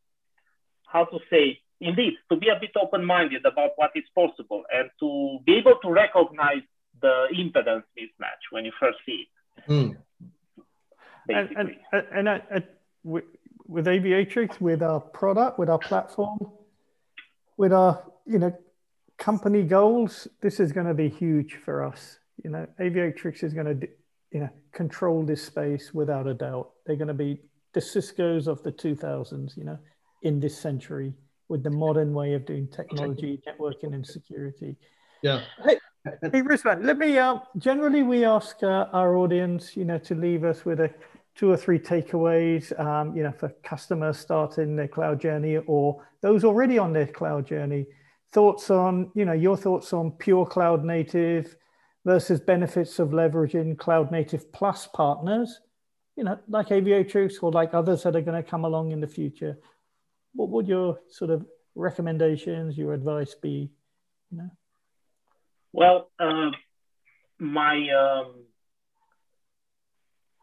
how 0.85 1.05
to 1.05 1.19
say, 1.29 1.59
indeed, 1.81 2.13
to 2.29 2.37
be 2.37 2.47
a 2.47 2.57
bit 2.59 2.71
open 2.81 3.03
minded 3.03 3.45
about 3.45 3.71
what 3.75 3.91
is 3.95 4.05
possible 4.15 4.63
and 4.73 4.89
to 5.01 5.39
be 5.45 5.57
able 5.57 5.75
to 5.83 5.91
recognize 5.91 6.61
the 7.01 7.27
impedance 7.35 7.83
mismatch 7.97 8.43
when 8.51 8.63
you 8.63 8.71
first 8.79 8.99
see 9.05 9.25
it. 9.25 9.69
Mm. 9.69 9.97
And, 11.27 11.49
and, 11.57 11.75
and, 12.13 12.41
and 12.49 12.63
with, 13.03 13.25
with 13.67 13.87
Aviatrix, 13.87 14.61
with 14.61 14.81
our 14.81 14.99
product, 14.99 15.59
with 15.59 15.69
our 15.69 15.79
platform, 15.79 16.39
with 17.61 17.71
our 17.71 18.03
you 18.25 18.39
know 18.39 18.51
company 19.19 19.61
goals, 19.61 20.27
this 20.41 20.59
is 20.59 20.71
going 20.71 20.87
to 20.87 20.95
be 20.95 21.07
huge 21.07 21.59
for 21.63 21.85
us. 21.85 22.17
You 22.43 22.49
know, 22.49 22.65
Aviatrix 22.79 23.43
is 23.43 23.53
going 23.53 23.79
to 23.79 23.87
you 24.31 24.39
know 24.39 24.49
control 24.73 25.23
this 25.23 25.45
space 25.45 25.93
without 25.93 26.25
a 26.25 26.33
doubt. 26.33 26.71
They're 26.85 26.95
going 26.95 27.15
to 27.19 27.23
be 27.27 27.39
the 27.73 27.79
Cisco's 27.79 28.47
of 28.47 28.63
the 28.63 28.71
2000s. 28.71 29.55
You 29.55 29.65
know, 29.65 29.79
in 30.23 30.39
this 30.39 30.57
century 30.57 31.13
with 31.49 31.61
the 31.61 31.69
modern 31.69 32.15
way 32.15 32.33
of 32.33 32.47
doing 32.47 32.67
technology, 32.67 33.39
networking, 33.47 33.93
and 33.93 34.05
security. 34.05 34.75
Yeah. 35.21 35.41
Hey, 35.63 35.77
hey 36.23 36.41
Rizwan, 36.41 36.83
let 36.83 36.97
me. 36.97 37.15
Uh, 37.15 37.37
generally, 37.59 38.01
we 38.01 38.25
ask 38.25 38.63
uh, 38.63 38.87
our 38.91 39.17
audience, 39.17 39.77
you 39.77 39.85
know, 39.85 39.99
to 39.99 40.15
leave 40.15 40.43
us 40.43 40.65
with 40.65 40.79
a 40.79 40.89
two 41.35 41.51
or 41.51 41.57
three 41.57 41.79
takeaways, 41.79 42.77
um, 42.79 43.15
you 43.15 43.23
know, 43.23 43.31
for 43.31 43.49
customers 43.63 44.17
starting 44.17 44.75
their 44.75 44.87
cloud 44.87 45.19
journey 45.19 45.57
or 45.57 46.05
those 46.21 46.43
already 46.43 46.77
on 46.77 46.93
their 46.93 47.07
cloud 47.07 47.47
journey. 47.47 47.85
Thoughts 48.31 48.69
on, 48.69 49.11
you 49.15 49.25
know, 49.25 49.33
your 49.33 49.57
thoughts 49.57 49.93
on 49.93 50.11
pure 50.11 50.45
cloud 50.45 50.83
native 50.83 51.55
versus 52.05 52.39
benefits 52.39 52.99
of 52.99 53.09
leveraging 53.09 53.77
cloud 53.77 54.11
native 54.11 54.51
plus 54.51 54.87
partners, 54.87 55.59
you 56.15 56.23
know, 56.23 56.39
like 56.47 56.67
Aviatrix 56.67 57.41
or 57.41 57.51
like 57.51 57.73
others 57.73 58.03
that 58.03 58.15
are 58.15 58.21
going 58.21 58.41
to 58.41 58.49
come 58.49 58.65
along 58.65 58.91
in 58.91 59.01
the 59.01 59.07
future. 59.07 59.57
What 60.33 60.49
would 60.49 60.67
your 60.67 60.99
sort 61.09 61.31
of 61.31 61.45
recommendations, 61.75 62.77
your 62.77 62.93
advice 62.93 63.35
be? 63.35 63.71
You 64.31 64.37
know? 64.37 64.49
Well, 65.73 66.09
uh, 66.19 66.51
my 67.39 67.89
um, 67.89 68.45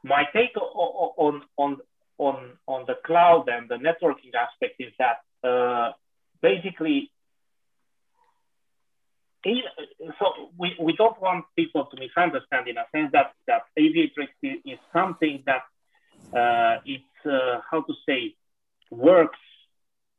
my 0.08 0.24
take 0.32 0.56
on, 0.56 1.42
on, 1.56 1.76
on, 2.18 2.36
on 2.66 2.84
the 2.86 2.96
cloud 3.06 3.48
and 3.48 3.68
the 3.68 3.76
networking 3.76 4.34
aspect 4.34 4.80
is 4.80 4.92
that 4.98 5.18
uh, 5.48 5.92
basically, 6.42 7.10
so 9.44 10.50
we, 10.58 10.76
we 10.80 10.94
don't 10.96 11.20
want 11.20 11.44
people 11.56 11.86
to 11.86 11.96
misunderstand 12.00 12.68
in 12.68 12.76
a 12.76 12.86
sense 12.92 13.10
that, 13.12 13.32
that 13.46 13.62
Aviatrix 13.78 14.28
is 14.42 14.78
something 14.92 15.44
that 15.46 15.62
uh, 16.36 16.80
it's, 16.84 17.04
uh, 17.26 17.60
how 17.70 17.82
to 17.82 17.94
say, 18.06 18.34
works 18.90 19.38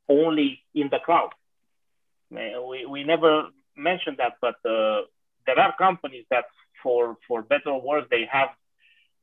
only 0.08 0.62
in 0.74 0.90
the 0.90 1.00
cloud. 1.06 1.30
We, 2.32 2.86
we 2.86 3.04
never 3.04 3.48
mentioned 3.76 4.18
that, 4.18 4.34
but 4.42 4.56
uh, 4.66 5.02
there 5.46 5.60
are 5.60 5.76
companies 5.78 6.26
that, 6.30 6.46
for, 6.82 7.18
for 7.28 7.42
better 7.42 7.72
or 7.72 7.82
worse, 7.82 8.06
they 8.10 8.28
have 8.32 8.50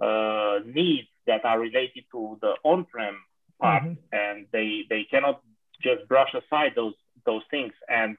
uh, 0.01 0.59
needs 0.65 1.09
that 1.27 1.45
are 1.45 1.59
related 1.59 2.05
to 2.13 2.39
the 2.41 2.55
on-prem 2.65 3.17
part, 3.61 3.83
mm-hmm. 3.83 3.95
and 4.13 4.47
they 4.53 4.85
they 4.89 5.05
cannot 5.05 5.43
just 5.83 6.07
brush 6.09 6.35
aside 6.35 6.73
those 6.75 6.95
those 7.25 7.43
things. 7.51 7.73
And 7.89 8.17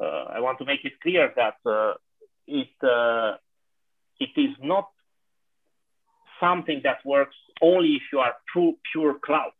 uh, 0.00 0.24
I 0.36 0.40
want 0.40 0.58
to 0.58 0.64
make 0.64 0.84
it 0.84 1.00
clear 1.00 1.32
that 1.36 1.56
uh, 1.64 1.94
it 2.46 2.68
uh, 2.82 3.36
it 4.20 4.30
is 4.36 4.54
not 4.62 4.88
something 6.40 6.80
that 6.84 7.04
works 7.04 7.36
only 7.60 7.94
if 7.94 8.02
you 8.12 8.18
are 8.20 8.34
true 8.52 8.76
pure 8.92 9.14
cloud. 9.24 9.52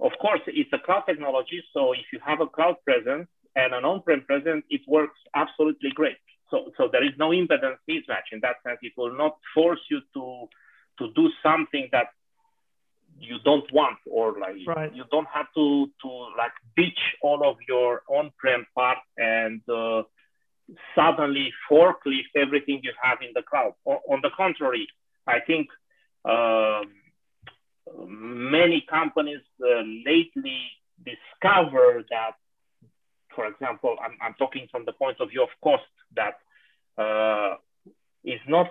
Of 0.00 0.12
course, 0.20 0.40
it's 0.46 0.72
a 0.72 0.78
cloud 0.78 1.04
technology, 1.06 1.62
so 1.72 1.92
if 1.92 2.06
you 2.12 2.20
have 2.24 2.40
a 2.40 2.46
cloud 2.46 2.76
presence 2.84 3.28
and 3.56 3.74
an 3.74 3.84
on-prem 3.84 4.22
presence, 4.22 4.64
it 4.70 4.82
works 4.86 5.18
absolutely 5.34 5.90
great. 5.90 6.18
So, 6.50 6.72
so 6.76 6.88
there 6.90 7.04
is 7.04 7.12
no 7.18 7.30
impedance 7.30 7.78
mismatch 7.88 8.32
in 8.32 8.40
that 8.40 8.56
sense. 8.64 8.78
It 8.82 8.92
will 8.96 9.16
not 9.16 9.36
force 9.54 9.80
you 9.90 10.00
to 10.14 10.48
to 10.98 11.12
do 11.14 11.30
something 11.42 11.88
that 11.92 12.08
you 13.20 13.38
don't 13.44 13.70
want 13.72 13.98
or 14.06 14.38
like 14.38 14.56
right. 14.66 14.94
you 14.94 15.04
don't 15.10 15.28
have 15.32 15.46
to 15.54 15.90
to 16.02 16.08
like 16.36 16.52
ditch 16.76 16.98
all 17.22 17.48
of 17.48 17.56
your 17.68 18.02
on-prem 18.08 18.66
part 18.74 18.98
and 19.16 19.60
uh, 19.68 20.02
suddenly 20.94 21.52
forklift 21.70 22.32
everything 22.36 22.80
you 22.82 22.92
have 23.02 23.18
in 23.20 23.30
the 23.34 23.42
cloud. 23.42 23.72
O- 23.86 24.02
on 24.10 24.20
the 24.22 24.30
contrary, 24.36 24.86
I 25.26 25.40
think 25.40 25.68
um, 26.24 26.92
many 28.06 28.84
companies 28.88 29.40
uh, 29.62 29.82
lately 30.06 30.60
discover 31.04 32.04
that 32.10 32.32
for 33.38 33.46
example, 33.46 33.94
I'm, 34.02 34.18
I'm 34.20 34.34
talking 34.34 34.66
from 34.68 34.84
the 34.84 34.92
point 34.92 35.20
of 35.20 35.30
view 35.30 35.44
of 35.44 35.48
cost 35.62 35.84
that 36.16 36.34
uh, 36.96 37.56
is 38.24 38.40
not 38.48 38.68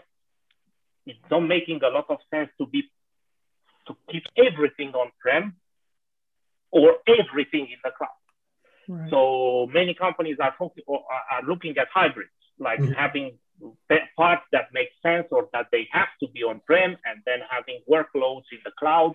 it's 1.06 1.20
not 1.32 1.40
making 1.40 1.82
a 1.84 1.90
lot 1.90 2.06
of 2.10 2.18
sense 2.30 2.50
to 2.58 2.66
be 2.66 2.84
to 3.88 3.96
keep 4.12 4.24
everything 4.38 4.92
on 4.94 5.12
prem 5.20 5.56
or 6.72 6.96
everything 7.08 7.62
in 7.62 7.80
the 7.84 7.92
cloud. 7.98 8.10
Right. 8.90 9.10
So 9.10 9.68
many 9.72 9.94
companies 9.94 10.38
are, 10.42 10.54
are 10.60 11.44
looking 11.48 11.78
at 11.78 11.88
hybrids, 11.94 12.30
like 12.60 12.80
mm-hmm. 12.80 12.92
having 12.92 13.38
parts 14.16 14.44
that 14.52 14.68
make 14.74 14.90
sense 15.02 15.28
or 15.32 15.48
that 15.54 15.68
they 15.72 15.88
have 15.92 16.10
to 16.22 16.28
be 16.28 16.44
on 16.44 16.62
prem, 16.66 16.98
and 17.06 17.22
then 17.26 17.40
having 17.50 17.80
workloads 17.90 18.46
in 18.52 18.60
the 18.64 18.72
cloud, 18.78 19.14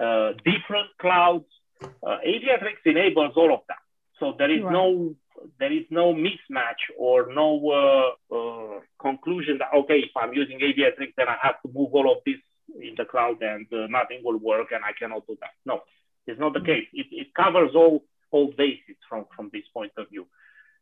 uh, 0.00 0.32
different 0.44 0.88
clouds. 1.00 1.46
Uh, 1.82 2.18
Aviatrix 2.26 2.76
enables 2.84 3.32
all 3.36 3.52
of 3.52 3.60
that. 3.68 3.78
So 4.20 4.34
there 4.38 4.50
is 4.50 4.62
right. 4.62 4.72
no 4.72 5.14
there 5.58 5.72
is 5.72 5.84
no 5.90 6.14
mismatch 6.14 6.82
or 6.98 7.32
no 7.32 7.48
uh, 7.70 8.34
uh, 8.34 8.80
conclusion 9.00 9.58
that 9.58 9.68
okay, 9.78 9.98
if 9.98 10.10
I'm 10.16 10.32
using 10.32 10.58
Aviatrix, 10.58 11.14
then 11.16 11.28
I 11.28 11.36
have 11.42 11.60
to 11.62 11.68
move 11.72 11.94
all 11.94 12.10
of 12.10 12.18
this 12.26 12.40
in 12.80 12.94
the 12.96 13.04
cloud 13.04 13.42
and 13.42 13.66
uh, 13.72 13.86
nothing 13.88 14.20
will 14.24 14.38
work 14.38 14.68
and 14.72 14.84
I 14.84 14.92
cannot 14.98 15.26
do 15.26 15.36
that. 15.40 15.50
No, 15.64 15.82
it's 16.26 16.40
not 16.40 16.52
the 16.52 16.60
mm-hmm. 16.60 16.66
case. 16.66 16.88
It, 16.92 17.06
it 17.10 17.34
covers 17.34 17.70
all 17.74 18.04
all 18.30 18.52
bases 18.56 18.96
from 19.08 19.26
from 19.34 19.50
this 19.52 19.64
point 19.72 19.92
of 19.96 20.08
view. 20.08 20.26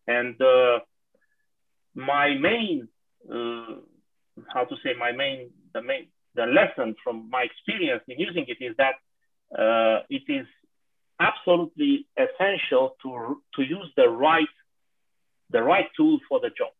And 0.06 0.40
uh, 0.40 0.80
my 1.94 2.34
main 2.34 2.88
uh, 3.30 3.76
how 4.48 4.64
to 4.64 4.76
say 4.82 4.90
my 4.98 5.12
main 5.12 5.50
the 5.74 5.82
main 5.82 6.08
the 6.34 6.46
lesson 6.46 6.94
from 7.04 7.28
my 7.28 7.42
experience 7.42 8.02
in 8.08 8.18
using 8.18 8.46
it 8.48 8.64
is 8.64 8.74
that 8.78 8.94
uh, 9.56 10.02
it 10.08 10.22
is 10.28 10.46
absolutely 11.20 12.06
essential 12.16 12.96
to, 13.02 13.42
to 13.54 13.62
use 13.62 13.90
the 13.96 14.08
right 14.08 14.54
the 15.52 15.62
right 15.62 15.88
tool 15.96 16.18
for 16.28 16.40
the 16.40 16.50
job. 16.50 16.72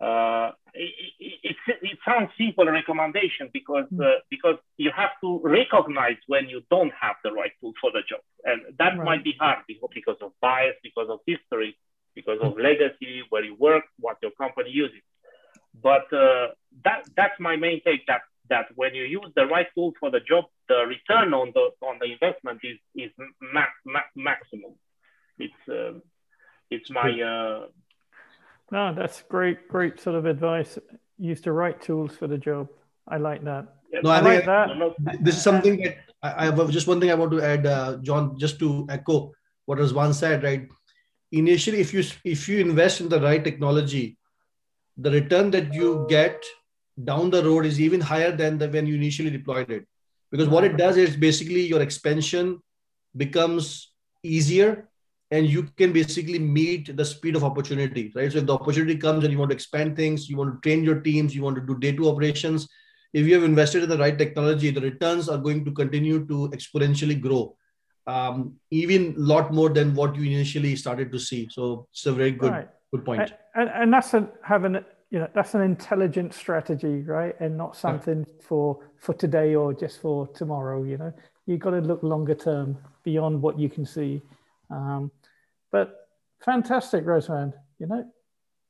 Uh, 0.00 0.50
it, 0.74 1.14
it, 1.20 1.56
it, 1.80 1.98
sounds 2.04 2.28
simple 2.36 2.66
recommendation 2.66 3.48
because 3.52 3.84
mm. 3.92 4.04
uh, 4.04 4.18
because 4.30 4.56
you 4.76 4.90
have 4.96 5.10
to 5.20 5.40
recognize 5.44 6.16
when 6.26 6.48
you 6.48 6.60
don't 6.70 6.92
have 7.00 7.14
the 7.22 7.30
right 7.30 7.52
tool 7.60 7.72
for 7.80 7.92
the 7.92 8.00
job, 8.08 8.20
and 8.44 8.62
that 8.80 8.96
right. 8.96 9.04
might 9.04 9.24
be 9.24 9.34
hard 9.38 9.58
because 9.68 10.16
of 10.20 10.32
bias, 10.40 10.74
because 10.82 11.06
of 11.08 11.20
history, 11.24 11.78
because 12.16 12.38
of 12.42 12.58
legacy, 12.58 13.22
where 13.28 13.44
you 13.44 13.54
work, 13.54 13.84
what 14.00 14.16
your 14.22 14.32
company 14.32 14.70
uses. 14.70 15.02
But 15.80 16.12
uh, 16.12 16.48
that 16.84 17.08
that's 17.16 17.38
my 17.38 17.54
main 17.54 17.80
take. 17.84 18.04
That 18.06 18.22
that 18.48 18.66
when 18.74 18.96
you 18.96 19.04
use 19.04 19.30
the 19.36 19.46
right 19.46 19.68
tool 19.74 19.92
for 20.00 20.10
the 20.10 20.20
job, 20.20 20.46
the 20.68 20.84
return 20.86 21.32
on 21.32 21.52
the 21.54 21.70
on 21.86 21.98
the 22.00 22.06
investment 22.12 22.60
is 22.64 22.78
is 22.96 23.10
max, 23.40 23.70
max, 23.86 24.08
maximum. 24.16 24.74
It's 25.38 25.62
uh, 25.68 26.00
it's 26.72 26.90
my. 26.90 27.10
Uh, 27.20 27.66
no, 28.70 28.94
that's 28.94 29.22
great, 29.28 29.68
great 29.68 30.00
sort 30.00 30.16
of 30.16 30.26
advice. 30.26 30.78
Use 31.18 31.40
the 31.40 31.52
right 31.52 31.80
tools 31.80 32.16
for 32.16 32.26
the 32.26 32.38
job. 32.38 32.68
I 33.06 33.18
like 33.18 33.44
that. 33.44 33.66
No, 34.02 34.10
I, 34.10 34.18
I 34.18 34.20
like 34.20 34.46
that. 34.46 34.94
This 35.20 35.36
is 35.36 35.42
something 35.42 35.76
that 35.82 35.96
I, 36.22 36.42
I 36.42 36.44
have 36.46 36.70
just 36.70 36.88
one 36.88 37.00
thing 37.00 37.10
I 37.10 37.14
want 37.14 37.30
to 37.32 37.42
add, 37.42 37.66
uh, 37.66 37.98
John, 38.02 38.38
just 38.38 38.58
to 38.60 38.86
echo 38.88 39.32
what 39.66 39.78
was 39.78 39.92
once 39.92 40.18
said, 40.18 40.42
right? 40.42 40.66
Initially, 41.30 41.80
if 41.80 41.92
you 41.92 42.02
if 42.24 42.48
you 42.48 42.60
invest 42.60 43.00
in 43.00 43.08
the 43.08 43.20
right 43.20 43.44
technology, 43.44 44.16
the 44.96 45.10
return 45.10 45.50
that 45.50 45.72
you 45.74 46.06
get 46.08 46.42
down 47.04 47.30
the 47.30 47.42
road 47.44 47.66
is 47.66 47.80
even 47.80 48.00
higher 48.00 48.32
than 48.32 48.58
the, 48.58 48.68
when 48.68 48.86
you 48.86 48.94
initially 48.94 49.30
deployed 49.30 49.70
it 49.70 49.86
because 50.32 50.48
what 50.48 50.64
it 50.64 50.76
does 50.76 50.96
is 50.96 51.16
basically 51.16 51.60
your 51.60 51.82
expansion 51.82 52.60
becomes 53.16 53.92
easier 54.22 54.88
and 55.32 55.46
you 55.46 55.62
can 55.76 55.92
basically 55.92 56.38
meet 56.38 56.96
the 56.96 57.04
speed 57.04 57.36
of 57.36 57.44
opportunity 57.44 58.12
right? 58.14 58.30
So 58.30 58.38
if 58.38 58.46
the 58.46 58.54
opportunity 58.54 58.96
comes 58.96 59.24
and 59.24 59.32
you 59.32 59.38
want 59.38 59.50
to 59.50 59.56
expand 59.56 59.96
things 59.96 60.28
you 60.28 60.36
want 60.36 60.54
to 60.54 60.68
train 60.68 60.84
your 60.84 61.00
teams 61.00 61.34
you 61.34 61.42
want 61.42 61.56
to 61.56 61.62
do 61.62 61.78
day 61.78 61.92
two 61.92 62.08
operations 62.08 62.68
if 63.12 63.26
you 63.26 63.34
have 63.34 63.44
invested 63.44 63.82
in 63.82 63.88
the 63.88 63.98
right 63.98 64.16
technology 64.16 64.70
the 64.70 64.80
returns 64.80 65.28
are 65.28 65.38
going 65.38 65.64
to 65.64 65.72
continue 65.72 66.24
to 66.26 66.48
exponentially 66.54 67.20
grow 67.20 67.56
um, 68.06 68.54
even 68.70 69.14
a 69.16 69.20
lot 69.20 69.52
more 69.52 69.68
than 69.68 69.94
what 69.94 70.16
you 70.16 70.24
initially 70.24 70.76
started 70.76 71.12
to 71.12 71.18
see. 71.18 71.48
So 71.50 71.86
it's 71.92 72.06
a 72.06 72.12
very 72.12 72.32
good 72.32 72.52
right. 72.52 72.68
good 72.90 73.04
point. 73.04 73.32
And, 73.54 73.70
and 73.70 73.92
that's 73.92 74.14
a, 74.14 74.28
having 74.42 74.74
you 75.10 75.18
know 75.18 75.28
that's 75.34 75.54
an 75.54 75.62
intelligent 75.62 76.34
strategy 76.34 77.02
right? 77.02 77.38
And 77.40 77.56
not 77.56 77.76
something 77.76 78.26
for 78.40 78.78
for 78.98 79.14
today 79.14 79.54
or 79.54 79.72
just 79.72 80.00
for 80.00 80.26
tomorrow 80.28 80.82
you 80.84 80.98
know? 80.98 81.12
You've 81.46 81.60
got 81.60 81.70
to 81.70 81.80
look 81.80 82.02
longer 82.02 82.34
term 82.34 82.78
beyond 83.02 83.42
what 83.42 83.58
you 83.58 83.68
can 83.68 83.84
see. 83.84 84.22
Um, 84.70 85.10
but 85.72 86.08
fantastic 86.44 87.04
Razvan 87.04 87.52
you 87.78 87.86
know 87.86 88.04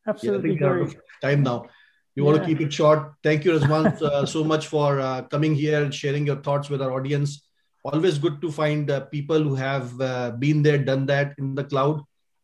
absolutely 0.06 0.52
yeah, 0.52 0.68
great. 0.68 0.96
time 1.20 1.42
now 1.42 1.66
you 2.14 2.24
want 2.24 2.36
yeah. 2.36 2.42
to 2.42 2.48
keep 2.48 2.60
it 2.60 2.72
short 2.72 3.12
thank 3.22 3.44
you 3.44 3.52
Razvan 3.52 4.00
uh, 4.02 4.24
so 4.26 4.44
much 4.44 4.68
for 4.68 5.00
uh, 5.00 5.22
coming 5.22 5.54
here 5.54 5.82
and 5.82 5.94
sharing 5.94 6.26
your 6.26 6.36
thoughts 6.36 6.70
with 6.70 6.80
our 6.82 6.92
audience 6.92 7.42
always 7.84 8.18
good 8.18 8.40
to 8.40 8.50
find 8.50 8.90
uh, 8.90 9.00
people 9.16 9.42
who 9.42 9.54
have 9.54 10.00
uh, 10.00 10.30
been 10.30 10.62
there 10.62 10.78
done 10.78 11.04
that 11.06 11.34
in 11.38 11.54
the 11.54 11.64
cloud 11.64 12.00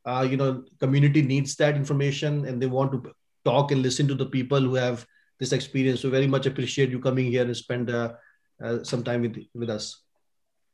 uh, 0.07 0.27
you 0.29 0.37
know 0.37 0.65
community 0.81 1.23
needs 1.23 1.57
that 1.57 1.77
information 1.77 2.45
and 2.47 2.61
they 2.63 2.67
want 2.67 2.93
to 2.93 3.13
talk 3.45 3.73
and 3.73 3.83
listen 3.83 4.09
to 4.09 4.15
the 4.15 4.27
people 4.27 4.61
who 4.61 4.75
have 4.75 5.07
this 5.39 5.53
experience. 5.53 6.01
So 6.01 6.11
very 6.11 6.27
much 6.27 6.47
appreciate 6.47 6.91
you 6.91 6.99
coming 6.99 7.27
here 7.27 7.43
and 7.43 7.57
spend 7.57 7.91
uh, 7.91 8.15
uh, 8.63 8.83
some 8.83 9.03
time 9.05 9.23
with 9.23 9.37
with 9.55 9.71
us. 9.71 10.03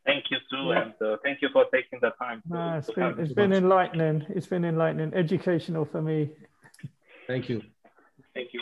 Thank 0.07 0.31
you 0.31 0.34
too, 0.65 0.71
yeah. 0.71 0.83
and 0.83 0.95
uh, 1.03 1.17
thank 1.23 1.43
you 1.43 1.49
for 1.53 1.65
taking 1.73 1.99
the 2.01 2.11
time. 2.19 2.43
To, 2.49 2.55
no, 2.55 2.75
it's 2.79 2.91
been, 2.91 3.19
it's 3.19 3.33
been 3.33 3.53
enlightening. 3.53 4.27
It's 4.31 4.47
been 4.47 4.65
enlightening, 4.65 5.15
educational 5.15 5.85
for 5.85 6.03
me. 6.03 6.31
Thank 7.27 7.49
you. 7.49 7.63
Thank 8.35 8.53
you. 8.53 8.61